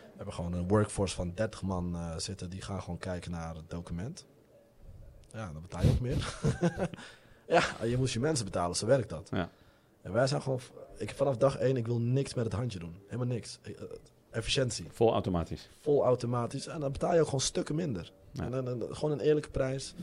we 0.02 0.14
hebben 0.16 0.34
gewoon 0.34 0.52
een 0.52 0.68
workforce 0.68 1.14
van 1.14 1.32
30 1.34 1.62
man 1.62 1.94
eh, 1.94 2.16
zitten. 2.16 2.50
Die 2.50 2.62
gaan 2.62 2.82
gewoon 2.82 2.98
kijken 2.98 3.30
naar 3.30 3.54
het 3.54 3.70
document. 3.70 4.26
Ja, 5.32 5.50
dan 5.52 5.62
betaal 5.62 5.82
je 5.82 5.90
ook 5.90 6.00
meer. 6.00 6.34
ja, 7.56 7.62
je 7.84 7.96
moet 7.96 8.10
je 8.10 8.20
mensen 8.20 8.44
betalen, 8.44 8.76
zo 8.76 8.86
werkt 8.86 9.08
dat. 9.08 9.28
Ja. 9.32 9.50
En 10.02 10.12
wij 10.12 10.26
zijn 10.26 10.42
gewoon... 10.42 10.60
Ik, 10.96 11.14
vanaf 11.14 11.36
dag 11.36 11.56
één, 11.56 11.76
ik 11.76 11.86
wil 11.86 11.98
niks 12.00 12.34
met 12.34 12.44
het 12.44 12.54
handje 12.54 12.78
doen. 12.78 12.96
Helemaal 13.06 13.34
niks. 13.34 13.58
Efficiëntie. 14.30 14.86
Vol 14.92 15.12
automatisch. 15.12 15.68
Vol 15.80 16.04
automatisch. 16.04 16.66
En 16.66 16.80
dan 16.80 16.92
betaal 16.92 17.14
je 17.14 17.18
ook 17.20 17.24
gewoon 17.24 17.40
stukken 17.40 17.74
minder. 17.74 18.12
Ja. 18.32 18.44
En 18.44 18.50
dan, 18.50 18.64
dan- 18.64 18.96
gewoon 18.96 19.10
een 19.10 19.20
eerlijke 19.24 19.50
prijs. 19.50 19.94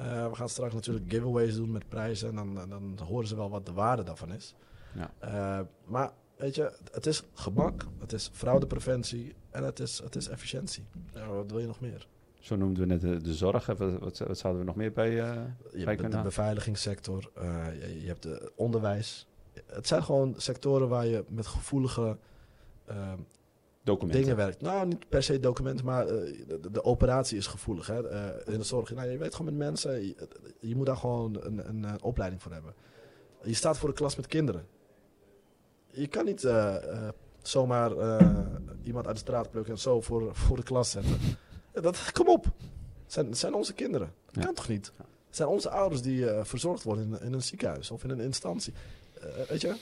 Eh, 0.00 0.28
we 0.28 0.34
gaan 0.36 0.48
straks 0.48 0.74
natuurlijk 0.74 1.10
giveaways 1.10 1.54
doen 1.54 1.70
met 1.70 1.88
prijzen. 1.88 2.28
En 2.28 2.54
dan, 2.54 2.68
dan 2.68 3.06
horen 3.06 3.28
ze 3.28 3.36
wel 3.36 3.50
wat 3.50 3.66
de 3.66 3.72
waarde 3.72 4.02
daarvan 4.02 4.32
is. 4.32 4.54
Ja. 4.94 5.10
Eh, 5.18 5.66
maar 5.84 6.12
weet 6.36 6.54
je, 6.54 6.72
het 6.92 7.06
is 7.06 7.22
gemak, 7.34 7.86
het 7.98 8.12
is 8.12 8.30
fraudepreventie 8.32 9.34
en 9.50 9.64
het 9.64 9.78
is, 9.80 9.98
het 9.98 10.16
is 10.16 10.28
efficiëntie. 10.28 10.84
Wat 11.28 11.50
wil 11.50 11.58
je 11.60 11.66
nog 11.66 11.80
meer? 11.80 12.06
Zo 12.40 12.56
noemden 12.56 12.82
we 12.82 12.88
net 12.88 13.00
de, 13.00 13.20
de 13.22 13.34
zorg. 13.34 13.66
Wat, 13.66 13.78
wat, 13.78 14.18
wat 14.18 14.38
zouden 14.38 14.60
we 14.62 14.66
nog 14.66 14.76
meer 14.76 14.92
bij... 14.92 15.08
eh, 15.08 15.42
Je 15.72 15.84
Bij 15.84 15.94
hebt 15.94 16.12
de, 16.12 16.22
beveiligingssector, 16.22 17.30
je, 17.80 18.00
je 18.00 18.06
hebt 18.06 18.22
de 18.22 18.52
onderwijs. 18.56 19.26
Het 19.66 19.86
zijn 19.86 20.02
gewoon 20.02 20.34
sectoren 20.36 20.88
waar 20.88 21.06
je 21.06 21.24
met 21.28 21.46
gevoelige 21.46 22.16
documenten? 23.90 24.20
dingen 24.20 24.36
werkt. 24.36 24.60
Nou, 24.60 24.86
niet 24.86 25.08
per 25.08 25.22
se 25.22 25.40
documenten, 25.40 25.84
maar 25.84 26.06
eh, 26.06 26.38
de, 26.46 26.70
de 26.70 26.84
operatie 26.84 27.36
is 27.38 27.46
gevoelig. 27.46 27.86
Hè? 27.86 28.08
Eh, 28.08 28.52
in 28.52 28.58
de 28.58 28.64
zorg, 28.64 28.94
nou, 28.94 29.10
je 29.10 29.18
weet 29.18 29.34
gewoon 29.34 29.56
met 29.56 29.66
mensen, 29.66 30.06
je, 30.06 30.28
je 30.60 30.76
moet 30.76 30.86
daar 30.86 30.96
gewoon 30.96 31.36
een, 31.40 31.68
een, 31.68 32.02
opleiding 32.02 32.42
voor 32.42 32.52
hebben. 32.52 32.74
Je 33.42 33.54
staat 33.54 33.78
voor 33.78 33.88
een 33.88 33.94
klas 33.94 34.16
met 34.16 34.26
kinderen. 34.26 34.66
Je 35.90 36.06
kan 36.06 36.24
niet 36.24 36.44
eh, 36.44 36.76
zomaar 37.42 37.90
iemand 38.82 39.06
uit 39.06 39.14
de 39.14 39.22
straat 39.22 39.50
plukken 39.50 39.72
en 39.72 39.78
zo 39.78 40.00
voor, 40.00 40.34
voor 40.34 40.56
de 40.56 40.62
klas 40.62 40.90
zetten. 40.90 41.18
Dat, 41.72 42.12
kom 42.12 42.28
op, 42.28 42.44
het 42.44 43.12
zijn, 43.12 43.26
het 43.26 43.38
zijn 43.38 43.54
onze 43.54 43.74
kinderen. 43.74 44.12
Dat 44.26 44.34
Ja. 44.34 44.42
kan 44.42 44.54
toch 44.54 44.68
niet? 44.68 44.92
Het 45.26 45.36
zijn 45.36 45.48
onze 45.48 45.70
ouders 45.70 46.02
die 46.02 46.26
verzorgd 46.42 46.82
worden 46.82 47.04
in, 47.04 47.20
in 47.26 47.32
een 47.32 47.42
ziekenhuis 47.42 47.90
of 47.90 48.04
in 48.04 48.10
een 48.10 48.20
instantie. 48.20 48.72
Weet 49.48 49.60
je, 49.60 49.76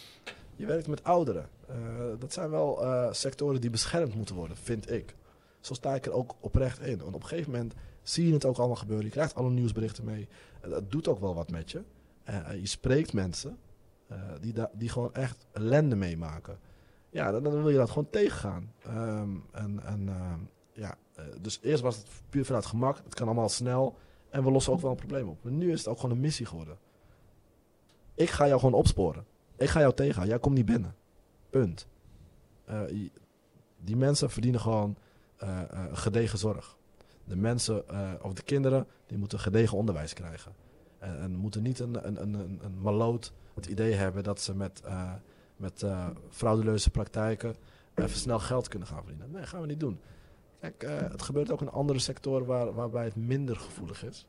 je 0.57 0.67
werkt 0.67 0.87
met 0.87 1.05
ouderen. 1.05 1.49
Eh, 1.69 1.77
dat 2.19 2.33
zijn 2.33 2.51
wel 2.51 2.85
eh, 2.85 3.13
sectoren 3.13 3.61
die 3.61 3.71
beschermd 3.71 4.15
moeten 4.15 4.35
worden, 4.35 4.57
vind 4.57 4.91
ik. 4.91 5.15
Zo 5.61 5.75
sta 5.75 5.95
ik 5.95 6.07
er 6.07 6.13
ook 6.13 6.35
oprecht 6.41 6.81
in. 6.81 6.99
Want 6.99 7.15
op 7.15 7.23
een 7.23 7.29
gegeven 7.29 7.53
moment 7.53 7.75
zie 8.03 8.27
je 8.27 8.33
het 8.33 8.45
ook 8.45 8.59
allemaal 8.59 8.77
gebeuren. 8.77 9.05
Je 9.05 9.11
krijgt 9.11 9.35
alle 9.35 9.51
nieuwsberichten 9.51 10.05
mee. 10.05 10.29
Dat 10.61 10.91
doet 10.91 11.09
ook 11.09 11.21
wel 11.21 11.35
wat 11.35 11.51
met 11.51 11.71
je. 11.71 11.83
Eh, 12.25 12.61
je 12.61 12.67
spreekt 12.67 13.13
mensen 13.13 13.59
die, 14.41 14.55
die 14.73 14.89
gewoon 14.89 15.15
echt 15.15 15.47
ellende 15.53 15.97
meemaken. 15.97 16.59
Ja, 17.11 17.41
dan, 17.41 17.43
wil 17.43 17.69
je 17.69 17.77
dat 17.77 17.89
gewoon 17.89 18.11
tegengaan. 18.11 18.73
Ehm, 18.83 19.37
en 19.53 19.81
en 19.85 20.09
ehm, 20.09 20.41
ja, 20.73 20.95
dus 21.41 21.59
eerst 21.63 21.83
was 21.83 21.97
het 21.97 22.07
puur 22.31 22.45
vanuit 22.45 22.67
gemak. 22.67 22.97
Het 23.05 23.15
kan 23.15 23.27
allemaal 23.27 23.49
snel. 23.49 23.97
En 24.31 24.45
we 24.45 24.51
lossen 24.51 24.73
ook 24.73 24.81
wel 24.81 24.91
een 24.91 24.97
probleem 24.97 25.29
op. 25.29 25.45
Maar 25.45 25.53
nu 25.53 25.73
is 25.73 25.79
het 25.79 25.89
ook 25.89 26.01
gewoon 26.01 26.15
een 26.15 26.21
missie 26.21 26.47
geworden. 26.47 26.79
Ik 28.15 28.31
ga 28.31 28.47
jou 28.47 28.59
gewoon 28.61 28.75
opsporen. 28.75 29.25
Ik 29.57 29.69
ga 29.69 29.81
jou 29.81 29.95
tegenhouden. 29.95 30.33
Jij 30.33 30.43
komt 30.43 30.55
niet 30.55 30.67
binnen. 30.67 30.95
Punt. 31.51 31.87
Eh, 32.65 32.81
die 33.81 33.97
mensen 33.97 34.31
verdienen 34.31 34.61
gewoon 34.61 34.97
eh, 35.37 35.63
eh, 35.63 35.85
gedegen 35.93 36.39
zorg. 36.39 36.77
De 37.25 37.37
mensen, 37.37 37.85
of 38.23 38.33
de 38.33 38.43
kinderen, 38.43 38.87
die 39.07 39.19
moeten 39.19 39.39
gedegen 39.39 39.77
onderwijs 39.77 40.13
krijgen. 40.13 40.53
En, 40.99 41.21
en 41.21 41.35
moeten 41.35 41.63
niet 41.63 41.79
een, 41.79 42.07
een, 42.07 42.23
een, 42.23 42.35
een, 42.63 42.81
maloot 42.81 43.33
het 43.55 43.67
idee 43.67 43.93
hebben 43.93 44.23
dat 44.23 44.41
ze 44.41 44.55
met, 44.55 44.83
met 45.57 45.85
frauduleuze 46.31 46.91
praktijken 46.91 47.55
even 47.95 48.19
snel 48.19 48.39
geld 48.39 48.69
kunnen 48.69 48.89
gaan 48.89 49.03
verdienen. 49.03 49.31
Nee, 49.31 49.47
gaan 49.47 49.61
we 49.61 49.67
niet 49.67 49.81
doen. 49.81 50.01
Kijk, 50.61 50.83
het 50.89 51.23
gebeurt 51.23 51.51
ook 51.51 51.61
in 51.61 51.71
andere 51.71 51.99
sectoren 51.99 52.47
waar, 52.47 52.75
waarbij 52.75 53.05
het 53.05 53.17
minder 53.17 53.57
gevoelig 53.57 54.05
is. 54.05 54.27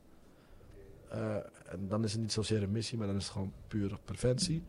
En 1.66 1.88
dan 1.88 2.04
is 2.04 2.12
het 2.12 2.22
niet 2.22 2.32
zozeer 2.32 2.64
een 2.64 2.72
missie, 2.72 2.98
maar 2.98 3.08
dan 3.08 3.16
is 3.16 3.24
het 3.24 3.32
gewoon 3.32 3.54
pure 3.68 3.98
preventie. 4.06 4.64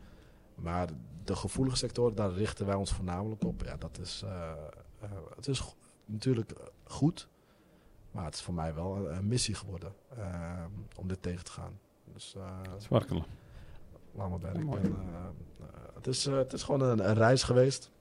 Maar 0.61 0.87
de 1.23 1.35
gevoelige 1.35 1.77
sector, 1.77 2.15
daar 2.15 2.31
richten 2.31 2.65
wij 2.65 2.75
ons 2.75 2.93
voornamelijk 2.93 3.43
op. 3.43 3.63
Ja, 3.63 3.77
dat 3.77 3.99
is, 3.99 4.21
eh, 4.25 4.51
eh, 4.99 5.09
het 5.35 5.47
is 5.47 5.59
go- 5.59 5.73
natuurlijk 6.05 6.51
eh, 6.51 6.65
goed, 6.83 7.27
maar 8.11 8.25
het 8.25 8.33
is 8.35 8.41
voor 8.41 8.53
mij 8.53 8.73
wel 8.73 8.95
een, 8.95 9.15
een 9.15 9.27
missie 9.27 9.55
geworden 9.55 9.93
om 10.95 11.07
dit 11.07 11.21
tegen 11.21 11.43
te 11.45 11.51
gaan. 11.51 11.79
Dus 12.13 12.35
eh 12.35 12.59
Zwarkelen. 12.77 13.23
laat 14.15 14.29
maar 14.29 14.39
bij. 14.39 14.51
Het, 15.93 16.07
is, 16.07 16.25
eh, 16.25 16.35
het 16.35 16.53
is 16.53 16.63
gewoon 16.63 16.81
een, 16.81 17.09
een 17.09 17.15
reis 17.15 17.43
geweest 17.43 17.91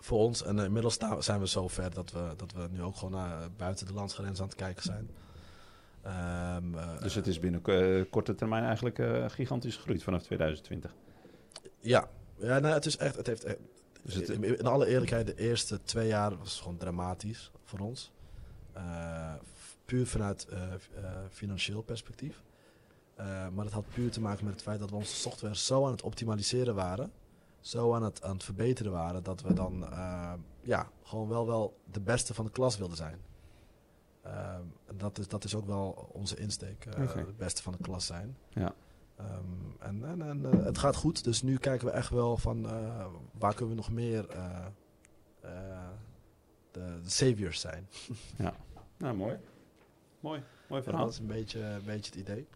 voor 0.00 0.18
ons. 0.18 0.42
En 0.42 0.58
inmiddels 0.58 0.94
staan, 0.94 1.22
zijn 1.22 1.40
we 1.40 1.48
zo 1.48 1.68
ver 1.68 1.94
dat 1.94 2.12
we, 2.12 2.32
dat 2.36 2.52
we 2.52 2.68
nu 2.70 2.82
ook 2.82 2.96
gewoon 2.96 3.12
naar, 3.20 3.50
buiten 3.56 3.86
de 3.86 3.92
landsgrenzen 3.92 4.42
aan 4.44 4.50
het 4.50 4.58
kijken 4.58 4.82
zijn. 4.82 5.10
Ehm, 6.02 6.74
eh, 6.74 7.00
Dus 7.00 7.14
het 7.14 7.26
is 7.26 7.38
binnen 7.38 7.64
eh, 7.64 8.04
korte 8.10 8.34
termijn 8.34 8.64
eigenlijk 8.64 8.98
eh, 8.98 9.24
gigantisch 9.28 9.76
gegroeid 9.76 10.02
vanaf 10.02 10.22
2020. 10.22 10.94
Ja, 11.80 12.08
ja 12.36 12.58
nou, 12.58 12.74
het 12.74 12.86
is 12.86 12.96
echt. 12.96 13.16
Het 13.16 13.26
heeft, 13.26 13.44
echt- 13.44 13.58
Dus 14.02 14.14
het- 14.14 14.28
in, 14.28 14.58
in 14.58 14.66
alle 14.66 14.86
eerlijkheid, 14.86 15.26
de 15.26 15.34
eerste 15.34 15.80
twee 15.82 16.06
jaar 16.08 16.38
was 16.38 16.60
gewoon 16.60 16.76
dramatisch 16.76 17.50
voor 17.64 17.78
ons. 17.78 18.12
Eh, 18.72 19.34
puur 19.84 20.06
vanuit 20.06 20.46
eh, 20.48 20.72
eh, 20.74 20.78
financieel 21.30 21.82
perspectief. 21.82 22.42
Eh, 23.14 23.48
maar 23.48 23.64
dat 23.64 23.72
had 23.72 23.84
puur 23.94 24.10
te 24.10 24.20
maken 24.20 24.44
met 24.44 24.52
het 24.54 24.62
feit 24.62 24.78
dat 24.80 24.90
we 24.90 24.96
onze 24.96 25.14
software 25.14 25.56
zo 25.56 25.84
aan 25.84 25.90
het 25.90 26.02
optimaliseren 26.02 26.74
waren. 26.74 27.12
Zo 27.60 27.94
aan 27.94 28.02
het, 28.02 28.22
aan 28.22 28.32
het 28.34 28.44
verbeteren 28.44 28.92
waren. 28.92 29.22
Dat 29.22 29.40
we 29.42 29.52
dan 29.54 29.84
eh, 29.92 30.32
ja, 30.60 30.88
gewoon 31.02 31.28
wel, 31.28 31.46
wel 31.46 31.76
de 31.90 32.00
beste 32.00 32.34
van 32.34 32.44
de 32.44 32.50
klas 32.50 32.76
wilden 32.78 32.96
zijn. 32.96 33.18
Eh, 34.22 34.58
dat, 34.96 35.18
is, 35.18 35.28
dat 35.28 35.44
is 35.44 35.54
ook 35.54 35.66
wel 35.66 36.08
onze 36.12 36.36
insteek. 36.36 36.84
eh. 36.86 37.02
De 37.26 37.32
beste 37.32 37.62
van 37.62 37.72
de 37.72 37.78
klas 37.82 38.06
zijn. 38.06 38.36
Ja. 38.48 38.74
Ehm, 39.24 39.88
en 39.88 40.04
en, 40.04 40.22
en 40.22 40.52
eh, 40.52 40.64
het 40.64 40.78
gaat 40.78 40.96
goed, 40.96 41.24
dus 41.24 41.42
nu 41.42 41.56
kijken 41.56 41.86
we 41.86 41.92
echt 41.92 42.10
wel 42.10 42.36
van 42.36 42.68
eh, 42.68 43.06
waar 43.38 43.54
kunnen 43.54 43.74
we 43.74 43.80
nog 43.80 43.90
meer 43.90 44.28
eh, 44.28 44.66
eh, 45.40 45.88
de, 46.70 46.98
de 47.02 47.10
saviors 47.10 47.60
zijn. 47.60 47.88
Nou, 48.96 49.16
mooi. 49.16 49.36
Mooi. 50.20 50.42
Mooi 50.68 50.82
Ja, 50.82 50.82
verhaal. 50.82 51.04
dat 51.04 51.12
is 51.12 51.18
een 51.18 51.26
beetje, 51.26 51.60
een 51.60 51.84
beetje 51.84 52.10
het 52.10 52.20
idee. 52.20 52.46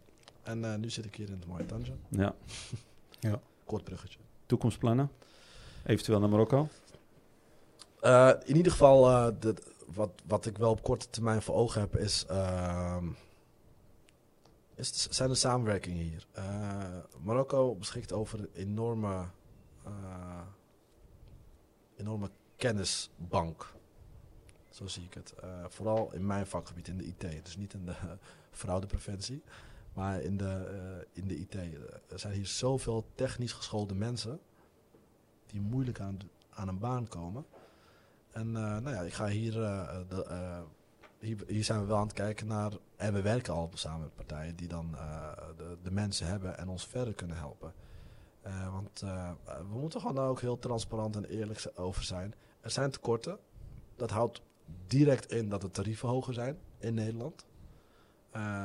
En 0.42 0.64
eh, 0.64 0.74
nu 0.74 0.90
zit 0.90 1.04
ik 1.04 1.14
hier 1.14 1.26
in 1.26 1.32
het 1.32 1.46
mooie 1.46 1.66
Tanja. 1.66 1.92
Ja. 3.20 3.40
Kort 3.64 3.84
bruggetje. 3.84 4.18
Toekomstplannen? 4.46 5.10
Eventueel 5.84 6.20
naar 6.20 6.28
Marokko? 6.28 6.68
Eh, 8.00 8.30
in 8.44 8.56
ieder 8.56 8.72
geval, 8.72 9.08
eh, 9.10 9.26
de, 9.40 9.54
wat, 9.94 10.10
wat 10.26 10.46
ik 10.46 10.58
wel 10.58 10.70
op 10.70 10.82
korte 10.82 11.10
termijn 11.10 11.42
voor 11.42 11.54
ogen 11.54 11.80
heb, 11.80 11.96
is, 11.96 12.24
ehm, 12.28 13.06
is 14.74 15.08
zijn 15.10 15.28
de 15.28 15.34
samenwerkingen 15.34 16.02
hier. 16.02 16.26
Eh, 16.32 16.98
Marokko 17.20 17.74
beschikt 17.74 18.12
over 18.12 18.38
een 18.38 18.50
enorme, 18.52 19.26
eh, 19.84 20.40
enorme 21.96 22.30
kennisbank. 22.56 23.72
Zo 24.68 24.86
zie 24.86 25.04
ik 25.04 25.14
het. 25.14 25.32
Eh, 25.32 25.64
vooral 25.68 26.12
in 26.12 26.26
mijn 26.26 26.46
vakgebied, 26.46 26.88
in 26.88 26.96
de 26.96 27.04
IT. 27.04 27.44
Dus 27.44 27.56
niet 27.56 27.74
in 27.74 27.84
de 27.86 27.94
fraudepreventie, 28.50 29.42
maar 29.92 30.20
in 30.20 30.36
de, 30.36 31.06
in 31.12 31.28
de 31.28 31.36
IT. 31.36 31.54
Er 32.08 32.18
zijn 32.18 32.32
hier 32.32 32.46
zoveel 32.46 33.06
technisch 33.14 33.52
geschoolde 33.52 33.94
mensen 33.94 34.40
die 35.46 35.60
moeilijk 35.60 36.00
aan, 36.00 36.18
aan 36.50 36.68
een 36.68 36.78
baan 36.78 37.08
komen. 37.08 37.46
En 38.30 38.52
nou 38.52 38.90
ja, 38.90 39.00
ik 39.00 39.12
ga 39.12 39.26
hier, 39.26 39.52
de, 39.52 40.64
hier, 41.24 41.38
hier 41.46 41.64
zijn 41.64 41.80
we 41.80 41.86
wel 41.86 41.96
aan 41.96 42.06
het 42.06 42.12
kijken 42.12 42.46
naar, 42.46 42.72
en 42.96 43.12
we 43.12 43.22
werken 43.22 43.52
al 43.52 43.70
samen 43.74 44.00
met 44.00 44.14
partijen 44.14 44.56
die 44.56 44.68
dan 44.68 44.94
eh, 44.96 45.32
de, 45.56 45.76
de 45.82 45.90
mensen 45.90 46.26
hebben 46.26 46.58
en 46.58 46.68
ons 46.68 46.86
verder 46.86 47.14
kunnen 47.14 47.36
helpen. 47.36 47.72
Eh, 48.42 48.72
want 48.72 49.02
eh, 49.02 49.30
we 49.44 49.78
moeten 49.78 50.00
gewoon 50.00 50.14
daar 50.14 50.28
ook 50.28 50.40
heel 50.40 50.58
transparant 50.58 51.16
en 51.16 51.24
eerlijk 51.24 51.72
over 51.74 52.02
zijn. 52.02 52.34
Er 52.60 52.70
zijn 52.70 52.90
tekorten. 52.90 53.38
Dat 53.96 54.10
houdt 54.10 54.42
direct 54.86 55.32
in 55.32 55.48
dat 55.48 55.60
de 55.60 55.70
tarieven 55.70 56.08
hoger 56.08 56.34
zijn 56.34 56.58
in 56.78 56.94
Nederland. 56.94 57.46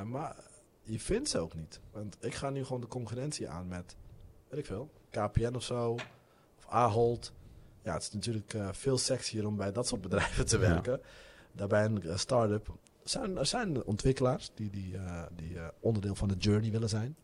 Maar 0.06 0.36
je 0.82 1.00
vindt 1.00 1.30
ze 1.30 1.40
ook 1.40 1.54
niet. 1.54 1.80
Want 1.92 2.18
ik 2.20 2.36
ga 2.36 2.50
nu 2.50 2.64
gewoon 2.64 2.82
de 2.82 2.88
concurrentie 2.88 3.50
aan 3.50 3.68
met, 3.68 3.96
weet 4.50 4.60
ik 4.60 4.66
veel, 4.66 4.90
KPN 5.10 5.56
of 5.56 5.64
zo, 5.64 5.92
of 6.58 6.68
Ahold. 6.68 7.34
Ja, 7.84 7.94
het 7.94 8.02
is 8.02 8.12
natuurlijk 8.12 8.56
veel 8.72 8.98
sexier 8.98 9.48
om 9.48 9.56
bij 9.56 9.72
dat 9.72 9.88
soort 9.88 10.02
bedrijven 10.02 10.46
te 10.46 10.60
Ja. 10.60 11.00
Daarbij 11.52 11.86
een 11.86 12.02
eh, 12.02 12.18
start-up. 12.18 12.74
Zijn, 13.04 13.38
er 13.38 13.46
zijn 13.46 13.84
ontwikkelaars 13.84 14.52
die, 14.54 14.70
die, 14.70 14.98
eh, 14.98 15.24
die 15.36 15.60
eh, 15.60 15.68
onderdeel 15.80 16.16
van 16.16 16.28
de 16.28 16.38
journey 16.38 16.72
willen 16.72 16.90
zijn. 16.90 17.16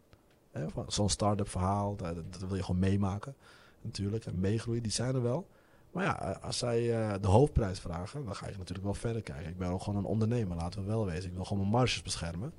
Zo'n 0.88 1.10
start-up 1.10 1.50
verhaal, 1.50 1.96
dat, 1.96 2.16
wil 2.48 2.56
je 2.56 2.64
gewoon 2.64 2.80
meemaken. 2.80 3.36
Natuurlijk, 3.82 4.26
en 4.26 4.40
meegroeien, 4.40 4.84
die 4.84 4.92
zijn 4.92 5.16
er 5.16 5.22
wel. 5.22 5.48
Maar 5.96 6.04
ja, 6.04 6.22
eh, 6.22 6.44
als 6.44 6.58
zij 6.58 6.94
eh, 6.94 7.22
de 7.22 7.28
hoofdprijs 7.28 7.80
vragen, 7.80 8.26
dan 8.26 8.36
ga 8.36 8.48
je 8.48 8.58
natuurlijk 8.58 8.86
wel 8.86 8.94
verder 8.94 9.22
kijken. 9.22 9.50
Ik 9.50 9.58
ben 9.58 9.70
ook 9.70 9.82
gewoon 9.82 10.00
een 10.00 10.10
ondernemer, 10.10 10.58
laten 10.58 10.82
we 10.82 10.88
wel 10.88 11.06
wezen. 11.06 11.30
Ik 11.30 11.36
wil 11.36 11.44
gewoon 11.44 11.62
mijn 11.62 11.76
marges 11.76 12.02
beschermen. 12.02 12.54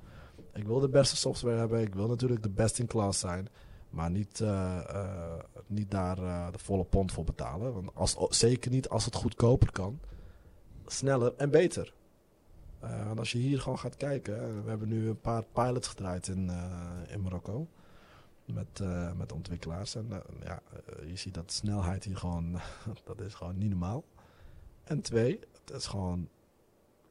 Ik 0.53 0.67
wil 0.67 0.81
de 0.81 0.89
beste 0.89 1.17
software 1.17 1.57
hebben. 1.57 1.81
Ik 1.81 1.95
wil 1.95 2.09
natuurlijk 2.09 2.43
de 2.43 2.51
best 2.51 2.79
in 2.79 2.87
class 2.87 3.21
zijn. 3.21 3.49
Maar 3.91 4.11
niet, 4.11 4.41
eh, 4.41 4.79
eh, 4.89 5.39
niet 5.67 5.91
daar 5.91 6.19
eh, 6.19 6.53
de 6.53 6.59
volle 6.59 6.85
pond 6.85 7.13
voor 7.13 7.25
betalen. 7.25 7.73
Want 7.73 7.95
als, 7.95 8.17
zeker 8.29 8.71
niet 8.71 8.89
als 8.89 9.05
het 9.05 9.15
goedkoper 9.15 9.73
kan. 9.73 10.01
Sneller 10.87 11.35
en 11.37 11.51
beter. 11.51 11.95
Eh, 12.81 13.07
want 13.07 13.19
als 13.19 13.33
je 13.33 13.39
hier 13.39 13.61
gewoon 13.61 13.79
gaat 13.79 13.97
kijken. 13.97 14.41
eh, 14.41 14.63
We 14.63 14.69
hebben 14.69 14.89
nu 14.89 15.09
een 15.09 15.21
paar 15.21 15.43
pilots 15.43 15.89
gedraaid 15.89 16.29
in, 16.29 16.51
eh, 16.51 16.91
in 17.07 17.21
Marokko. 17.21 17.67
Met, 18.45 18.81
met 19.17 19.33
ontwikkelaars. 19.33 19.95
En 19.95 20.23
ja, 20.45 20.63
je 21.07 21.17
ziet 21.17 21.35
dat 21.35 21.53
snelheid 21.53 22.05
hier 22.05 22.17
gewoon... 22.17 22.61
dat 23.05 23.21
is 23.21 23.35
gewoon 23.35 23.59
niet 23.59 23.71
normaal. 23.71 24.05
En 24.85 25.01
twee, 25.01 25.41
het 25.65 25.71
is 25.77 25.87
gewoon 25.87 26.29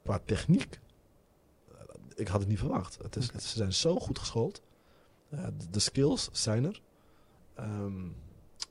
qua 0.04 0.20
techniek. 0.26 0.80
Ik 2.16 2.28
had 2.28 2.40
het 2.40 2.50
niet 2.50 2.60
verwacht. 2.60 2.98
Het 3.02 3.16
is, 3.16 3.26
Ze 3.26 3.58
zijn 3.58 3.74
zo 3.74 4.00
goed 4.00 4.20
geschoold. 4.20 4.62
De, 5.30 5.54
de 5.70 5.80
skills 5.80 6.30
zijn 6.32 6.66
er. 6.66 6.82
Ehm, 7.54 8.08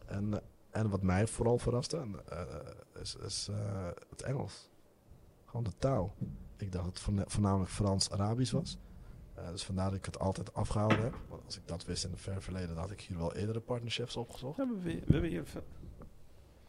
en, 0.06 0.42
en 0.70 0.88
wat 0.90 1.02
mij 1.02 1.26
vooral 1.26 1.58
verraste 1.58 2.06
is, 3.00 3.16
is 3.16 3.48
het 4.10 4.22
Engels. 4.22 4.68
Gewoon 5.54 5.70
de 5.70 5.78
taal. 5.78 6.14
Ik 6.56 6.72
dacht 6.72 6.84
dat 6.84 6.94
het 6.94 7.02
voorna- 7.02 7.24
voornamelijk 7.26 7.70
Frans-Arabisch 7.70 8.52
was. 8.52 8.78
Eh, 9.34 9.48
dus 9.50 9.64
vandaar 9.64 9.88
dat 9.90 9.98
ik 9.98 10.04
het 10.04 10.18
altijd 10.18 10.54
afgehouden 10.54 11.02
heb. 11.02 11.14
Want 11.28 11.42
als 11.44 11.56
ik 11.56 11.62
dat 11.64 11.84
wist 11.84 12.04
in 12.04 12.10
het 12.10 12.20
ver 12.20 12.42
verleden, 12.42 12.68
dan 12.68 12.76
had 12.76 12.90
ik 12.90 13.00
hier 13.00 13.18
wel 13.18 13.34
eerdere 13.34 13.60
partnerships 13.60 14.16
opgezocht. 14.16 14.56
Ja, 14.56 14.68
we, 14.82 14.92
we 15.06 15.12
hebben 15.12 15.30
hier... 15.30 15.44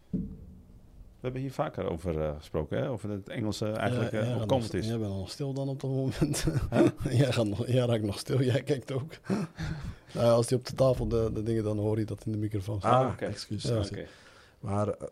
We 0.09 1.21
hebben 1.31 1.41
hier 1.41 1.51
vaker 1.51 1.89
over 1.89 2.21
eh, 2.21 2.35
gesproken, 2.37 2.77
hè? 2.77 2.89
over 2.89 3.09
het 3.09 3.29
Engelse 3.29 3.69
eigenlijk 3.71 4.11
Ja, 4.11 4.19
eh, 4.19 4.41
opkomend 4.41 4.73
is. 4.73 4.87
Jij 4.87 4.97
bent 4.97 5.11
al 5.11 5.27
stil 5.27 5.53
dan 5.53 5.67
op 5.69 5.81
dat 5.81 5.89
moment. 5.89 6.45
jij, 7.21 7.31
gaat 7.33 7.47
nog, 7.47 7.67
jij 7.67 7.85
raakt 7.85 8.03
nog 8.03 8.19
stil, 8.19 8.41
jij 8.41 8.63
kijkt 8.63 8.91
ook. 8.91 9.11
nou, 10.13 10.31
als 10.31 10.49
hij 10.49 10.57
op 10.57 10.65
de 10.65 10.73
tafel 10.73 11.07
de, 11.07 11.29
de 11.33 11.43
dingen, 11.43 11.63
dan 11.63 11.77
hoor 11.77 11.99
je 11.99 12.05
dat 12.05 12.25
in 12.25 12.31
de 12.31 12.37
microfoon. 12.37 12.81
Ah, 12.81 12.91
Ah, 12.99 13.11
oké. 13.11 13.25
excuus. 13.25 13.63
Ja. 13.63 13.83
Maar 14.59 14.87
eh, 14.87 15.07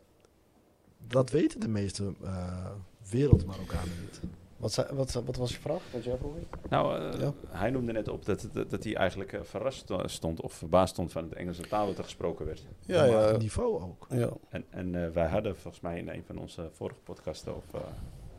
dat 1.08 1.30
weten 1.30 1.60
de 1.60 1.68
meeste 1.68 2.14
eh 2.24 2.70
wereld-Marokkanen 3.10 3.94
niet. 4.02 4.20
Wat, 4.58 4.74
zei, 4.74 4.88
wat, 4.96 5.14
wat 5.26 5.36
was 5.36 5.52
je 5.52 5.60
vraag? 5.60 5.82
Wat 5.92 6.04
jij 6.04 6.18
vroeg? 6.18 6.34
Nou, 6.70 7.00
eh, 7.14 7.20
Ja. 7.20 7.34
hij 7.48 7.70
noemde 7.70 7.92
net 7.92 8.08
op 8.08 8.26
dat, 8.26 8.48
dat, 8.54 8.70
dat 8.70 8.84
hij 8.84 8.96
eigenlijk 8.96 9.34
eh, 9.34 9.42
verrast 9.44 9.92
stond 10.06 10.42
of 10.42 10.54
verbaasd 10.54 10.94
stond 10.94 11.12
van 11.12 11.24
het 11.24 11.34
Engelse 11.34 11.62
taal 11.62 11.86
dat 11.88 11.98
er 11.98 12.04
gesproken 12.04 12.46
werd. 12.46 12.64
Ja, 12.86 13.04
ja. 13.04 13.20
het 13.20 13.42
niveau 13.42 13.82
ook. 13.82 14.06
ja. 14.10 14.30
En, 14.50 14.66
en 14.70 15.04
eh, 15.06 15.10
wij 15.12 15.28
hadden 15.28 15.56
volgens 15.58 15.84
mij 15.84 15.98
in 15.98 16.10
een 16.10 16.24
van 16.26 16.38
onze 16.38 16.70
vorige 16.72 17.00
podcasten, 17.04 17.56
of 17.56 17.64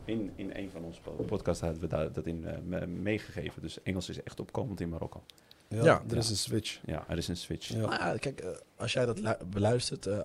in, 0.05 0.31
in 0.35 0.51
een 0.55 0.69
van 0.71 0.83
onze 0.83 1.01
po- 1.01 1.11
podcasts 1.23 1.61
hadden 1.61 1.81
we 1.81 1.87
daar, 1.87 2.11
dat 2.11 2.25
in 2.25 2.45
eh, 2.47 2.57
me- 2.65 2.87
meegegeven. 2.87 3.61
Dus 3.61 3.83
Engels 3.83 4.09
is 4.09 4.23
echt 4.23 4.39
opkomend 4.39 4.79
in 4.81 4.89
Marokko. 4.89 5.23
Ja, 5.69 5.83
Ja. 5.83 6.03
er 6.09 6.17
is 6.17 6.29
een 6.29 6.37
switch. 6.37 6.79
Ja, 6.85 7.05
er 7.07 7.17
is 7.17 7.27
een 7.27 7.37
switch. 7.37 7.67
Ja. 7.67 7.81
Ja, 7.81 8.17
kijk, 8.17 8.39
eh, 8.39 8.49
als 8.77 8.93
jij 8.93 9.05
dat 9.05 9.19
lu- 9.19 9.45
beluistert, 9.47 10.05
eh, 10.05 10.17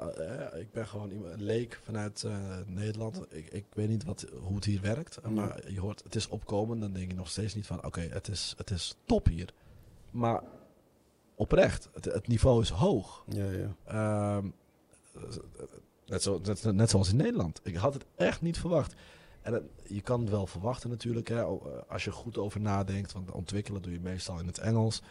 eh, 0.54 0.60
ik 0.60 0.72
ben 0.72 0.86
gewoon 0.86 1.10
iemand- 1.10 1.32
een 1.32 1.42
leek 1.42 1.80
vanuit 1.84 2.22
eh, 2.24 2.36
Nederland. 2.66 3.20
Ik, 3.30 3.48
ik 3.52 3.64
weet 3.74 3.88
niet 3.88 4.04
wat, 4.04 4.26
hoe 4.42 4.54
het 4.54 4.64
hier 4.64 4.80
werkt, 4.80 5.18
maar 5.28 5.70
je 5.72 5.80
hoort 5.80 6.02
het 6.02 6.14
is 6.14 6.28
opkomen, 6.28 6.80
dan 6.80 6.92
denk 6.92 7.10
je 7.10 7.16
nog 7.16 7.28
steeds 7.30 7.54
niet 7.54 7.66
van, 7.66 7.84
oké, 7.84 8.00
het, 8.00 8.28
is, 8.28 8.54
het 8.56 8.70
is 8.70 8.94
top 9.04 9.26
hier. 9.26 9.52
Maar 10.10 10.42
oprecht, 11.34 11.88
het, 11.92 12.04
het 12.04 12.26
niveau 12.28 12.62
is 12.62 12.68
hoog. 12.70 13.24
Ja, 13.28 13.44
ja. 13.50 13.74
Ehm, 13.84 14.46
net, 16.06 16.22
zo, 16.22 16.40
net, 16.44 16.62
net 16.64 16.90
zoals 16.90 17.10
in 17.10 17.16
Nederland. 17.16 17.60
Ik 17.62 17.74
had 17.76 17.94
het 17.94 18.04
echt 18.16 18.40
niet 18.42 18.58
verwacht. 18.58 18.94
En 19.42 19.52
het- 19.52 19.62
je 19.88 20.00
kan 20.00 20.20
het 20.20 20.30
wel 20.30 20.46
verwachten 20.46 20.90
natuurlijk, 20.90 21.28
hè, 21.28 21.40
eh, 21.40 21.50
als 21.88 22.04
je 22.04 22.10
goed 22.12 22.38
over 22.38 22.60
nadenkt. 22.60 23.12
Want 23.12 23.30
ontwikkelen 23.30 23.82
doe 23.82 23.92
je 23.92 24.00
meestal 24.00 24.38
in 24.38 24.46
het 24.46 24.58
Engels. 24.58 25.02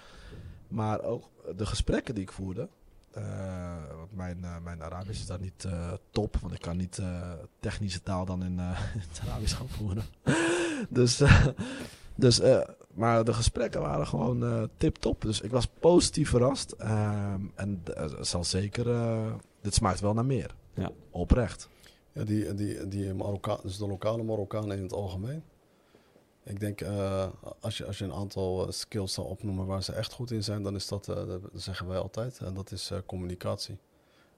Maar 0.68 1.02
ook 1.02 1.30
de 1.56 1.66
gesprekken 1.66 2.14
die 2.16 2.24
ik 2.24 2.32
voerde. 2.32 2.68
eh, 3.10 3.76
want 3.98 4.16
mijn, 4.16 4.44
eh, 4.44 4.56
mijn 4.64 4.84
Arabisch 4.84 5.20
is 5.20 5.26
daar 5.26 5.40
niet 5.40 5.68
top. 6.12 6.38
Want 6.42 6.54
ik 6.54 6.62
kan 6.62 6.78
niet 6.78 7.02
technische 7.60 8.04
taal 8.04 8.26
dan 8.26 8.44
in, 8.50 8.58
het 8.60 9.22
Arabisch 9.28 9.56
gaan 9.56 9.70
voeren. 9.70 10.04
dus, 10.90 11.22
dus 12.16 12.42
maar 12.94 13.24
de 13.24 13.34
gesprekken 13.34 13.82
waren 13.82 14.08
gewoon 14.08 14.70
tip-top. 14.78 15.22
Dus 15.22 15.42
ik 15.42 15.52
was 15.52 15.68
positief 15.68 16.30
verrast. 16.30 16.72
Ehm, 16.72 17.42
en 17.56 17.84
zal 18.22 18.44
zeker... 18.44 18.86
dit 19.62 19.74
smaakt 19.74 20.00
wel 20.00 20.14
naar 20.14 20.26
meer. 20.26 20.56
Ja. 20.74 20.92
Oprecht. 21.10 21.70
Ja, 22.12 22.24
die, 22.24 22.54
die, 22.54 22.88
die 22.88 23.14
Marokkaan, 23.14 23.60
dus 23.64 23.78
de 23.78 23.88
lokale 23.88 24.24
Marokkanen 24.24 24.78
in 24.78 24.84
het 24.84 24.94
algemeen. 24.94 25.44
Ik 26.44 26.60
denk, 26.60 26.82
eh, 26.82 27.28
als, 27.60 27.78
je, 27.78 27.86
als 27.86 27.98
je 27.98 28.04
een 28.04 28.14
aantal 28.14 28.66
eh, 28.66 28.72
skills 28.72 29.14
zou 29.14 29.28
opnoemen 29.28 29.66
waar 29.66 29.84
ze 29.84 29.94
echt 29.94 30.14
goed 30.14 30.32
in 30.32 30.44
zijn, 30.44 30.64
dan 30.64 30.76
is 30.76 30.88
dat, 30.88 31.08
eh, 31.08 31.16
dat 31.16 31.42
zeggen 31.54 31.88
wij 31.88 31.98
altijd, 31.98 32.40
en 32.40 32.54
dat 32.54 32.72
is 32.72 32.92
communicatie. 33.06 33.78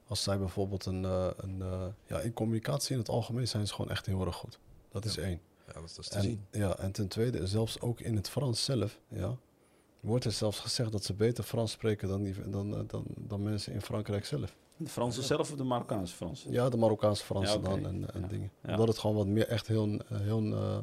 Als 0.08 0.24
zij 0.24 0.38
bijvoorbeeld 0.40 0.86
een, 0.86 1.04
een 1.04 1.64
ja, 2.06 2.20
in 2.20 2.34
communicatie 2.34 2.92
in 2.94 3.00
het 3.00 3.10
algemeen 3.10 3.48
zijn 3.48 3.68
ze 3.68 3.74
gewoon 3.74 3.92
echt 3.92 4.06
heel 4.06 4.26
erg 4.26 4.36
goed. 4.36 4.60
Dat 4.90 5.06
is 5.06 5.18
één. 5.18 5.42
Ja, 5.68 5.74
dat 5.74 5.98
is 6.00 6.08
te 6.08 6.16
En, 6.16 6.22
zien. 6.22 6.46
ja, 6.52 6.78
en 6.78 6.92
ten 6.92 7.08
tweede, 7.08 7.48
zelfs 7.48 7.80
ook 7.82 8.00
in 8.00 8.16
het 8.16 8.30
Frans 8.30 8.64
zelf, 8.64 9.00
ja, 9.08 9.38
wordt 10.02 10.26
er 10.26 10.32
zelfs 10.32 10.60
gezegd 10.60 10.92
dat 10.92 11.04
ze 11.04 11.14
beter 11.14 11.44
Frans 11.44 11.72
spreken 11.72 12.08
dan, 12.08 12.24
die, 12.24 12.50
dan, 12.50 12.76
eh, 12.76 12.82
dan, 12.88 13.04
dan 13.18 13.44
mensen 13.44 13.74
in 13.74 13.82
Frankrijk 13.82 14.26
zelf. 14.26 14.56
De 14.78 14.90
Franse 14.90 15.22
zelf 15.22 15.52
of 15.52 15.58
de 15.58 15.64
Marokkaanse 15.64 16.16
Frans? 16.16 16.46
Ja, 16.50 16.70
de 16.70 16.78
Marokkaanse 16.78 17.24
Fransen 17.24 17.62
Ja, 17.62 17.68
dan 17.70 17.86
en, 17.86 18.14
en 18.14 18.22
Ja. 18.22 18.28
dingen. 18.28 18.52
Ja. 18.64 18.72
Omdat 18.72 18.88
het 18.88 18.98
gewoon 18.98 19.16
wat 19.16 19.28
meer 19.28 19.48
echt 19.48 19.68
heel, 19.68 19.88
eh, 20.10 20.20
heel 20.20 20.44
eh, 20.54 20.78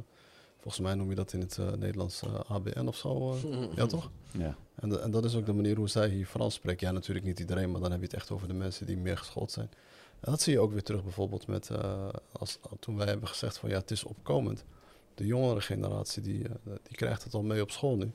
volgens 0.61 0.79
mij 0.87 0.95
noem 0.95 1.09
je 1.09 1.15
dat 1.15 1.33
in 1.33 1.41
het 1.41 1.59
Nederlands 1.79 2.23
ABN 2.49 2.87
of 2.87 2.97
zo. 2.97 3.33
eh. 3.33 3.63
ja, 3.77 3.87
toch? 3.87 4.11
Ja. 4.33 4.57
En, 4.75 4.89
de- 4.89 4.99
en 5.01 5.11
dat 5.11 5.25
is 5.25 5.35
ook 5.35 5.47
de 5.47 5.53
manier 5.53 5.77
hoe 5.77 5.89
zij 5.89 6.09
hier 6.09 6.27
Frans 6.27 6.55
spreken. 6.55 6.87
Ja, 6.87 6.93
natuurlijk 6.93 7.27
niet 7.27 7.39
iedereen, 7.41 7.71
maar 7.71 7.81
dan 7.81 7.91
heb 7.91 8.01
je 8.01 8.07
het 8.07 8.15
echt 8.15 8.31
over 8.31 8.49
de 8.49 8.55
mensen 8.55 8.87
die 8.87 8.97
meer 8.97 9.17
geschoold 9.19 9.51
zijn. 9.53 9.71
En 10.21 10.31
dat 10.31 10.41
zie 10.41 10.53
je 10.53 10.61
ook 10.61 10.73
weer 10.73 10.83
terug 10.83 11.03
bijvoorbeeld 11.03 11.47
met, 11.47 11.71
eh, 11.71 12.09
als, 12.33 12.59
toen 12.81 12.97
wij 12.97 13.07
hebben 13.07 13.29
gezegd 13.29 13.59
van 13.59 13.69
ja, 13.69 13.79
het 13.79 13.91
is 13.91 14.05
opkomend. 14.05 14.65
De 15.15 15.27
jongere 15.27 15.61
generatie, 15.61 16.23
die, 16.23 16.43
die 16.83 16.97
krijgt 16.97 17.25
het 17.25 17.35
al 17.35 17.43
mee 17.43 17.63
op 17.63 17.71
school 17.71 17.97
nu. 17.97 18.11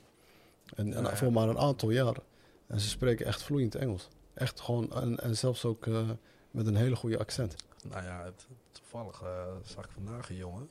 En, 0.75 0.93
en 0.93 1.17
voor 1.17 1.31
maar 1.31 1.49
een 1.49 1.57
aantal 1.57 1.89
jaren. 1.89 2.23
En 2.67 2.79
ze 2.79 2.89
spreken 2.89 3.25
echt 3.25 3.43
vloeiend 3.43 3.75
Engels. 3.75 4.07
Echt 4.33 4.59
gewoon, 4.61 4.91
en, 4.91 5.19
en 5.19 5.37
zelfs 5.37 5.65
ook 5.65 5.87
eh, 5.87 6.09
met 6.51 6.67
een 6.67 6.75
hele 6.75 6.95
goede 6.95 7.17
accent. 7.19 7.55
Nou 7.89 8.03
ja, 8.03 8.23
het, 8.23 8.47
toevallig 8.71 9.21
eh, 9.21 9.55
zag 9.63 9.85
ik 9.85 9.91
vandaag 9.91 10.29
een 10.29 10.35
jongen 10.35 10.69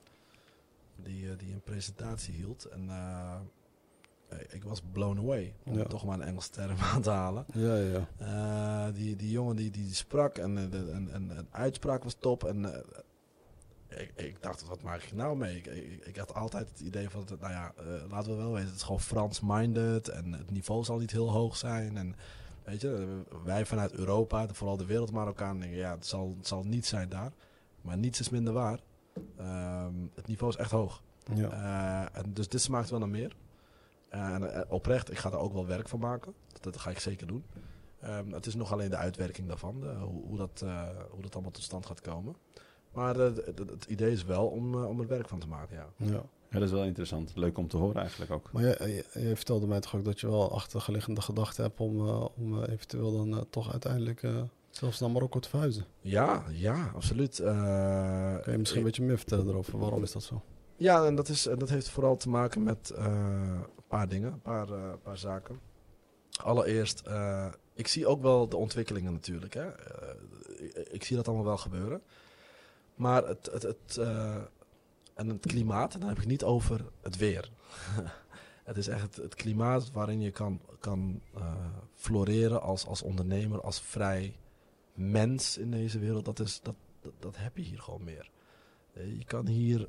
die, 0.97 1.31
eh, 1.31 1.39
die 1.39 1.53
een 1.53 1.61
presentatie 1.63 2.35
hield. 2.35 2.65
En 2.65 2.91
ik 4.49 4.65
was 4.65 4.83
blown 4.93 5.19
away, 5.19 5.55
om 5.65 5.79
Ja. 5.79 5.85
toch 5.85 6.05
maar 6.05 6.15
een 6.21 6.27
Engels 6.27 6.49
term 6.49 6.77
aan 6.95 7.03
te 7.03 7.11
halen. 7.11 7.45
Ja, 7.53 7.77
ja, 7.77 8.07
ja. 8.19 8.91
Die, 8.91 9.17
die 9.17 9.31
jongen 9.31 9.57
die, 9.57 9.71
die 9.71 9.95
sprak 9.95 10.39
en, 10.39 10.55
de, 10.71 10.91
en, 10.93 11.09
en, 11.13 11.37
en 11.37 11.47
uitspraak 11.51 12.05
was 12.05 12.15
top. 12.15 12.45
En 12.45 12.85
ik, 13.97 14.13
ik 14.17 14.43
dacht, 14.43 14.65
wat 14.67 14.83
maak 14.83 15.03
ik 15.03 15.13
nou 15.13 15.37
mee? 15.37 15.57
Ik, 15.57 15.67
ik, 15.67 16.05
ik 16.07 16.17
had 16.17 16.35
altijd 16.35 16.69
het 16.69 16.81
idee 16.81 17.11
van, 17.11 17.25
nou 17.41 17.53
ja, 17.53 17.73
eh, 17.77 17.85
laten 18.11 18.31
we 18.31 18.37
wel 18.37 18.53
weten, 18.53 18.67
het 18.69 18.77
is 18.77 18.83
gewoon 18.83 19.01
Frans-minded. 19.01 20.09
En 20.09 20.33
het 20.33 20.51
niveau 20.51 20.85
zal 20.85 20.99
niet 20.99 21.11
heel 21.11 21.31
hoog 21.31 21.57
zijn. 21.57 21.97
En 21.97 22.15
weet 22.65 22.81
je, 22.81 23.21
wij 23.45 23.67
vanuit 23.67 23.93
Europa, 23.93 24.47
vooral 24.53 24.77
de 24.77 24.87
wereldmarokkaan, 24.87 25.59
denken, 25.59 25.79
ja, 25.79 25.91
het 25.95 26.07
zal, 26.07 26.35
het 26.39 26.47
zal 26.47 26.63
niet 26.65 26.87
zijn 26.87 27.09
daar. 27.09 27.33
Maar 27.81 27.97
niets 27.97 28.21
is 28.21 28.29
minder 28.29 28.53
waar. 28.53 28.81
Ehm, 29.37 29.95
het 30.15 30.27
niveau 30.27 30.53
is 30.53 30.59
echt 30.59 30.71
hoog. 30.71 31.03
ja. 31.35 31.51
Eh, 31.51 32.21
en 32.23 32.33
dus 32.33 32.49
dit 32.49 32.61
smaakt 32.61 32.91
wel 32.91 32.99
naar 32.99 33.09
meer. 33.09 33.37
Eh, 34.09 34.35
en 34.35 34.71
oprecht, 34.71 35.11
ik 35.11 35.19
ga 35.19 35.31
er 35.31 35.39
ook 35.39 35.53
wel 35.53 35.67
werk 35.67 35.89
van 35.89 35.99
maken. 36.01 36.35
Dat, 36.53 36.63
dat 36.63 36.77
ga 36.79 36.91
ik 36.91 36.99
zeker 36.99 37.27
doen. 37.27 37.45
Ehm, 38.01 38.33
het 38.33 38.47
is 38.47 38.55
nog 38.55 38.73
alleen 38.73 38.91
de 38.91 38.97
uitwerking 38.97 39.49
daarvan, 39.49 39.81
de- 39.81 39.87
hoe, 40.01 40.23
hoe, 40.27 40.37
dat, 40.37 40.65
hoe 41.11 41.23
dat 41.23 41.33
allemaal 41.35 41.51
tot 41.53 41.63
stand 41.63 41.87
gaat 41.87 42.01
komen. 42.01 42.37
Maar 42.93 43.21
eh, 43.21 43.35
het 43.57 43.85
idee 43.89 44.13
is 44.13 44.25
wel 44.25 44.47
om, 44.47 44.75
eh, 44.75 44.89
om 44.89 45.01
er 45.01 45.07
werk 45.07 45.29
van 45.29 45.39
te 45.39 45.49
maken, 45.49 45.77
ja. 45.77 45.87
ja. 45.97 46.23
ja, 46.51 46.59
dat 46.59 46.63
is 46.63 46.71
wel 46.71 46.85
interessant. 46.85 47.33
Leuk 47.35 47.59
om 47.59 47.69
te 47.69 47.77
horen 47.77 48.01
eigenlijk 48.01 48.31
ook. 48.31 48.53
Maar 48.53 48.63
jij, 48.63 48.77
jij, 48.79 49.05
jij 49.15 49.37
vertelde 49.37 49.67
mij 49.67 49.81
toch 49.81 49.95
ook 49.95 50.05
dat 50.05 50.21
je 50.21 50.27
wel 50.29 50.53
achtergeliggende 50.53 51.21
gedachten 51.21 51.65
hebt 51.65 51.81
om, 51.81 52.09
eh, 52.09 52.27
om 52.37 52.63
eventueel 52.63 53.13
dan 53.13 53.47
toch 53.51 53.71
uiteindelijk 53.73 54.23
eh, 54.23 54.43
zelfs 54.71 55.01
naar 55.01 55.11
Marokko 55.11 55.39
te 55.39 55.49
verhuizen. 55.49 55.85
Ja, 56.01 56.45
ja, 56.51 56.91
absoluut. 56.95 57.39
Eh, 57.39 58.37
Kun 58.43 58.53
je 58.53 58.59
misschien 58.59 58.81
een 58.81 58.87
beetje 58.87 59.03
meer 59.03 59.19
vertellen 59.19 59.49
erover? 59.49 59.79
Waarom 59.79 60.03
is 60.03 60.13
dat 60.13 60.23
zo? 60.23 60.43
Ja, 60.77 61.05
en 61.07 61.15
dat, 61.15 61.29
is, 61.29 61.43
dat 61.59 61.69
heeft 61.69 61.89
vooral 61.89 62.17
te 62.17 62.29
maken 62.29 62.63
met 62.63 62.91
eh, 62.91 63.05
een 63.77 63.85
paar 63.89 64.09
dingen, 64.09 64.33
een 64.33 64.41
paar, 64.43 64.67
paar 65.03 65.19
zaken. 65.19 65.61
Allereerst, 66.43 67.01
eh, 67.01 67.47
ik 67.75 67.87
zie 67.87 68.07
ook 68.07 68.23
wel 68.23 68.49
de 68.49 68.57
ontwikkelingen 68.57 69.13
natuurlijk. 69.13 69.55
Hè. 69.55 69.67
Eh, 69.67 70.15
ik, 70.59 70.89
ik 70.89 71.05
zie 71.05 71.17
dat 71.17 71.27
allemaal 71.27 71.45
wel 71.45 71.57
gebeuren. 71.57 72.03
Maar 73.03 73.27
het, 73.27 73.49
het, 73.53 73.63
het, 73.63 73.97
eh, 73.97 74.37
en 75.15 75.29
het 75.29 75.47
klimaat, 75.47 75.95
en 75.95 76.01
dan 76.01 76.09
heb 76.09 76.19
ik 76.19 76.27
niet 76.27 76.45
over 76.45 76.85
het 77.01 77.17
weer. 77.17 77.51
het 78.65 78.77
is 78.77 78.89
echt 78.89 79.17
het, 79.17 79.35
klimaat 79.35 79.93
waarin 79.93 80.21
je 80.21 80.31
kan, 80.31 80.61
kan 80.81 81.21
eh, 81.35 81.55
floreren 81.95 82.63
als, 82.63 82.87
als 82.87 83.03
ondernemer, 83.03 83.61
als 83.61 83.81
vrij 83.81 84.37
mens 84.95 85.59
in 85.59 85.71
deze 85.71 85.99
wereld. 85.99 86.25
Dat 86.25 86.41
is, 86.41 86.61
dat, 86.63 86.75
dat, 87.01 87.13
dat 87.19 87.37
heb 87.37 87.57
je 87.57 87.63
hier 87.63 87.79
gewoon 87.79 88.05
meer. 88.05 88.31
Eh, 88.93 89.19
je 89.19 89.25
kan 89.25 89.47
hier... 89.47 89.87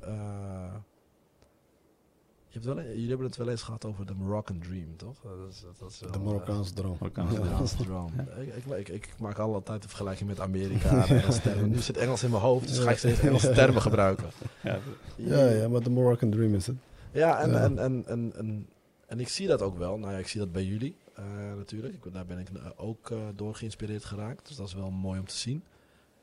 hebt 2.54 2.64
wel, 2.64 2.84
jullie 2.84 3.08
hebben 3.08 3.26
het 3.26 3.36
wel 3.36 3.48
eens 3.48 3.62
gehad 3.62 3.84
over 3.84 4.06
de 4.06 4.14
Moroccan 4.14 4.58
Dream, 4.58 4.96
toch? 4.96 5.20
Dat 5.22 5.50
is, 5.50 5.64
dat 5.78 5.90
is 5.90 6.00
wel, 6.00 6.10
De 6.10 6.18
eh, 6.18 6.24
Marokkaanse 6.24 6.72
droom. 6.72 6.96
Marokkaanse 7.00 7.76
droom. 7.76 8.12
Ik, 8.38 8.54
ik, 8.54 8.88
ik, 8.88 8.88
ik 8.88 9.14
maak 9.18 9.38
altijd 9.38 9.82
de 9.82 9.88
vergelijking 9.88 10.28
met 10.28 10.40
Amerika 10.40 10.90
en 11.06 11.16
Engelse 11.16 11.40
termen. 11.40 11.70
Nu 11.70 11.78
zit 11.78 11.96
Engels 11.96 12.22
in 12.22 12.30
mijn 12.30 12.42
hoofd, 12.42 12.68
dus 12.68 12.78
ga 12.78 12.90
ik 12.90 12.98
steeds 12.98 13.20
Engelse 13.20 13.52
termen 13.52 13.82
gebruiken. 13.82 14.30
Ja, 14.62 14.78
Ja, 15.16 15.48
ja, 15.48 15.68
maar 15.68 15.82
de 15.82 15.90
Moroccan 15.90 16.30
Dream 16.30 16.54
is 16.54 16.66
het. 16.66 16.76
Ja, 17.12 17.40
en, 17.40 17.50
Ja. 17.50 17.60
En, 17.60 17.78
en, 17.78 18.04
en, 18.06 18.32
en, 18.36 18.68
en 19.06 19.20
ik 19.20 19.28
zie 19.28 19.46
dat 19.46 19.62
ook 19.62 19.78
wel. 19.78 19.98
Nou 19.98 20.12
ja, 20.12 20.18
ik 20.18 20.28
zie 20.28 20.40
dat 20.40 20.52
bij 20.52 20.64
jullie 20.64 20.96
eh, 21.14 21.24
natuurlijk. 21.56 21.94
Ik, 21.94 22.12
daar 22.12 22.26
ben 22.26 22.38
ik 22.38 22.48
eh, 22.48 22.66
ook 22.76 23.10
eh, 23.10 23.18
door 23.34 23.54
geïnspireerd 23.54 24.04
geraakt. 24.04 24.48
Dus 24.48 24.56
dat 24.56 24.66
is 24.66 24.74
wel 24.74 24.90
mooi 24.90 25.18
om 25.20 25.26
te 25.26 25.36
zien. 25.36 25.62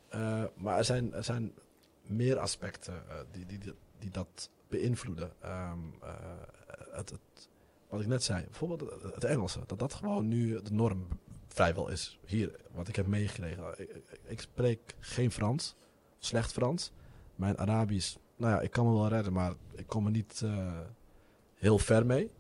Eh, 0.10 0.44
maar 0.56 0.78
er 0.78 0.86
zijn, 0.86 1.14
er 1.14 1.24
zijn 1.24 1.52
meer 2.06 2.38
aspecten 2.40 2.94
eh, 2.94 3.16
die, 3.32 3.46
die, 3.46 3.58
die, 3.60 3.74
die 4.00 4.10
dat 4.12 4.50
beïnvloeden. 4.72 5.32
Ehm, 5.42 5.80
eh, 6.02 6.14
het, 6.92 7.10
het, 7.10 7.50
wat 7.90 8.02
ik 8.02 8.08
net 8.08 8.24
zei, 8.24 8.44
bijvoorbeeld 8.44 9.04
het, 9.14 9.24
Engelse. 9.24 9.60
Dat 9.66 9.80
dat 9.80 9.94
gewoon 9.94 10.28
nu 10.28 10.62
de 10.62 10.74
norm 10.74 11.08
vrijwel 11.48 11.90
is. 11.90 12.20
Hier, 12.26 12.56
wat 12.72 12.88
ik 12.88 12.96
heb 12.96 13.08
meegekregen. 13.08 13.64
Ik, 13.78 13.90
ik, 13.90 14.20
ik 14.24 14.42
spreek 14.42 14.96
geen 15.00 15.32
Frans. 15.32 15.76
Slecht 16.20 16.52
Frans. 16.52 16.92
Mijn 17.36 17.58
Arabisch, 17.58 18.16
nou 18.36 18.54
ja, 18.54 18.62
ik 18.62 18.72
kan 18.72 18.86
me 18.86 18.94
wel 18.94 19.08
redden, 19.08 19.34
maar 19.34 19.54
ik 19.76 19.88
kom 19.88 20.06
er 20.06 20.12
niet 20.12 20.42
eh, 20.44 20.80
heel 21.56 21.78
ver 21.78 22.06
mee. 22.06 22.32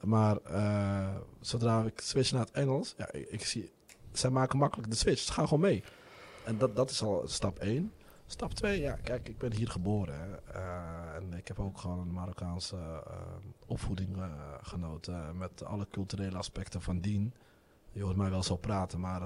Maar 0.00 0.36
eh, 0.36 1.16
zodra 1.40 1.84
ik 1.84 2.00
switch 2.00 2.32
naar 2.32 2.40
het 2.40 2.50
Engels, 2.50 2.94
ja, 2.96 3.12
ik, 3.12 3.28
ik 3.30 3.44
zie, 3.44 3.72
zij 4.12 4.30
maken 4.30 4.58
makkelijk 4.58 4.90
de 4.90 4.96
switch. 4.96 5.20
Ze 5.20 5.32
gaan 5.32 5.48
gewoon 5.48 5.62
mee. 5.62 5.84
En 6.44 6.58
dat, 6.58 6.76
dat 6.76 6.90
is 6.90 7.02
al 7.02 7.22
stap 7.26 7.58
1. 7.58 7.92
Stap 8.26 8.54
2, 8.54 8.80
ja, 8.80 8.96
kijk, 8.96 9.28
ik 9.28 9.38
ben 9.38 9.52
hier 9.52 9.70
geboren. 9.70 10.20
Hè. 10.20 10.36
Eh, 10.52 11.14
en 11.14 11.32
ik 11.32 11.48
heb 11.48 11.58
ook 11.58 11.78
gewoon 11.78 11.98
een 11.98 12.12
Marokkaanse 12.12 12.76
eh, 12.76 13.16
opvoeding 13.66 14.16
eh, 14.16 14.32
genoten. 14.62 15.36
Met 15.36 15.64
alle 15.64 15.86
culturele 15.90 16.36
aspecten 16.36 16.82
van 16.82 17.00
dien. 17.00 17.34
Je 17.92 18.02
hoort 18.02 18.16
mij 18.16 18.30
wel 18.30 18.42
zo 18.42 18.56
praten, 18.56 19.00
maar 19.00 19.20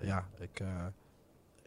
ja, 0.00 0.28
ik, 0.38 0.62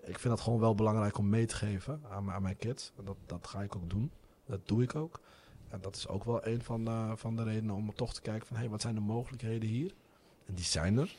ik 0.03 0.19
vind 0.19 0.33
het 0.33 0.41
gewoon 0.41 0.59
wel 0.59 0.75
belangrijk 0.75 1.17
om 1.17 1.29
mee 1.29 1.45
te 1.45 1.55
geven 1.55 2.01
aan, 2.09 2.31
aan 2.31 2.41
mijn 2.41 2.57
kids. 2.57 2.91
En 2.97 3.05
dat, 3.05 3.17
dat 3.25 3.47
ga 3.47 3.61
ik 3.61 3.75
ook 3.75 3.89
doen. 3.89 4.11
Dat 4.45 4.67
doe 4.67 4.83
ik 4.83 4.95
ook. 4.95 5.19
En 5.69 5.81
dat 5.81 5.95
is 5.95 6.07
ook 6.07 6.23
wel 6.23 6.47
een 6.47 6.63
van 6.63 7.13
van 7.17 7.35
de 7.35 7.43
redenen 7.43 7.75
om 7.75 7.93
toch 7.93 8.13
te 8.13 8.21
kijken 8.21 8.47
van... 8.47 8.55
hé, 8.55 8.61
hey, 8.61 8.71
wat 8.71 8.81
zijn 8.81 8.95
de 8.95 9.01
mogelijkheden 9.01 9.69
hier? 9.69 9.93
En 10.45 10.53
die 10.53 10.65
zijn 10.65 10.97
er. 10.97 11.15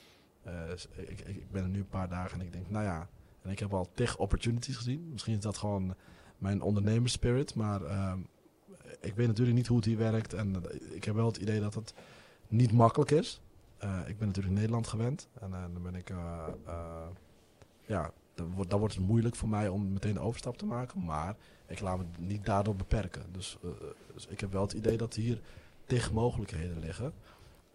Ik, 0.94 1.20
ik 1.20 1.50
ben 1.50 1.62
er 1.62 1.68
nu 1.68 1.78
een 1.78 1.88
paar 1.88 2.09
dagen 2.09 2.40
en 2.40 2.46
ik 2.46 2.52
denk, 2.52 2.70
nou 2.70 2.84
ja... 2.84 3.09
en 3.49 3.55
ik 3.55 3.61
heb 3.61 3.74
al 3.74 3.88
tig 3.94 4.16
opportunities 4.16 4.76
gezien. 4.76 5.09
Misschien 5.12 5.36
is 5.36 5.42
dat 5.42 5.57
gewoon 5.57 5.94
mijn 6.38 6.62
ondernemerspirit. 6.62 7.55
Maar 7.55 7.84
ehm, 7.84 8.18
ik 9.01 9.14
weet 9.14 9.26
natuurlijk 9.26 9.57
niet 9.57 9.66
hoe 9.66 9.76
het 9.76 9.86
hier 9.86 9.99
werkt. 9.99 10.34
En 10.34 10.55
eh, 10.55 10.96
ik 10.96 11.05
heb 11.05 11.14
wel 11.14 11.26
het 11.26 11.36
idee 11.36 11.61
dat 11.61 11.74
het 11.74 11.94
niet 12.49 12.72
makkelijk 12.72 13.11
is. 13.11 13.40
Eh, 13.78 13.99
ik 14.07 14.18
ben 14.18 14.26
natuurlijk 14.26 14.55
Nederland 14.55 14.86
gewend. 14.86 15.28
En 15.40 15.55
eh, 15.55 15.62
dan 15.72 15.82
ben 15.82 15.94
ik... 15.94 16.12
ja, 17.86 18.12
dan 18.34 18.55
wordt, 18.55 18.70
dan 18.70 18.78
wordt 18.78 18.94
het 18.94 19.07
moeilijk 19.07 19.36
voor 19.36 19.49
mij 19.49 19.68
om 19.68 19.92
meteen 19.92 20.14
de 20.14 20.20
overstap 20.20 20.59
te 20.59 20.66
maken. 20.66 21.05
Maar 21.05 21.36
ik 21.66 21.80
laat 21.80 21.99
me 21.99 22.05
niet 22.18 22.44
daardoor 22.44 22.76
beperken. 22.76 23.22
Dus, 23.32 23.59
dus 24.14 24.26
ik 24.26 24.40
heb 24.40 24.53
wel 24.53 24.62
het 24.62 24.72
idee 24.72 24.96
dat 24.96 25.14
hier 25.14 25.40
tig 25.86 26.12
mogelijkheden 26.12 26.78
liggen. 26.78 27.12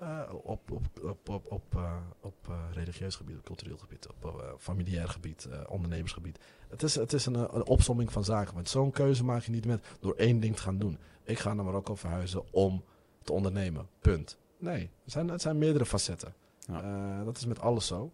Eh, 0.03 0.33
op 0.43 0.71
op, 0.71 0.85
op, 1.03 1.29
op, 1.29 1.51
op, 1.51 1.75
eh, 1.75 1.95
op 2.19 2.35
eh, 2.49 2.55
religieus 2.73 3.15
gebied, 3.15 3.37
op 3.37 3.43
cultureel 3.45 3.77
gebied, 3.77 4.07
op 4.07 4.55
familiair 4.59 5.09
gebied, 5.09 5.47
ondernemersgebied. 5.67 6.39
Het 6.69 6.83
is, 6.83 6.95
het 6.95 7.13
is 7.13 7.25
een, 7.25 7.35
een 7.55 7.65
opsomming 7.65 8.11
van 8.11 8.23
zaken. 8.23 8.53
Want 8.53 8.69
zo'n 8.69 8.91
keuze 8.91 9.23
maak 9.23 9.41
je 9.41 9.51
niet 9.51 9.65
met 9.65 9.85
door 9.99 10.15
één 10.15 10.39
ding 10.39 10.55
te 10.55 10.61
gaan 10.61 10.77
doen. 10.77 10.97
Ik 11.23 11.39
ga 11.39 11.53
naar 11.53 11.65
Marokko 11.65 11.95
verhuizen 11.95 12.53
om 12.53 12.83
te 13.23 13.33
ondernemen. 13.33 13.87
Punt. 13.99 14.37
Nee, 14.57 14.89
het 15.03 15.11
zijn, 15.11 15.27
het 15.27 15.41
zijn 15.41 15.57
meerdere 15.57 15.85
facetten. 15.85 16.33
Ja. 16.59 17.23
Dat 17.23 17.37
is 17.37 17.45
met 17.45 17.59
alles 17.59 17.87
zo. 17.87 18.11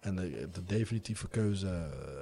En 0.00 0.16
de, 0.16 0.48
de 0.52 0.64
definitieve 0.64 1.28
keuze 1.28 1.66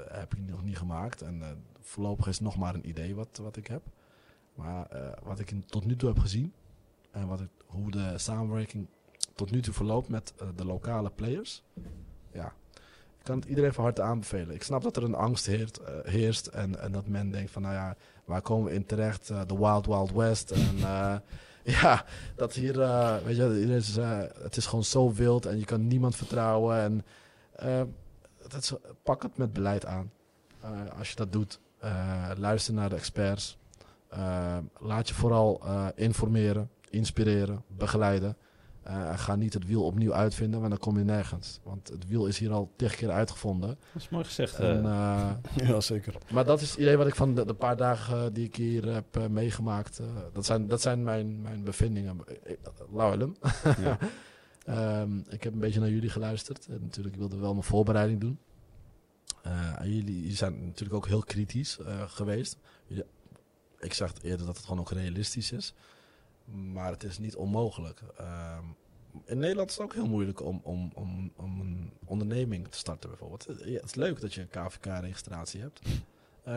heb 0.08 0.34
ik 0.34 0.38
nog 0.48 0.64
niet 0.64 0.78
gemaakt. 0.78 1.22
En 1.22 1.64
voorlopig 1.80 2.26
is 2.26 2.34
het 2.34 2.44
nog 2.44 2.56
maar 2.56 2.74
een 2.74 2.88
idee 2.88 3.14
wat, 3.14 3.38
wat 3.42 3.56
ik 3.56 3.66
heb. 3.66 3.82
Maar 4.54 4.88
wat 5.22 5.38
ik 5.38 5.50
in- 5.50 5.64
tot 5.66 5.84
nu 5.84 5.96
toe 5.96 6.08
heb 6.08 6.18
gezien. 6.18 6.52
En 7.10 7.26
wat 7.28 7.40
ik, 7.40 7.48
hoe 7.66 7.90
de 7.90 8.18
samenwerking 8.18 8.86
tot 9.38 9.50
nu 9.50 9.60
toe 9.60 9.74
verloopt 9.74 10.08
met 10.08 10.32
eh, 10.36 10.48
de 10.56 10.64
lokale 10.64 11.10
players. 11.10 11.62
Ja, 12.32 12.52
ik 13.18 13.24
kan 13.24 13.38
het 13.38 13.48
iedereen 13.48 13.72
van 13.72 13.84
harte 13.84 14.02
aanbevelen. 14.02 14.54
Ik 14.54 14.62
snap 14.62 14.82
dat 14.82 14.96
er 14.96 15.04
een 15.04 15.14
angst 15.14 15.46
eh, 15.48 15.64
heerst. 16.02 16.46
En, 16.46 16.80
en 16.80 16.92
dat 16.92 17.06
men 17.06 17.30
denkt 17.30 17.50
van, 17.50 17.62
nou 17.62 17.74
ja, 17.74 17.96
waar 18.24 18.42
komen 18.42 18.70
we 18.70 18.74
in 18.74 18.86
terecht? 18.86 19.30
Eh, 19.30 19.40
De 19.46 19.58
Wild 19.58 19.86
Wild 19.86 20.12
West. 20.12 20.50
En 20.50 20.76
ja, 21.80 22.04
dat 22.36 22.52
hier, 22.52 22.78
weet 23.24 23.36
je, 23.36 23.60
iedereen 23.60 24.30
het 24.42 24.56
is 24.56 24.66
gewoon 24.66 24.84
zo 24.84 25.12
wild. 25.12 25.46
En 25.46 25.58
je 25.58 25.64
kan 25.64 25.86
niemand 25.86 26.16
vertrouwen. 26.16 26.76
En 26.78 27.04
dat 28.48 28.80
pak 29.02 29.22
het 29.22 29.36
met 29.36 29.52
beleid 29.52 29.86
aan. 29.86 30.12
Als 30.98 31.10
je 31.10 31.16
dat 31.16 31.32
doet, 31.32 31.60
luister 32.36 32.74
naar 32.74 32.88
de 32.88 32.96
experts. 32.96 33.58
Laat 34.78 35.08
je 35.08 35.14
vooral 35.14 35.62
informeren, 35.94 36.70
inspireren, 36.90 37.62
begeleiden. 37.66 38.36
Eh, 38.88 39.18
ga 39.18 39.36
niet 39.36 39.54
het 39.54 39.66
wiel 39.66 39.84
opnieuw 39.84 40.12
uitvinden, 40.14 40.58
want 40.58 40.70
dan 40.70 40.80
kom 40.80 40.98
je 40.98 41.04
nergens. 41.04 41.60
Want 41.62 41.88
het 41.88 42.06
wiel 42.06 42.26
is 42.26 42.38
hier 42.38 42.52
al 42.52 42.72
tig 42.76 42.94
keer 42.94 43.10
uitgevonden. 43.10 43.68
Dat 43.68 44.02
is 44.02 44.08
mooi 44.08 44.24
gezegd. 44.24 44.58
En, 44.58 44.84
eh. 44.84 45.30
eh, 45.56 45.68
Ja, 45.68 45.80
zeker. 45.80 46.14
maar 46.32 46.44
dat 46.44 46.60
is 46.60 46.70
het 46.70 46.78
idee 46.78 46.96
wat 46.96 47.06
ik 47.06 47.14
van 47.14 47.34
de, 47.34 47.44
de 47.46 47.54
paar 47.54 47.76
dagen 47.76 48.32
die 48.32 48.44
ik 48.46 48.56
hier 48.56 48.92
heb 48.92 49.28
meegemaakt. 49.30 49.98
eh, 49.98 50.06
dat, 50.32 50.44
zijn, 50.46 50.66
dat 50.66 50.80
zijn 50.80 51.02
mijn, 51.02 51.40
mijn 51.42 51.64
bevindingen. 51.64 52.16
Lauwelum. 52.92 53.34
Ja. 53.82 53.98
Ehm, 54.64 55.18
ik 55.28 55.42
heb 55.42 55.52
een 55.52 55.58
beetje 55.58 55.80
naar 55.80 55.90
jullie 55.90 56.10
geluisterd. 56.10 56.66
En 56.66 56.78
natuurlijk 56.80 57.14
ik 57.14 57.20
wilde 57.20 57.36
wel 57.38 57.52
mijn 57.52 57.64
voorbereiding 57.64 58.20
doen. 58.20 58.38
Eh, 59.42 59.80
en 59.80 59.94
jullie, 59.94 60.20
jullie 60.20 60.36
zijn 60.36 60.64
natuurlijk 60.66 60.94
ook 60.94 61.06
heel 61.06 61.22
kritisch 61.22 61.78
eh, 61.78 62.02
geweest. 62.06 62.56
Jullie- 62.86 63.04
ik 63.80 63.92
zag 63.94 64.12
eerder 64.22 64.46
dat 64.46 64.56
het 64.56 64.64
gewoon 64.66 64.80
ook 64.80 64.90
realistisch 64.90 65.52
is. 65.52 65.74
Maar 66.52 66.90
het 66.90 67.04
is 67.04 67.18
niet 67.18 67.36
onmogelijk. 67.36 68.02
Ehm, 68.16 68.64
in 69.24 69.38
Nederland 69.38 69.70
is 69.70 69.76
het 69.76 69.84
ook 69.84 69.94
heel 69.94 70.08
moeilijk 70.08 70.42
om, 70.42 70.60
om, 70.62 70.90
om, 70.94 71.32
om 71.36 71.60
een 71.60 71.92
onderneming 72.04 72.68
te 72.68 72.78
starten 72.78 73.08
bijvoorbeeld. 73.08 73.46
Eh, 73.46 73.66
ja, 73.66 73.74
het 73.74 73.84
is 73.84 73.94
leuk 73.94 74.20
dat 74.20 74.34
je 74.34 74.40
een 74.40 74.48
KVK-registratie 74.48 75.60
hebt. 75.60 75.80
Eh, 76.42 76.54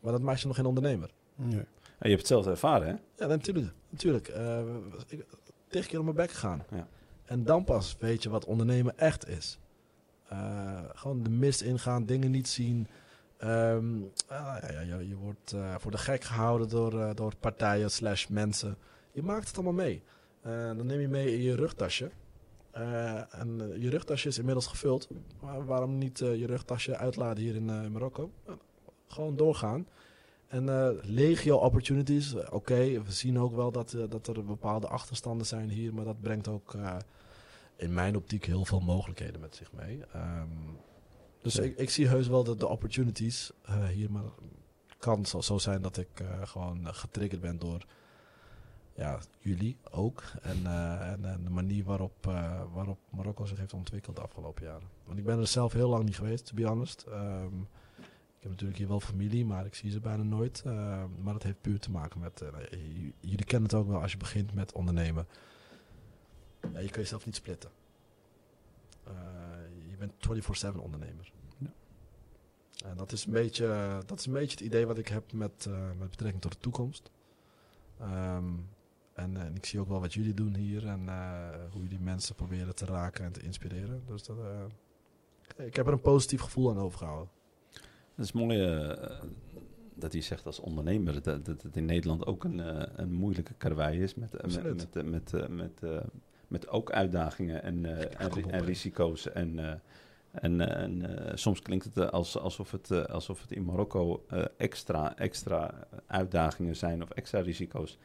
maar 0.00 0.12
dat 0.12 0.22
maakt 0.22 0.40
je 0.40 0.46
nog 0.46 0.56
geen 0.56 0.66
ondernemer. 0.66 1.10
Nee. 1.34 1.56
Ja, 1.56 1.64
je 1.98 2.08
hebt 2.08 2.18
het 2.18 2.26
zelf 2.26 2.46
ervaren, 2.46 2.88
hè? 2.88 2.94
Ja, 3.16 3.26
natuurlijk. 3.26 3.72
natuurlijk. 3.88 4.28
Eh, 4.28 4.60
ik 5.06 5.24
tig 5.68 5.86
keer 5.86 5.98
op 5.98 6.04
mijn 6.04 6.16
bek 6.16 6.30
gegaan. 6.30 6.64
Ja. 6.70 6.88
En 7.24 7.44
dan 7.44 7.64
pas 7.64 7.96
weet 7.98 8.22
je 8.22 8.28
wat 8.28 8.44
ondernemen 8.44 8.98
echt 8.98 9.28
is. 9.28 9.58
Eh, 10.28 10.78
gewoon 10.94 11.22
de 11.22 11.30
mist 11.30 11.60
ingaan, 11.60 12.04
dingen 12.04 12.30
niet 12.30 12.48
zien. 12.48 12.88
Ehm, 13.38 14.00
ah, 14.26 14.56
ja, 14.60 14.70
ja, 14.72 14.80
ja, 14.80 14.98
je 14.98 15.16
wordt 15.16 15.52
eh, 15.52 15.74
voor 15.78 15.90
de 15.90 15.98
gek 15.98 16.24
gehouden 16.24 16.68
door, 16.68 17.00
eh, 17.00 17.10
door 17.14 17.32
partijen 17.40 17.90
slash 17.90 18.26
mensen. 18.26 18.76
Je 19.18 19.24
maakt 19.24 19.46
het 19.46 19.54
allemaal 19.56 19.72
mee. 19.72 20.02
Eh, 20.40 20.52
dan 20.52 20.86
neem 20.86 21.00
je 21.00 21.08
mee 21.08 21.34
in 21.34 21.42
je 21.42 21.54
rugtasje. 21.54 22.10
Eh, 22.70 23.34
en 23.34 23.60
eh, 23.60 23.82
je 23.82 23.90
rugtasje 23.90 24.28
is 24.28 24.38
inmiddels 24.38 24.66
gevuld. 24.66 25.08
Maar 25.40 25.66
waarom 25.66 25.98
niet 25.98 26.18
je 26.18 26.46
rugtasje 26.46 26.96
uitladen 26.96 27.42
hier 27.42 27.54
in 27.54 27.92
Marokko? 27.92 28.30
Gewoon 29.06 29.36
doorgaan. 29.36 29.86
En 30.48 30.64
legio 31.02 31.56
opportunities. 31.56 32.34
Oké, 32.50 33.02
we 33.02 33.12
zien 33.12 33.38
ook 33.38 33.54
wel 33.54 33.70
dat, 33.72 33.96
dat 34.08 34.26
er 34.26 34.44
bepaalde 34.44 34.88
achterstanden 34.88 35.46
zijn 35.46 35.68
hier. 35.68 35.94
Maar 35.94 36.04
dat 36.04 36.20
brengt 36.20 36.48
ook 36.48 36.74
in 37.76 37.94
mijn 37.94 38.16
optiek 38.16 38.44
heel 38.44 38.64
veel 38.64 38.80
mogelijkheden 38.80 39.40
met 39.40 39.54
zich 39.54 39.72
mee. 39.72 40.04
Ehm, 40.12 40.48
dus 41.42 41.54
Ja. 41.54 41.62
ik, 41.62 41.78
ik 41.78 41.90
zie 41.90 42.08
heus 42.08 42.28
wel 42.28 42.44
de, 42.44 42.56
de 42.56 42.68
opportunities 42.68 43.50
hier. 43.92 44.10
Maar 44.10 44.22
het 44.22 44.96
kan 44.98 45.26
zo, 45.26 45.40
zo 45.40 45.58
zijn 45.58 45.82
dat 45.82 45.96
ik 45.96 46.08
gewoon 46.44 46.94
getriggerd 46.94 47.40
ben 47.40 47.58
door 47.58 47.86
ja, 48.98 49.18
jullie 49.38 49.76
ook. 49.90 50.22
En, 50.42 50.66
eh, 50.66 51.10
en, 51.12 51.24
en 51.24 51.44
de 51.44 51.50
manier 51.50 51.84
waarop, 51.84 52.26
eh, 52.26 52.62
waarop 52.72 52.98
Marokko 53.10 53.44
zich 53.44 53.58
heeft 53.58 53.72
ontwikkeld 53.72 54.16
de 54.16 54.22
afgelopen 54.22 54.64
jaren. 54.64 54.88
Want 55.04 55.18
ik 55.18 55.24
ben 55.24 55.38
er 55.38 55.46
zelf 55.46 55.72
heel 55.72 55.88
lang 55.88 56.04
niet 56.04 56.16
geweest, 56.16 56.46
to 56.46 56.54
be 56.54 56.64
honest. 56.66 57.02
Ehm, 57.02 57.60
ik 58.36 58.44
heb 58.44 58.50
natuurlijk 58.50 58.78
hier 58.78 58.88
wel 58.88 59.00
familie, 59.00 59.44
maar 59.44 59.66
ik 59.66 59.74
zie 59.74 59.90
ze 59.90 60.00
bijna 60.00 60.22
nooit. 60.22 60.62
Ehm, 60.66 61.08
maar 61.22 61.32
dat 61.32 61.42
heeft 61.42 61.60
puur 61.60 61.78
te 61.78 61.90
maken 61.90 62.20
met... 62.20 62.40
eh, 62.40 62.48
j- 62.70 63.12
jullie 63.20 63.44
kennen 63.44 63.68
het 63.70 63.78
ook 63.78 63.88
wel 63.88 64.00
als 64.02 64.12
je 64.12 64.18
begint 64.18 64.54
met 64.54 64.72
ondernemen. 64.72 65.26
Ja, 66.72 66.78
je 66.78 66.88
kan 66.90 67.02
jezelf 67.02 67.24
niet 67.26 67.34
splitten. 67.36 67.70
Eh, 69.04 69.12
je 69.90 69.96
bent 69.96 70.12
24-7 70.74 70.80
ondernemer. 70.80 71.32
Ja. 71.58 71.70
En 72.84 72.96
dat 72.96 73.12
is, 73.12 73.24
een 73.24 73.32
beetje, 73.32 73.98
dat 74.06 74.18
is 74.18 74.26
een 74.26 74.32
beetje 74.32 74.50
het 74.56 74.60
idee 74.66 74.86
wat 74.86 74.98
ik 74.98 75.08
heb 75.08 75.32
met, 75.32 75.66
eh, 75.68 75.88
met 75.98 76.10
betrekking 76.10 76.42
tot 76.42 76.52
de 76.52 76.58
toekomst. 76.58 77.10
Ehm, 78.00 78.44
en, 79.18 79.36
eh, 79.36 79.42
en 79.42 79.54
ik 79.54 79.66
zie 79.66 79.80
ook 79.80 79.88
wel 79.88 80.00
wat 80.00 80.14
jullie 80.14 80.34
doen 80.34 80.54
hier 80.54 80.86
en 80.86 81.08
eh, 81.08 81.48
hoe 81.70 81.82
jullie 81.82 82.00
mensen 82.00 82.34
proberen 82.34 82.74
te 82.74 82.84
raken 82.84 83.24
en 83.24 83.32
te 83.32 83.42
inspireren. 83.42 84.02
Dus 84.06 84.22
dat, 84.22 84.36
eh, 85.56 85.66
ik 85.66 85.76
heb 85.76 85.86
er 85.86 85.92
een 85.92 86.00
positief 86.00 86.40
gevoel 86.40 86.70
aan 86.70 86.78
overgehouden. 86.78 87.28
Het 88.14 88.24
is 88.24 88.32
mooi 88.32 88.58
dat 89.94 90.12
hij 90.12 90.20
zegt 90.20 90.46
als 90.46 90.60
ondernemer 90.60 91.22
dat, 91.22 91.44
dat 91.44 91.62
het 91.62 91.76
in 91.76 91.84
Nederland 91.84 92.26
ook 92.26 92.44
een, 92.44 92.58
een 93.00 93.12
moeilijke 93.12 93.54
karwei 93.54 94.02
is 94.02 94.14
met, 94.14 94.32
met, 94.32 94.94
met, 94.94 95.04
met, 95.04 95.48
met, 95.50 95.82
met 96.48 96.68
ook 96.68 96.90
uitdagingen 96.90 97.62
en, 97.62 97.84
en, 98.18 98.50
en 98.50 98.64
risico's. 98.64 99.28
En, 99.32 99.80
en, 100.30 100.60
en 100.60 101.38
soms 101.38 101.62
klinkt 101.62 101.84
het 101.84 102.10
als, 102.10 102.38
alsof, 102.38 102.70
het, 102.70 103.08
alsof 103.08 103.40
het 103.40 103.52
in 103.52 103.64
Marokko 103.64 104.24
extra, 104.56 105.16
extra 105.16 105.86
uitdagingen 106.06 106.76
zijn 106.76 107.02
of 107.02 107.10
extra 107.10 107.40
risico's. 107.40 107.98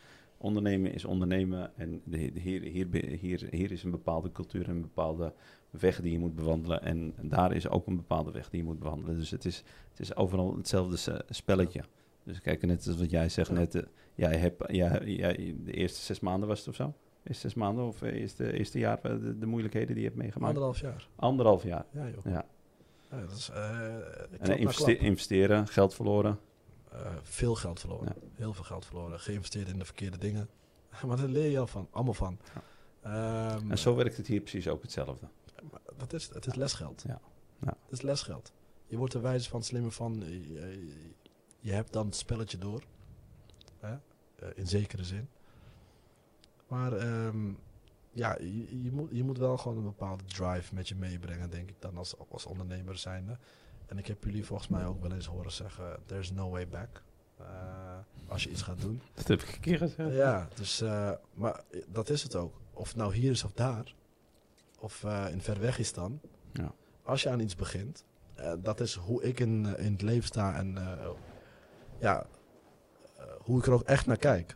Ondernemen 0.44 0.94
is 0.94 1.06
ondernemen 1.06 1.72
en 1.78 2.02
de, 2.06 2.32
de- 2.34 2.40
hier, 2.40 2.62
hier, 2.62 2.88
hier, 3.20 3.48
hier 3.52 3.72
is 3.72 3.84
een 3.84 3.92
bepaalde 3.92 4.32
cultuur, 4.32 4.70
een 4.70 4.82
bepaalde 4.82 5.34
weg 5.70 6.02
die 6.02 6.12
je 6.12 6.20
moet 6.20 6.36
bewandelen. 6.36 6.82
En 6.82 7.14
daar 7.22 7.54
is 7.54 7.68
ook 7.70 7.88
een 7.88 7.96
bepaalde 7.96 8.32
weg 8.32 8.50
die 8.50 8.60
je 8.60 8.66
moet 8.66 8.80
bewandelen. 8.80 9.16
Dus 9.20 9.30
het 9.32 9.46
is, 9.46 9.64
het 9.90 10.00
is 10.00 10.16
overal 10.16 10.56
hetzelfde 10.56 11.24
spelletje. 11.30 11.82
Dus 12.24 12.42
kijk, 12.42 12.66
net 12.66 12.88
als 12.88 12.98
wat 12.98 13.10
jij 13.10 13.30
zegt 13.30 13.52
net, 13.52 13.76
eh, 13.76 13.82
jij 14.16 14.36
hebt, 14.38 14.64
jij, 14.72 15.02
jij, 15.06 15.56
de 15.64 15.72
eerste 15.72 16.02
zes 16.02 16.20
maanden 16.20 16.48
was 16.48 16.60
het 16.60 16.68
of 16.68 16.76
zo? 16.76 16.94
Eerste 17.24 17.42
zes 17.42 17.54
maanden 17.54 17.86
of 17.86 18.02
eh, 18.02 18.14
eerste, 18.22 18.54
eerste 18.58 18.80
jaar 18.80 19.00
eh, 19.02 19.12
de, 19.20 19.38
de 19.38 19.46
moeilijkheden 19.46 19.88
die 19.96 20.04
je 20.04 20.10
hebt 20.10 20.18
meegemaakt? 20.22 20.48
Anderhalf 20.54 20.80
jaar. 20.82 21.08
Anderhalf 21.16 21.64
jaar. 21.64 21.86
Ja, 21.92 22.08
joh. 22.10 22.26
Ja. 22.34 22.46
Ja, 23.12 23.20
dat 23.22 23.32
is, 23.32 23.50
En 23.50 24.48
na 24.48 24.54
investe- 24.56 24.84
klap. 24.84 24.98
investeren, 24.98 25.68
geld 25.68 25.94
verloren. 25.96 26.40
Eh, 26.94 27.16
veel 27.22 27.56
geld 27.56 27.80
verloren. 27.80 28.06
Ja. 28.06 28.28
Heel 28.36 28.54
veel 28.54 28.64
geld 28.64 28.86
verloren. 28.86 29.20
Geïnvesteerd 29.20 29.68
in 29.68 29.80
de 29.80 29.86
verkeerde 29.86 30.18
dingen. 30.18 30.50
Maar 31.08 31.18
daar 31.18 31.28
leer 31.28 31.50
je 31.50 31.60
al 31.60 31.68
van. 31.68 31.88
Allemaal 31.92 32.14
van. 32.14 32.40
Ja. 32.54 32.62
Ehm, 33.56 33.72
En 33.72 33.78
zo 33.78 33.96
werkt 33.96 34.18
het 34.18 34.28
hier 34.28 34.42
precies 34.42 34.68
ook 34.68 34.82
hetzelfde. 34.82 35.28
dat 35.98 36.14
is, 36.14 36.30
het 36.34 36.46
is 36.46 36.56
lesgeld. 36.56 37.04
Ja. 37.08 37.22
Ja. 37.60 37.78
Het 37.84 37.92
is 37.92 38.02
lesgeld. 38.02 38.52
Je 38.88 38.98
wordt 38.98 39.14
er 39.14 39.22
wijzer 39.22 39.52
van, 39.52 39.64
slimmer 39.64 39.92
van. 39.92 40.24
Je, 41.60 41.72
hebt 41.72 41.94
dan 41.94 42.06
het 42.06 42.16
spelletje 42.16 42.58
door. 42.58 42.84
Hè? 43.80 43.94
Eh, 44.36 44.48
in 44.56 44.68
zekere 44.68 45.04
zin. 45.04 45.30
Maar 46.68 46.94
ehm, 46.94 47.52
ja, 48.12 48.38
je, 48.40 48.84
je, 48.84 48.92
moet, 48.92 49.10
je 49.12 49.24
moet 49.24 49.38
wel 49.38 49.58
gewoon 49.58 49.78
een 49.78 49.84
bepaalde 49.84 50.24
drive 50.24 50.76
met 50.76 50.88
je 50.88 50.96
meebrengen, 50.96 51.50
denk 51.50 51.70
ik 51.70 51.82
dan 51.82 51.98
als, 51.98 52.16
als 52.30 52.46
ondernemer 52.46 52.98
zijnde. 52.98 53.38
En 53.94 54.00
ik 54.00 54.08
heb 54.08 54.24
jullie 54.24 54.46
volgens 54.46 54.70
mij 54.70 54.86
ook 54.86 55.02
wel 55.02 55.12
eens 55.12 55.26
horen 55.26 55.52
zeggen, 55.52 56.00
there's 56.06 56.32
no 56.32 56.50
way 56.50 56.68
back. 56.68 57.04
Eh, 57.38 57.46
als 58.28 58.44
je 58.44 58.50
iets 58.50 58.62
gaat 58.62 58.82
doen. 58.82 59.02
Dat 59.14 59.28
heb 59.28 59.42
ik 59.42 59.54
een 59.54 59.60
keer 59.60 59.78
gezegd. 59.78 60.14
Ja, 60.14 60.48
dus, 60.56 60.82
eh, 60.82 61.12
maar 61.34 61.62
dat 61.88 62.10
is 62.10 62.24
het 62.24 62.36
ook. 62.36 62.54
Of 62.74 62.88
het 62.88 62.98
nou 62.98 63.16
hier 63.16 63.32
is 63.32 63.44
of 63.44 63.52
daar, 63.52 63.94
of 64.80 65.04
eh, 65.04 65.26
in 65.32 65.42
Verwegistan. 65.42 66.20
Ja. 66.54 66.72
Als 67.04 67.24
je 67.24 67.30
aan 67.30 67.40
iets 67.40 67.56
begint, 67.56 68.06
dat 68.60 68.80
is 68.80 68.96
hoe 68.96 69.24
ik 69.24 69.40
in, 69.40 69.78
in 69.78 69.92
het 69.92 70.02
leven 70.02 70.28
sta 70.28 70.56
en 70.56 70.78
ja, 72.00 72.26
hoe 73.40 73.60
ik 73.60 73.66
er 73.66 73.74
ook 73.74 73.84
echt 73.84 74.06
naar 74.06 74.18
kijk. 74.18 74.56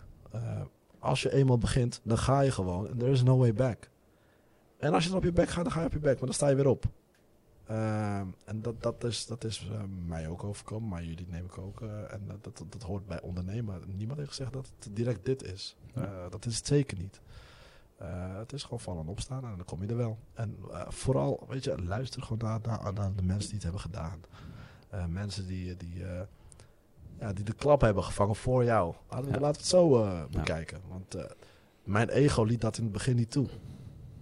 Als 0.99 1.21
je 1.21 1.33
eenmaal 1.33 1.57
begint, 1.57 2.01
dan 2.03 2.17
ga 2.17 2.41
je 2.41 2.51
gewoon 2.51 2.87
en 2.87 2.97
there 2.97 3.11
is 3.11 3.23
no 3.23 3.37
way 3.37 3.53
back. 3.53 3.89
En 4.77 4.93
als 4.93 5.03
je 5.03 5.09
dan 5.09 5.17
op 5.17 5.23
je 5.23 5.31
bek 5.31 5.49
gaat, 5.49 5.63
dan 5.63 5.73
ga 5.73 5.79
je 5.79 5.85
op 5.85 5.93
je 5.93 5.99
bek, 5.99 6.15
maar 6.15 6.25
dan 6.25 6.33
sta 6.33 6.47
je 6.47 6.55
weer 6.55 6.67
op. 6.67 6.85
Eh, 7.67 8.19
en 8.45 8.61
dat, 8.61 8.83
dat 8.83 9.03
is, 9.03 9.25
dat 9.25 9.43
is 9.43 9.69
eh, 9.71 9.81
mij 10.05 10.27
ook 10.27 10.43
overkomen, 10.43 10.89
maar 10.89 11.03
jullie 11.03 11.27
neem 11.29 11.45
ik 11.45 11.57
ook. 11.57 11.81
eh, 11.81 12.13
en 12.13 12.21
dat, 12.27 12.43
dat, 12.57 12.63
dat 12.69 12.83
hoort 12.83 13.05
bij 13.07 13.21
ondernemen. 13.21 13.81
Niemand 13.95 14.17
heeft 14.17 14.29
gezegd 14.31 14.53
dat 14.53 14.71
het 14.79 14.95
direct 14.95 15.25
dit 15.25 15.43
is. 15.43 15.75
Ja. 15.93 16.03
Eh, 16.03 16.29
dat 16.31 16.45
is 16.45 16.57
het 16.57 16.67
zeker 16.67 16.97
niet. 16.97 17.21
Eh, 17.97 18.37
het 18.37 18.53
is 18.53 18.63
gewoon 18.63 18.79
vallen 18.79 19.01
en 19.03 19.07
opstaan 19.09 19.43
en 19.45 19.55
dan 19.55 19.65
kom 19.65 19.81
je 19.81 19.87
er 19.87 19.97
wel. 19.97 20.17
En 20.33 20.57
vooral, 20.87 21.45
weet 21.49 21.63
je, 21.63 21.83
luister 21.83 22.21
gewoon 22.21 22.37
naar, 22.49 22.59
naar, 22.81 22.93
naar 22.93 23.15
de 23.15 23.23
mensen 23.23 23.49
die 23.49 23.59
het 23.59 23.63
hebben 23.63 23.81
gedaan. 23.81 24.21
Mensen 25.09 25.47
die, 25.47 25.77
die, 25.77 26.03
ja, 27.19 27.33
die 27.33 27.43
de 27.45 27.53
klap 27.53 27.81
hebben 27.81 28.03
gevangen 28.03 28.35
voor 28.35 28.63
jou. 28.63 28.95
Laten 29.09 29.25
we, 29.27 29.31
Ja. 29.33 29.39
laten 29.39 29.61
we 29.61 29.67
het 29.67 29.67
zo 29.67 30.27
bekijken. 30.31 30.81
Want 30.87 31.15
mijn 31.83 32.09
ego 32.09 32.43
liet 32.43 32.61
dat 32.61 32.77
in 32.77 32.83
het 32.83 32.91
begin 32.93 33.15
niet 33.15 33.31
toe. 33.31 33.47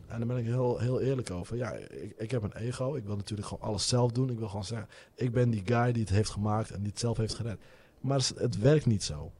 En 0.07 0.17
daar 0.17 0.27
ben 0.27 0.37
ik 0.37 0.45
heel, 0.45 0.77
heel 0.79 1.01
eerlijk 1.01 1.31
over. 1.31 1.57
Ja, 1.57 1.71
ik, 1.73 2.13
ik 2.17 2.31
heb 2.31 2.43
een 2.43 2.55
ego. 2.55 2.95
Ik 2.95 3.03
wil 3.05 3.15
natuurlijk 3.15 3.47
gewoon 3.47 3.67
alles 3.69 3.87
zelf 3.87 4.11
doen. 4.11 4.29
Ik 4.29 4.37
wil 4.37 4.47
gewoon 4.47 4.65
zeggen, 4.65 4.87
ik 5.15 5.31
ben 5.31 5.49
die 5.49 5.61
guy 5.65 5.91
die 5.91 6.01
het 6.01 6.11
heeft 6.11 6.29
gemaakt 6.29 6.69
en 6.71 6.79
die 6.79 6.89
het 6.89 6.99
zelf 6.99 7.17
heeft 7.17 7.33
gered. 7.33 7.59
Maar 7.99 8.17
het- 8.17 8.33
het 8.37 8.57
werkt 8.57 8.85
niet 8.85 9.03
zo. 9.03 9.31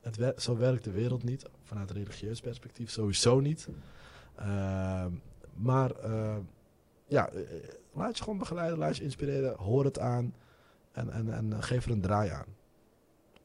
Het 0.00 0.16
wer- 0.16 0.34
zo 0.36 0.56
werkt 0.56 0.84
de 0.84 0.90
wereld 0.90 1.22
niet. 1.24 1.44
Vanuit 1.62 1.90
een 1.90 1.96
religieus 1.96 2.40
perspectief 2.40 2.90
sowieso 2.90 3.40
niet. 3.40 3.68
Ehm, 4.34 5.10
maar 5.54 5.90
eh, 5.90 6.36
ja, 7.06 7.28
eh, 7.28 7.40
laat 7.92 8.16
je 8.16 8.22
gewoon 8.22 8.38
begeleiden, 8.38 8.78
laat 8.78 8.96
je 8.96 9.02
inspireren, 9.02 9.56
hoor 9.56 9.84
het 9.84 9.98
aan 9.98 10.34
en, 10.92 11.10
en, 11.10 11.34
en 11.34 11.52
eh, 11.52 11.62
geef 11.62 11.84
er 11.86 11.90
een 11.92 12.00
draai 12.00 12.30
aan. 12.30 12.46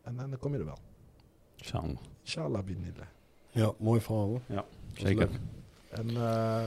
En, 0.01 0.19
en 0.19 0.29
dan 0.29 0.39
kom 0.39 0.53
je 0.53 0.59
er 0.59 0.65
wel. 0.65 0.77
Inshallah. 1.55 1.97
Inshallah. 2.23 2.63
Ja, 3.49 3.71
mooi 3.77 4.01
verhaal 4.01 4.25
hoor. 4.25 4.41
Zeker. 4.93 5.29
En 5.89 6.09
eh, 6.09 6.61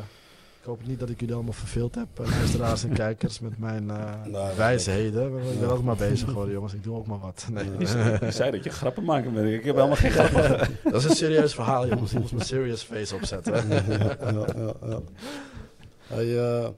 ik 0.61 0.65
hoop 0.69 0.87
niet 0.87 0.99
dat 1.01 1.11
ik 1.11 1.21
jullie 1.21 1.35
allemaal 1.35 1.53
verveeld 1.53 1.95
heb, 1.95 2.21
eh, 2.21 2.31
luisteraars 2.31 2.85
en 2.85 2.93
kijkers, 3.05 3.41
met 3.41 3.59
mijn 3.59 3.87
Nou, 3.87 4.57
wijsheden. 4.57 5.37
Ik 5.53 5.61
ben 5.61 5.71
ook 5.71 5.83
maar 5.83 5.97
bezig 5.97 6.29
geworden, 6.29 6.55
jongens. 6.55 6.75
Ik 6.75 6.83
doe 6.85 6.97
ook 6.97 7.07
maar 7.07 7.19
wat. 7.19 7.47
Nee. 7.51 7.65
Je 7.79 7.87
zei, 7.87 8.19
je 8.21 8.31
zei 8.31 8.51
dat 8.51 8.65
je 8.65 8.71
grappen 8.71 9.05
maken 9.05 9.33
bent. 9.35 9.49
Ik 9.49 9.65
heb 9.65 9.75
helemaal 9.75 9.97
geen 9.97 10.11
grappen. 10.11 10.69
dat 10.93 10.95
is 10.95 11.05
een 11.05 11.17
serieus 11.17 11.55
verhaal, 11.55 11.89
jongens. 11.89 12.13
Je 12.13 12.19
moest 12.19 12.33
mijn 12.33 12.47
serious 12.47 12.83
face 12.83 13.15
opzetten. 13.15 13.69
ja, 13.69 13.83
ja, 14.21 14.75
ja. 14.87 15.01
Hey, 16.07 16.27
je 16.27 16.73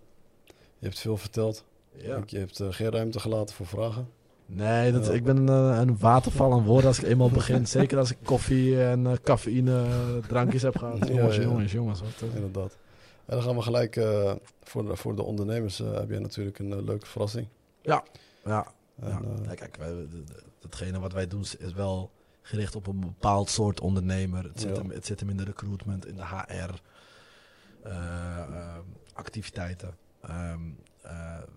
hebt 0.81 0.99
veel 0.99 1.17
verteld. 1.17 1.65
ja. 1.97 2.23
Je 2.27 2.39
hebt 2.39 2.63
geen 2.69 2.91
ruimte 2.91 3.21
gelaten 3.21 3.55
voor 3.55 3.67
vragen. 3.67 4.09
Nee, 4.47 4.93
dat, 4.93 5.13
ik 5.13 5.25
ben 5.25 5.37
een, 5.37 5.73
eh, 5.73 5.79
een 5.81 5.99
waterval 5.99 6.53
aan 6.53 6.65
woorden 6.65 6.87
als 6.87 6.99
ik 6.99 7.05
eenmaal 7.05 7.31
begin. 7.31 7.67
Zeker 7.79 7.99
als 7.99 8.11
ik 8.11 8.17
koffie 8.23 8.85
en 8.85 9.07
eh, 9.07 9.13
cafeïne 9.23 9.83
eh, 9.83 10.17
drankjes 10.29 10.63
heb 10.63 10.79
gehad. 10.79 10.99
Ja, 11.09 11.15
Jongens, 11.15 11.37
ja. 11.37 11.43
jongens, 11.43 11.73
jongens. 11.73 12.01
Wat, 12.01 12.31
Inderdaad. 12.35 12.77
En 13.27 13.37
dan 13.37 13.43
gaan 13.43 13.57
we 13.57 13.63
gelijk, 13.63 13.97
eh, 13.97 14.33
voor, 14.63 14.87
de, 14.87 14.97
voor 14.97 15.17
de 15.17 15.23
ondernemers 15.23 15.79
heb 15.79 16.11
jij 16.11 16.19
natuurlijk 16.19 16.59
een 16.59 16.85
leuke 16.85 17.07
verrassing. 17.07 17.47
ja, 17.83 18.03
En, 18.43 18.51
ja. 18.51 18.67
eh, 19.03 19.17
Ja, 19.45 19.55
kijk, 19.55 19.77
wij, 19.77 19.89
de- 19.89 20.09
de- 20.25 20.43
datgene 20.61 20.99
wat 21.01 21.13
wij 21.13 21.27
doen 21.29 21.45
is 21.59 21.73
wel 21.75 22.11
gericht 22.43 22.77
op 22.77 22.87
een 22.87 23.01
bepaald 23.01 23.51
soort 23.51 23.81
ondernemer. 23.81 24.45
Het 24.45 24.61
zit, 24.61 24.77
Ja. 24.77 24.83
hem, 24.83 24.91
het 24.91 25.07
zit 25.07 25.21
hem 25.21 25.29
in 25.31 25.37
de 25.37 25.45
recruitment, 25.45 26.07
in 26.07 26.17
de 26.17 26.25
HR, 26.25 26.71
eh, 27.83 27.93
eh, 28.39 28.77
activiteiten. 29.13 29.97
Ehm, 30.23 30.33
eh, 30.33 30.94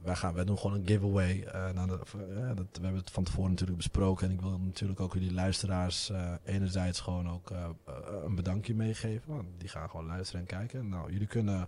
wij, 0.04 0.16
gaan, 0.16 0.34
wij 0.34 0.45
doen 0.45 0.58
gewoon 0.58 0.76
een 0.80 0.88
giveaway. 0.88 1.43
eh, 1.43 1.86
de, 1.88 1.91
eh, 1.91 2.48
dat, 2.56 2.66
we 2.72 2.82
hebben 2.82 2.95
het 2.95 3.12
van 3.12 3.24
tevoren 3.24 3.50
natuurlijk 3.50 3.78
besproken. 3.78 4.28
En 4.28 4.34
ik 4.34 4.41
wil 4.41 4.60
natuurlijk 4.60 5.00
ook 5.00 5.14
jullie 5.14 5.34
luisteraars 5.34 6.10
eh, 6.10 6.32
enerzijds 6.43 7.00
gewoon 7.00 7.30
ook 7.30 7.52
eh, 7.52 7.64
eh, 7.86 7.93
een 8.26 8.36
bedankje 8.36 8.76
meegeven. 8.76 9.34
Want 9.36 9.48
die 9.58 9.70
gaan 9.70 9.89
gewoon 9.89 10.06
luisteren 10.06 10.41
en 10.41 10.48
kijken. 10.48 10.89
Nou, 10.89 11.12
jullie 11.12 11.28
kunnen, 11.28 11.68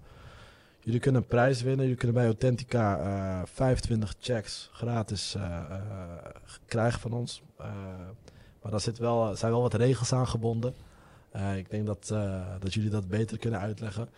jullie 0.79 0.99
kunnen 0.99 1.21
een 1.21 1.27
prijs 1.27 1.61
winnen. 1.61 1.81
Jullie 1.81 1.97
kunnen 1.99 2.15
bij 2.15 2.25
Authentica 2.25 2.97
eh 2.99 3.45
25 3.45 4.15
checks 4.19 4.69
gratis 4.73 5.35
eh, 5.35 5.43
eh, 5.55 6.25
krijgen 6.65 6.99
van 6.99 7.13
ons. 7.13 7.41
Eh, 7.57 7.65
maar 8.61 8.71
daar 8.71 8.79
zit 8.81 8.97
wel, 8.97 9.35
zijn 9.35 9.51
wel 9.51 9.61
wat 9.61 9.73
regels 9.73 10.13
aan 10.13 10.27
gebonden. 10.27 10.73
Eh, 11.31 11.57
ik 11.57 11.69
denk 11.69 11.85
dat, 11.85 12.09
eh, 12.11 12.41
dat 12.59 12.73
jullie 12.73 12.89
dat 12.89 13.07
beter 13.07 13.37
kunnen 13.37 13.59
uitleggen. 13.59 14.09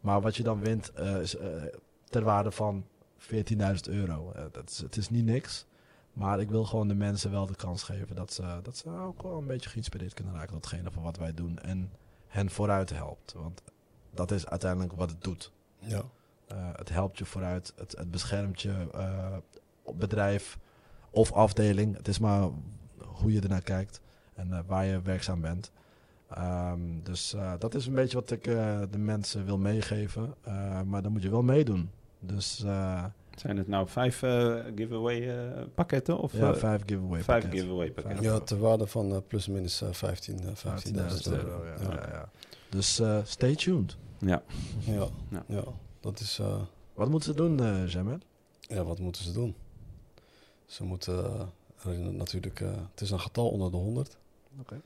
Maar 0.00 0.20
wat 0.20 0.36
je 0.36 0.42
dan 0.42 0.60
wint 0.60 0.92
eh, 0.92 1.20
is 1.20 1.36
eh, 1.36 1.46
ter 2.04 2.22
waarde 2.22 2.50
van 2.50 2.84
14.000 3.18 3.90
euro. 3.90 4.32
Eh, 4.32 4.44
dat 4.52 4.70
is, 4.70 4.78
het 4.78 4.96
is 4.96 5.10
niet 5.10 5.24
niks. 5.24 5.66
Maar 6.12 6.40
ik 6.40 6.50
wil 6.50 6.64
gewoon 6.64 6.88
de 6.88 6.94
mensen 6.94 7.30
wel 7.30 7.46
de 7.46 7.56
kans 7.56 7.82
geven 7.82 8.16
dat 8.16 8.32
ze, 8.32 8.60
dat 8.62 8.76
ze 8.76 8.90
ook 8.90 9.22
wel 9.22 9.38
een 9.38 9.46
beetje 9.46 9.70
geïnspireerd 9.70 10.14
kunnen 10.14 10.34
raken. 10.34 10.52
Datgene 10.52 10.90
van 10.90 11.02
wat 11.02 11.16
wij 11.16 11.34
doen. 11.34 11.58
En 11.58 11.90
hen 12.26 12.50
vooruit 12.50 12.90
helpt. 12.90 13.32
Want 13.32 13.62
dat 14.10 14.30
is 14.30 14.46
uiteindelijk 14.46 14.92
wat 14.92 15.10
het 15.10 15.22
doet. 15.22 15.52
ja. 15.78 16.02
Eh, 16.46 16.68
het 16.76 16.88
helpt 16.88 17.18
je 17.18 17.24
vooruit. 17.24 17.72
Het, 17.76 17.96
het 17.96 18.10
beschermt 18.10 18.60
je 18.60 18.88
eh, 18.92 19.36
bedrijf 19.94 20.58
of 21.10 21.32
afdeling. 21.32 21.96
Het 21.96 22.08
is 22.08 22.18
maar 22.18 22.48
hoe 22.98 23.32
je 23.32 23.40
ernaar 23.40 23.62
kijkt 23.62 24.00
en 24.34 24.64
waar 24.66 24.84
je 24.84 25.02
werkzaam 25.02 25.40
bent. 25.40 25.72
Ehm, 26.28 26.80
dus 27.02 27.36
dat 27.58 27.74
is 27.74 27.86
een 27.86 27.94
beetje 27.94 28.16
wat 28.16 28.30
ik 28.30 28.44
de 28.90 28.98
mensen 28.98 29.44
wil 29.44 29.58
meegeven. 29.58 30.34
Maar 30.86 31.02
dan 31.02 31.12
moet 31.12 31.22
je 31.22 31.30
wel 31.30 31.42
meedoen. 31.42 31.90
Dus 32.20 32.62
eh, 32.64 33.04
Zijn 33.36 33.56
het 33.56 33.68
nou 33.68 33.88
vijf 33.88 34.22
eh, 34.22 34.56
giveaway 34.76 35.28
eh, 35.28 35.62
pakketten? 35.74 36.18
Of 36.18 36.32
ja, 36.32 36.54
vijf 36.54 36.82
giveaway 36.86 37.22
vijf 37.22 37.26
pakketten. 37.26 37.58
giveaway 37.60 37.90
pakketten? 37.92 38.22
ja, 38.24 38.38
ter 38.40 38.58
waarde 38.58 38.86
van 38.86 39.22
plus 39.26 39.46
minus 39.48 39.80
eh, 39.82 39.92
15, 39.92 40.38
eh, 40.40 40.46
15.000 40.46 40.52
15.000 40.52 41.32
euro. 41.32 41.48
euro. 41.48 41.64
Ja, 41.66 41.72
Ja. 41.82 41.92
ja, 41.94 42.08
ja. 42.12 42.28
Dus 42.70 42.98
eh, 42.98 43.18
stay 43.24 43.54
tuned. 43.56 43.96
Ja. 44.18 44.42
Ja, 44.78 45.06
Ja. 45.30 45.44
ja. 45.48 45.64
dat 46.00 46.20
is... 46.20 46.38
eh, 46.38 46.60
Wat 46.94 47.08
moeten 47.08 47.30
ze 47.32 47.36
doen, 47.36 47.60
eh 47.62 47.86
Jamel? 47.88 48.18
Ja, 48.60 48.84
wat 48.84 48.98
moeten 48.98 49.24
ze 49.24 49.32
doen? 49.32 49.54
Ze 50.66 50.84
moeten 50.84 51.48
natuurlijk, 52.16 52.60
eh, 52.60 52.70
het 52.90 53.00
is 53.00 53.10
een 53.10 53.20
getal 53.20 53.48
onder 53.48 53.70
de 53.70 53.76
100. 53.76 54.16
Oké. 54.60 54.80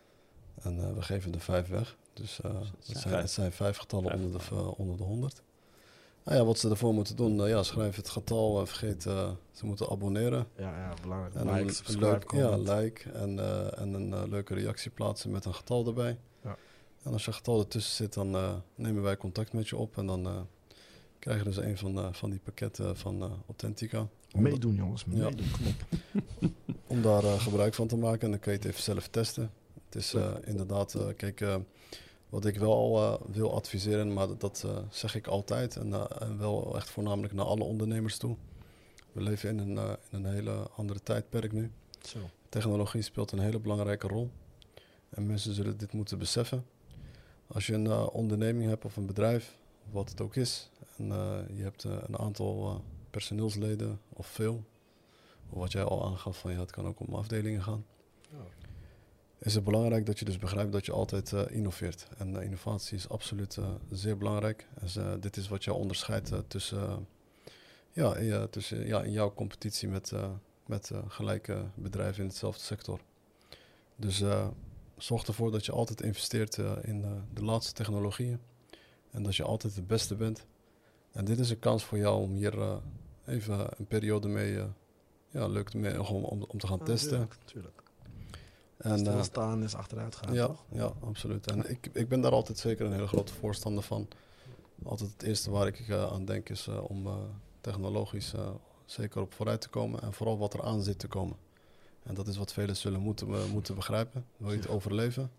En 0.63 0.79
eh, 0.79 0.93
we 0.95 1.03
geven 1.03 1.35
er 1.35 1.41
vijf 1.41 1.69
weg. 1.69 1.97
Dus 2.13 2.41
eh, 2.41 2.51
het, 2.55 2.63
zijn 2.81 2.99
zijn, 2.99 3.09
vijf. 3.13 3.23
het 3.23 3.31
zijn 3.31 3.53
vijf 3.53 3.77
getallen 3.77 4.11
Vijf 4.11 4.23
onder, 4.25 4.41
de, 4.49 4.77
onder 4.77 4.97
de 4.97 5.03
100. 5.03 5.43
Nou 6.25 6.39
ja, 6.39 6.45
wat 6.45 6.59
ze 6.59 6.69
ervoor 6.71 6.95
moeten 6.95 7.17
doen, 7.17 7.43
eh, 7.43 7.49
ja, 7.49 7.63
schrijf 7.63 7.97
het 7.97 8.09
getal 8.09 8.61
en 8.61 8.67
vergeet, 8.67 9.07
eh, 9.07 9.31
ze 9.53 9.67
moeten 9.67 9.89
abonneren. 9.91 10.47
Ja, 10.57 10.77
ja 10.79 10.95
belangrijk. 11.03 11.35
En 11.35 11.53
like, 11.53 11.73
subscribe, 11.73 12.07
leuk, 12.07 12.31
ja, 12.33 12.57
like 12.57 13.11
en, 13.11 13.39
eh, 13.39 13.79
en 13.81 13.93
een 13.95 14.13
eh, 14.13 14.23
leuke 14.29 14.55
reactie 14.55 14.91
plaatsen 14.91 15.31
met 15.31 15.45
een 15.45 15.55
getal 15.55 15.87
erbij. 15.87 16.19
Ja. 16.45 16.57
En 17.03 17.13
als 17.13 17.25
je 17.25 17.33
getal 17.33 17.59
ertussen 17.61 17.95
zit, 17.95 18.15
dan 18.15 18.35
eh, 18.35 18.55
nemen 18.75 19.03
wij 19.03 19.17
contact 19.17 19.53
met 19.53 19.69
je 19.69 19.77
op 19.77 19.97
en 19.97 20.07
dan 20.07 20.27
eh, 20.27 20.41
krijg 21.19 21.39
je 21.39 21.45
dus 21.45 21.57
een 21.57 21.79
van, 21.79 21.99
eh, 21.99 22.09
van 22.13 22.31
die 22.31 22.41
pakketten 22.45 22.97
van 22.97 23.23
eh 23.23 23.31
Authentica. 23.47 24.07
Om, 24.35 24.43
Meedoen 24.43 24.75
jongens, 24.75 25.05
Ja. 25.11 25.25
meedoen, 25.25 25.47
knop. 25.51 26.01
om 26.87 27.03
daar 27.03 27.25
eh, 27.25 27.41
gebruik 27.41 27.75
van 27.75 27.87
te 27.87 27.97
maken 27.97 28.21
en 28.21 28.31
dan 28.31 28.41
kun 28.41 28.53
je 28.53 28.59
het 28.59 28.67
even 28.67 28.83
zelf 28.83 29.09
testen. 29.09 29.51
Het 29.85 29.95
is 29.95 30.15
eh, 30.15 30.31
inderdaad, 30.45 30.95
eh, 30.95 31.07
kijk, 31.17 31.41
eh, 31.41 31.57
wat 32.33 32.45
ik 32.45 32.59
wel 32.59 32.99
eh, 32.99 33.21
wil 33.33 33.55
adviseren, 33.55 34.13
maar 34.13 34.27
dat, 34.27 34.41
dat, 34.41 34.63
eh, 34.67 34.79
zeg 34.91 35.15
ik 35.15 35.27
altijd 35.27 35.77
en, 35.77 35.93
eh, 35.93 36.05
en 36.19 36.39
wel 36.39 36.77
echt 36.77 36.91
voornamelijk 36.91 37.33
naar 37.33 37.45
alle 37.45 37.65
ondernemers 37.65 38.17
toe. 38.17 38.37
We 39.13 39.23
leven 39.23 39.49
in 39.49 39.59
een, 39.59 39.97
in 40.11 40.25
een 40.25 40.33
hele 40.33 40.69
andere 40.77 41.01
tijdperk 41.03 41.53
nu. 41.53 41.71
Zo. 42.03 42.19
Technologie 42.49 43.03
speelt 43.03 43.33
een 43.33 43.39
hele 43.39 43.59
belangrijke 43.59 44.07
rol. 44.07 44.31
En 45.09 45.27
mensen 45.27 45.55
zullen 45.55 45.77
dit 45.77 45.93
moeten 45.93 46.19
beseffen. 46.19 46.65
Als 47.47 47.67
je 47.67 47.75
een 47.75 48.09
onderneming 48.09 48.69
hebt 48.69 48.85
of 48.85 48.97
een 48.97 49.07
bedrijf, 49.07 49.57
wat 49.91 50.11
het 50.11 50.21
ook 50.21 50.37
is, 50.37 50.71
en 50.97 51.07
je 51.55 51.63
hebt 51.63 51.85
een 51.85 52.19
aantal 52.19 52.83
personeelsleden 53.11 54.01
of 54.09 54.27
veel, 54.27 54.65
of 55.51 55.59
wat 55.59 55.73
jij 55.73 55.85
al 55.85 56.05
aangaf, 56.05 56.39
van 56.39 56.53
ja, 56.53 56.61
het 56.61 56.71
kan 56.71 56.87
ook 56.87 57.01
om 57.01 57.15
afdelingen 57.15 57.63
gaan, 57.63 57.85
is 59.43 59.55
het 59.55 59.65
belangrijk 59.65 60.07
dat 60.07 60.19
je 60.19 60.25
dus 60.25 60.39
begrijpt 60.39 60.73
dat 60.73 60.87
je 60.87 60.93
altijd 60.93 61.33
eh, 61.33 61.43
innoveert. 61.49 62.07
En 62.19 62.37
eh, 62.37 62.45
innovatie 62.45 62.97
is 62.97 63.09
absoluut 63.09 63.57
eh, 63.57 63.65
zeer 63.91 64.19
belangrijk. 64.19 64.69
Dus, 64.81 64.99
dit 65.21 65.37
is 65.37 65.49
wat 65.49 65.65
jou 65.65 65.79
onderscheidt 65.79 66.33
tussen, 66.47 67.07
ja, 67.93 68.17
in, 68.17 68.49
tussen, 68.51 68.87
ja, 68.87 69.03
in 69.03 69.13
jouw 69.13 69.35
competitie 69.35 69.89
met, 69.89 70.13
met 70.67 70.91
gelijke 71.09 71.65
bedrijven 71.75 72.23
in 72.23 72.29
hetzelfde 72.29 72.63
sector. 72.63 73.01
Dus 73.97 74.23
zorg 74.97 75.27
ervoor 75.27 75.51
dat 75.51 75.67
je 75.67 75.73
altijd 75.73 76.03
investeert 76.03 76.57
in 76.83 77.05
de 77.35 77.45
laatste 77.45 77.73
technologieën. 77.73 78.39
En 79.11 79.23
dat 79.23 79.37
je 79.37 79.43
altijd 79.43 79.75
het 79.77 79.87
beste 79.87 80.15
bent. 80.15 80.47
En 81.13 81.25
dit 81.25 81.39
is 81.39 81.51
een 81.51 81.59
kans 81.59 81.85
voor 81.85 81.99
jou 81.99 82.23
om 82.23 82.33
hier 82.33 82.81
even 83.27 83.67
een 83.79 83.87
periode 83.87 84.29
mee, 84.29 84.59
ja, 85.31 85.47
leuk 85.47 85.75
mee, 85.75 86.03
om, 86.03 86.25
om, 86.25 86.45
om 86.49 86.59
te 86.59 86.67
gaan 86.67 86.85
testen. 86.85 87.11
Tuurlijk, 87.11 87.37
tuurlijk. 87.45 87.82
En, 88.83 88.91
eh, 88.91 88.99
Stilstaan 88.99 89.63
is 89.63 89.75
achteruit 89.75 90.17
gaan, 90.17 90.35
ja, 90.35 90.47
toch? 90.47 90.65
ja, 90.69 90.93
absoluut. 91.01 91.51
En 91.51 91.71
ik, 91.71 91.89
ik 91.93 92.09
ben 92.09 92.21
daar 92.21 92.33
altijd 92.33 92.59
zeker 92.59 92.87
een 92.87 92.93
hele 92.93 93.07
grote 93.07 93.33
voorstander 93.33 93.83
van. 93.83 94.09
Altijd 94.85 95.11
het 95.13 95.23
eerste 95.23 95.51
waar 95.51 95.67
ik 95.67 95.89
eh, 95.89 96.13
aan 96.13 96.25
denk 96.25 96.49
is 96.49 96.67
eh, 96.67 96.91
om 96.91 97.09
technologisch 97.61 98.35
zeker 98.85 99.21
op 99.21 99.35
vooruit 99.35 99.61
te 99.61 99.69
komen 99.69 100.03
en 100.03 100.13
vooral 100.13 100.39
wat 100.39 100.55
er 100.55 100.63
aan 100.63 100.83
zit 100.83 100.99
te 100.99 101.09
komen. 101.09 101.37
En 102.03 102.15
dat 102.15 102.27
is 102.27 102.37
wat 102.37 102.53
velen 102.53 102.77
zullen 102.77 103.01
moeten, 103.01 103.51
moeten 103.51 103.75
begrijpen. 103.75 104.25
Wil 104.37 104.51
je 104.51 104.57
het 104.57 104.69
overleven, 104.69 105.31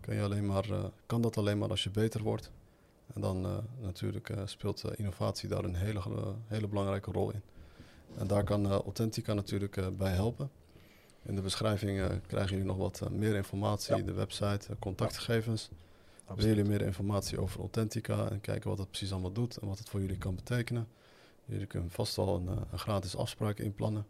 kan, 0.00 0.14
je 0.14 0.22
alleen 0.22 0.46
maar, 0.46 0.66
kan 1.06 1.22
dat 1.22 1.36
alleen 1.36 1.58
maar 1.58 1.68
als 1.68 1.84
je 1.84 1.90
beter 1.90 2.22
wordt. 2.22 2.50
En 3.14 3.20
dan 3.20 3.64
natuurlijk 3.80 4.32
speelt 4.44 4.84
innovatie 4.96 5.48
daar 5.48 5.64
een 5.64 5.74
hele, 5.74 6.00
hele 6.46 6.68
belangrijke 6.68 7.12
rol 7.12 7.30
in. 7.30 7.42
En 8.16 8.26
daar 8.26 8.44
kan 8.44 8.70
Authentica 8.70 9.34
natuurlijk 9.34 9.96
bij 9.96 10.12
helpen. 10.12 10.50
In 11.22 11.34
de 11.34 11.42
beschrijving 11.42 12.00
eh, 12.00 12.16
krijgen 12.26 12.50
jullie 12.50 12.66
nog 12.66 12.76
wat 12.76 13.00
eh, 13.00 13.08
meer 13.10 13.34
informatie, 13.34 13.96
Ja. 13.96 14.02
de 14.02 14.12
website, 14.12 14.70
eh, 14.70 14.76
contactgegevens. 14.78 15.68
Willen 15.68 15.84
Absoluut. 16.26 16.56
jullie 16.56 16.70
meer 16.70 16.82
informatie 16.86 17.40
over 17.40 17.60
Authentica 17.60 18.30
en 18.30 18.40
kijken 18.40 18.68
wat 18.70 18.78
het 18.78 18.88
precies 18.88 19.12
allemaal 19.12 19.32
doet 19.32 19.56
en 19.56 19.68
wat 19.68 19.78
het 19.78 19.88
voor 19.88 20.00
jullie 20.00 20.18
kan 20.18 20.34
betekenen? 20.34 20.88
Jullie 21.44 21.66
kunnen 21.66 21.90
vast 21.90 22.16
wel 22.16 22.36
een, 22.36 22.48
een 22.72 22.78
gratis 22.78 23.16
afspraak 23.16 23.58
inplannen, 23.58 24.06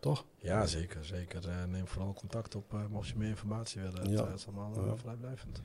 toch? 0.00 0.24
Ja, 0.38 0.66
zeker. 0.66 1.04
zeker. 1.04 1.48
Eh, 1.48 1.64
neem 1.64 1.86
vooral 1.86 2.12
contact 2.12 2.54
op 2.54 2.72
eh, 2.74 2.80
mocht 2.90 3.08
je 3.08 3.14
meer 3.16 3.28
informatie 3.28 3.80
willen. 3.80 4.00
Het, 4.00 4.10
Ja. 4.10 4.26
het 4.26 4.38
is 4.38 4.46
allemaal 4.46 4.86
Ja. 4.86 4.96
vrijblijvend. 4.96 5.60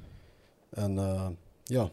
En 0.69 0.97
eh, 0.97 1.27
ja, 1.63 1.89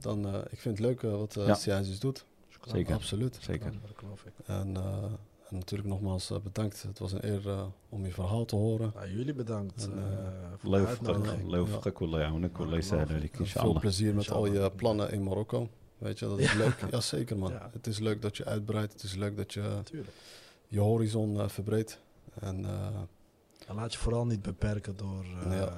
dan, 0.00 0.26
eh, 0.26 0.40
ik 0.50 0.58
vind 0.60 0.78
het 0.78 0.86
leuk 0.86 1.02
eh, 1.02 1.10
wat 1.10 1.36
uh, 1.36 1.46
Ja. 1.46 1.54
CISIS 1.54 1.98
doet. 2.00 2.24
Zeker. 2.66 2.94
Absoluut. 2.94 3.38
Zeker. 3.40 3.72
Dat 3.72 3.90
geloof 3.94 4.24
ik. 4.24 4.32
En, 4.46 4.76
eh, 4.76 5.04
en 5.50 5.56
natuurlijk 5.56 5.88
nogmaals 5.88 6.30
eh, 6.30 6.38
bedankt. 6.38 6.82
Het 6.82 6.98
was 6.98 7.12
een 7.12 7.24
eer 7.24 7.48
eh, 7.48 7.66
om 7.88 8.04
je 8.04 8.12
verhaal 8.12 8.44
te 8.44 8.56
horen. 8.56 8.92
Ja, 8.94 9.06
jullie 9.06 9.34
bedankt. 9.34 9.88
Eh, 9.88 10.72
ah, 10.74 10.96
veel 13.36 13.78
plezier 13.78 14.14
met 14.14 14.30
al 14.30 14.46
je 14.46 14.70
plannen 14.70 15.12
in 15.12 15.22
Marokko. 15.22 15.68
Weet 15.98 16.18
je, 16.18 16.26
dat 16.26 16.38
is 16.38 16.52
ja. 16.52 16.58
leuk. 16.58 16.84
Jazeker, 16.90 17.38
man. 17.38 17.52
Het 17.72 17.86
is 17.86 17.98
leuk 17.98 18.22
dat 18.22 18.36
je 18.36 18.44
uitbreidt. 18.44 18.92
Het 18.92 19.02
is 19.02 19.14
leuk 19.14 19.36
dat 19.36 19.52
je 19.52 19.80
Tuurlijk. 19.84 20.12
je 20.68 20.80
horizon 20.80 21.34
uh, 21.34 21.48
verbreedt. 21.48 22.00
En, 22.40 22.60
uh, 22.60 23.74
laat 23.74 23.92
je 23.92 23.98
vooral 23.98 24.26
niet 24.26 24.42
beperken 24.42 24.96
door, 24.96 25.24
uh, 25.46 25.72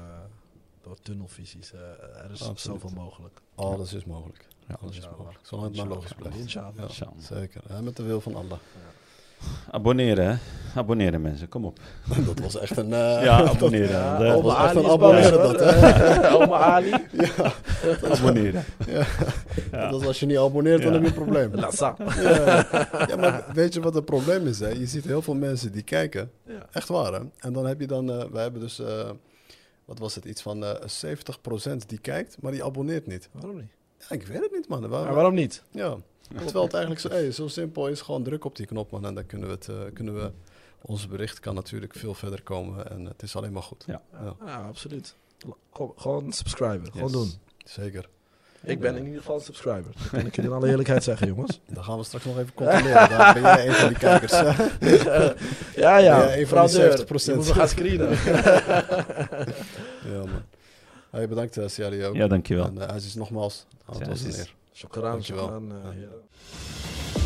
door 0.80 0.98
tunnelvisies. 1.02 1.72
er 1.72 2.30
is 2.32 2.50
zoveel 2.54 2.90
mogelijk. 2.94 3.40
Alles 3.54 3.92
is 3.92 4.04
mogelijk. 4.04 4.48
Alles 4.80 4.98
is 4.98 5.08
mogelijk. 5.08 5.38
Zolang 5.42 5.68
het 5.68 5.76
maar 5.76 5.94
logisch 5.94 6.12
blijft. 6.12 6.38
Inshallah. 6.38 6.90
Zeker. 7.18 7.82
met 7.82 7.96
de 7.96 8.02
wil 8.02 8.20
van 8.20 8.34
Allah. 8.34 8.58
Abonneren, 9.70 10.26
hè? 10.30 10.36
Abonneren 10.74 11.22
mensen, 11.22 11.48
kom 11.48 11.64
op. 11.64 11.78
dat 12.26 12.38
was 12.40 12.58
echt 12.58 12.76
een... 12.76 12.92
eh, 12.92 13.22
Ja, 13.24 13.44
abonneren. 13.44 13.88
Ja, 13.88 14.18
Dat- 14.18 14.42
was 14.42 14.52
echt 14.56 14.62
Ali 14.62 14.78
een 14.78 14.82
is 14.82 14.88
boos, 14.88 14.92
abonneren 14.92 15.58
dat, 16.22 16.32
Oma 16.40 16.56
Ali. 16.58 16.92
abonneren. 18.10 18.64
Ja. 18.86 19.06
Ja. 19.72 19.90
Dat 19.90 20.00
is 20.00 20.06
als 20.06 20.20
je 20.20 20.26
niet 20.26 20.38
abonneert, 20.38 20.82
dan 20.82 20.92
Ja. 20.92 20.98
heb 20.98 21.02
je 21.02 21.08
een 21.08 21.24
probleem. 21.24 21.54
Lassa. 21.60 21.96
Ja. 22.20 22.66
ja, 23.08 23.16
maar 23.16 23.44
weet 23.54 23.74
je 23.74 23.80
wat 23.80 23.94
het 23.94 24.04
probleem 24.04 24.46
is? 24.46 24.60
Hè? 24.60 24.68
Je 24.68 24.86
ziet 24.86 25.04
heel 25.04 25.22
veel 25.22 25.34
mensen 25.34 25.72
die 25.72 25.82
kijken. 25.82 26.30
Ja. 26.46 26.66
Echt 26.72 26.88
waar, 26.88 27.12
hè? 27.12 27.20
En 27.38 27.52
dan 27.52 27.66
heb 27.66 27.80
je 27.80 27.86
dan... 27.86 28.10
eh 28.10 28.24
wij 28.32 28.42
hebben 28.42 28.60
dus... 28.60 28.78
eh, 28.80 29.10
wat 29.84 29.98
was 29.98 30.14
het? 30.14 30.24
Iets 30.24 30.42
van 30.42 30.64
eh 30.64 30.74
70% 31.70 31.76
die 31.86 31.98
kijkt, 31.98 32.36
maar 32.40 32.52
die 32.52 32.64
abonneert 32.64 33.06
niet. 33.06 33.28
Waarom 33.32 33.56
niet? 33.56 33.72
Ja, 33.98 34.06
ik 34.16 34.26
weet 34.26 34.40
het 34.40 34.52
niet, 34.52 34.68
man. 34.68 34.88
Waar- 34.88 35.04
Maar 35.04 35.14
waarom 35.14 35.34
niet? 35.34 35.62
Ja. 35.70 35.96
Terwijl 36.34 36.64
het 36.64 36.72
eigenlijk 36.72 37.02
zo, 37.02 37.08
hey, 37.08 37.30
zo 37.32 37.48
simpel 37.48 37.88
is. 37.88 38.00
Gewoon 38.00 38.22
druk 38.22 38.44
op 38.44 38.56
die 38.56 38.66
knop, 38.66 38.90
man. 38.90 39.06
En 39.06 39.14
dan 39.14 39.26
kunnen 39.26 39.48
we 39.48 39.54
het... 39.54 39.68
eh, 39.68 39.76
kunnen 39.94 40.14
we, 40.14 40.30
onze 40.82 41.08
bericht 41.08 41.40
kan 41.40 41.54
natuurlijk 41.54 41.94
veel 41.94 42.14
verder 42.14 42.42
komen. 42.42 42.90
En 42.90 43.04
het 43.04 43.22
is 43.22 43.36
alleen 43.36 43.52
maar 43.52 43.62
goed. 43.62 43.84
Ja. 43.86 44.02
Ja. 44.12 44.34
Ja, 44.46 44.56
absoluut. 44.68 45.14
Gewoon, 45.72 45.92
gewoon 45.96 46.32
subscriben. 46.32 46.92
Gewoon 46.92 47.12
doen. 47.12 47.32
Zeker. 47.64 48.08
Ik 48.64 48.80
ben 48.80 48.96
in 48.96 49.04
ieder 49.04 49.18
geval 49.18 49.34
een 49.34 49.40
subscriber. 49.40 49.92
Dat 49.98 50.08
kan 50.10 50.26
ik 50.26 50.34
jullie 50.36 50.50
in 50.50 50.56
alle 50.56 50.68
eerlijkheid 50.68 51.04
zeggen, 51.04 51.26
jongens. 51.26 51.60
Dan 51.74 51.84
gaan 51.84 51.98
we 51.98 52.04
straks 52.04 52.24
nog 52.24 52.38
even 52.38 52.54
controleren. 52.54 53.08
Daar 53.08 53.34
ben 53.34 53.42
jij 53.42 53.68
een 53.68 53.74
van 53.74 53.88
die 53.88 53.98
kijkers. 53.98 54.32
ja, 54.40 55.74
ja. 55.74 55.98
Ja, 55.98 56.22
een 56.22 56.28
van 56.28 56.36
die 56.36 56.46
fraudeur. 56.46 57.00
70%. 57.00 57.04
Je 57.24 57.34
moet 57.34 57.46
me 57.46 57.54
gaan 57.54 57.68
screenen. 57.68 58.10
ja, 60.12 60.18
man. 60.18 60.42
Hey, 61.10 61.28
bedankt, 61.28 61.56
uh, 61.56 61.68
Siari 61.68 62.04
ook. 62.04 62.14
Ja, 62.14 62.26
dankjewel. 62.26 62.66
En 62.66 62.74
uh, 62.76 62.82
Aziz 62.82 63.14
nogmaals. 63.14 63.66
Oh, 63.86 63.98
het 63.98 64.08
was 64.08 64.22
een 64.22 64.34
eer. 64.34 64.54
Shukran, 64.72 65.02
Dankjewel. 65.12 65.44
shukran. 65.44 65.72
eh, 65.72 66.00
Ja. 66.00 67.22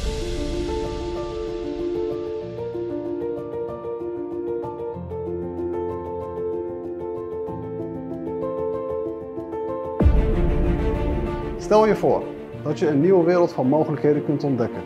Stel 11.58 11.86
je 11.86 11.96
voor 11.96 12.22
dat 12.62 12.78
je 12.78 12.88
een 12.88 13.00
nieuwe 13.00 13.24
wereld 13.24 13.52
van 13.52 13.66
mogelijkheden 13.68 14.24
kunt 14.24 14.44
ontdekken. 14.44 14.82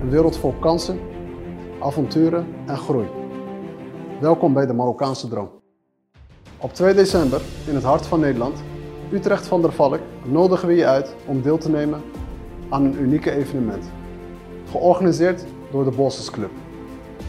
Een 0.00 0.10
wereld 0.10 0.36
vol 0.36 0.54
kansen, 0.60 0.98
avonturen 1.80 2.46
en 2.66 2.76
groei. 2.76 3.06
Welkom 4.20 4.52
bij 4.52 4.66
de 4.66 4.72
Marokkaanse 4.72 5.28
Droom. 5.28 5.50
Op 6.58 6.72
2 6.74 6.94
december, 6.94 7.40
in 7.68 7.74
het 7.74 7.84
hart 7.84 8.06
van 8.06 8.20
Nederland, 8.20 8.62
Utrecht 9.12 9.46
van 9.46 9.62
der 9.62 9.72
Valk, 9.72 10.00
nodigen 10.24 10.68
we 10.68 10.74
je 10.74 10.86
uit 10.86 11.14
om 11.26 11.42
deel 11.42 11.58
te 11.58 11.70
nemen 11.70 12.02
aan 12.68 12.84
een 12.84 13.00
unieke 13.00 13.30
evenement. 13.30 13.84
Georganiseerd 14.70 15.44
door 15.70 15.84
de 15.84 15.90
Bosses 15.90 16.30
Club. 16.30 16.50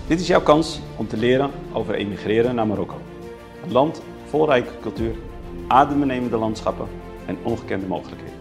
Dit 0.08 0.20
is 0.20 0.28
jouw 0.28 0.42
kans 0.42 0.82
om 0.96 1.08
te 1.08 1.18
leren 1.18 1.52
over 1.74 1.94
emigreren 1.94 2.56
naar 2.56 2.68
Marokko. 2.68 2.96
Een 3.64 3.72
land 3.72 4.02
vol 4.26 4.46
rijke 4.46 4.72
cultuur, 4.82 5.16
adembenemende 5.68 6.38
landschappen 6.38 6.88
en 7.26 7.38
ongekende 7.44 7.86
mogelijkheden. 7.86 8.36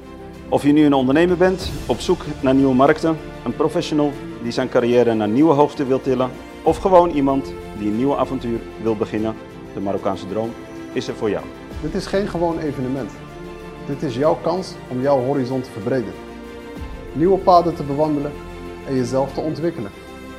Of 0.49 0.63
je 0.63 0.73
nu 0.73 0.85
een 0.85 0.95
ondernemer 0.95 1.37
bent, 1.37 1.71
op 1.87 2.01
zoek 2.01 2.21
naar 2.41 2.55
nieuwe 2.55 2.75
markten, 2.75 3.17
een 3.45 3.57
professional 3.57 4.11
die 4.43 4.53
zijn 4.53 4.69
carrière 4.69 5.15
naar 5.15 5.29
nieuwe 5.29 5.53
hoogte 5.53 5.87
wil 5.87 6.01
tillen, 6.01 6.31
of 6.63 6.77
gewoon 6.77 7.11
iemand 7.11 7.53
die 7.79 7.89
een 7.89 7.97
nieuw 7.97 8.17
avontuur 8.17 8.61
wil 8.83 8.97
beginnen, 8.97 9.35
de 9.75 9.81
Marokkaanse 9.81 10.29
droom 10.29 10.51
is 10.93 11.09
er 11.09 11.15
voor 11.15 11.31
jou. 11.31 11.45
Dit 11.81 11.95
is 11.95 12.07
geen 12.07 12.29
gewoon 12.29 12.59
evenement. 12.59 13.11
Dit 13.87 14.03
is 14.03 14.15
jouw 14.15 14.39
kans 14.43 14.73
om 14.89 15.01
jouw 15.01 15.25
horizon 15.25 15.61
te 15.61 15.71
verbreden. 15.71 16.13
Nieuwe 17.13 17.39
paden 17.39 17.75
te 17.75 17.83
bewandelen 17.83 18.33
en 18.87 18.95
jezelf 18.95 19.33
te 19.33 19.41
ontwikkelen. 19.41 19.91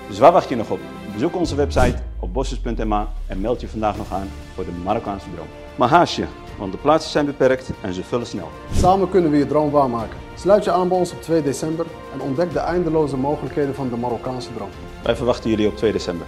Dus 0.08 0.20
waar 0.20 0.32
wacht 0.32 0.50
je 0.50 0.56
nog 0.56 0.70
op? 0.70 0.80
Bezoek 1.14 1.36
onze 1.36 1.56
website 1.56 1.96
op 2.20 2.34
bosses.ma 2.34 3.08
en 3.28 3.42
meld 3.42 3.62
je 3.62 3.68
vandaag 3.68 3.98
nog 3.98 4.14
aan 4.14 4.30
voor 4.54 4.66
de 4.66 4.72
Marokkaanse 4.84 5.28
droom. 5.36 5.48
Maar 5.76 5.90
haast 5.90 6.16
je, 6.16 6.26
want 6.58 6.72
de 6.72 6.78
plaatsen 6.78 7.12
zijn 7.12 7.26
beperkt 7.26 7.70
en 7.82 7.94
ze 7.94 8.04
vullen 8.04 8.28
snel. 8.28 8.50
Samen 8.74 9.10
kunnen 9.10 9.32
we 9.32 9.38
je 9.38 9.46
droom 9.46 9.72
waarmaken. 9.72 10.18
Sluit 10.36 10.64
je 10.64 10.72
aan 10.72 10.88
bij 10.88 10.98
ons 10.98 11.12
op 11.12 11.22
2 11.22 11.42
december 11.42 11.86
en 12.14 12.22
ontdek 12.22 12.54
de 12.54 12.60
eindeloze 12.60 13.18
mogelijkheden 13.18 13.76
van 13.76 13.90
de 13.90 13.98
Marokkaanse 13.98 14.54
droom. 14.54 14.70
Wij 15.04 15.16
verwachten 15.16 15.50
jullie 15.50 15.68
op 15.68 15.76
2 15.76 15.92
december. 15.92 16.26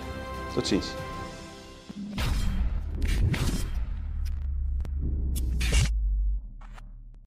Tot 0.53 0.67
ziens. 0.67 0.87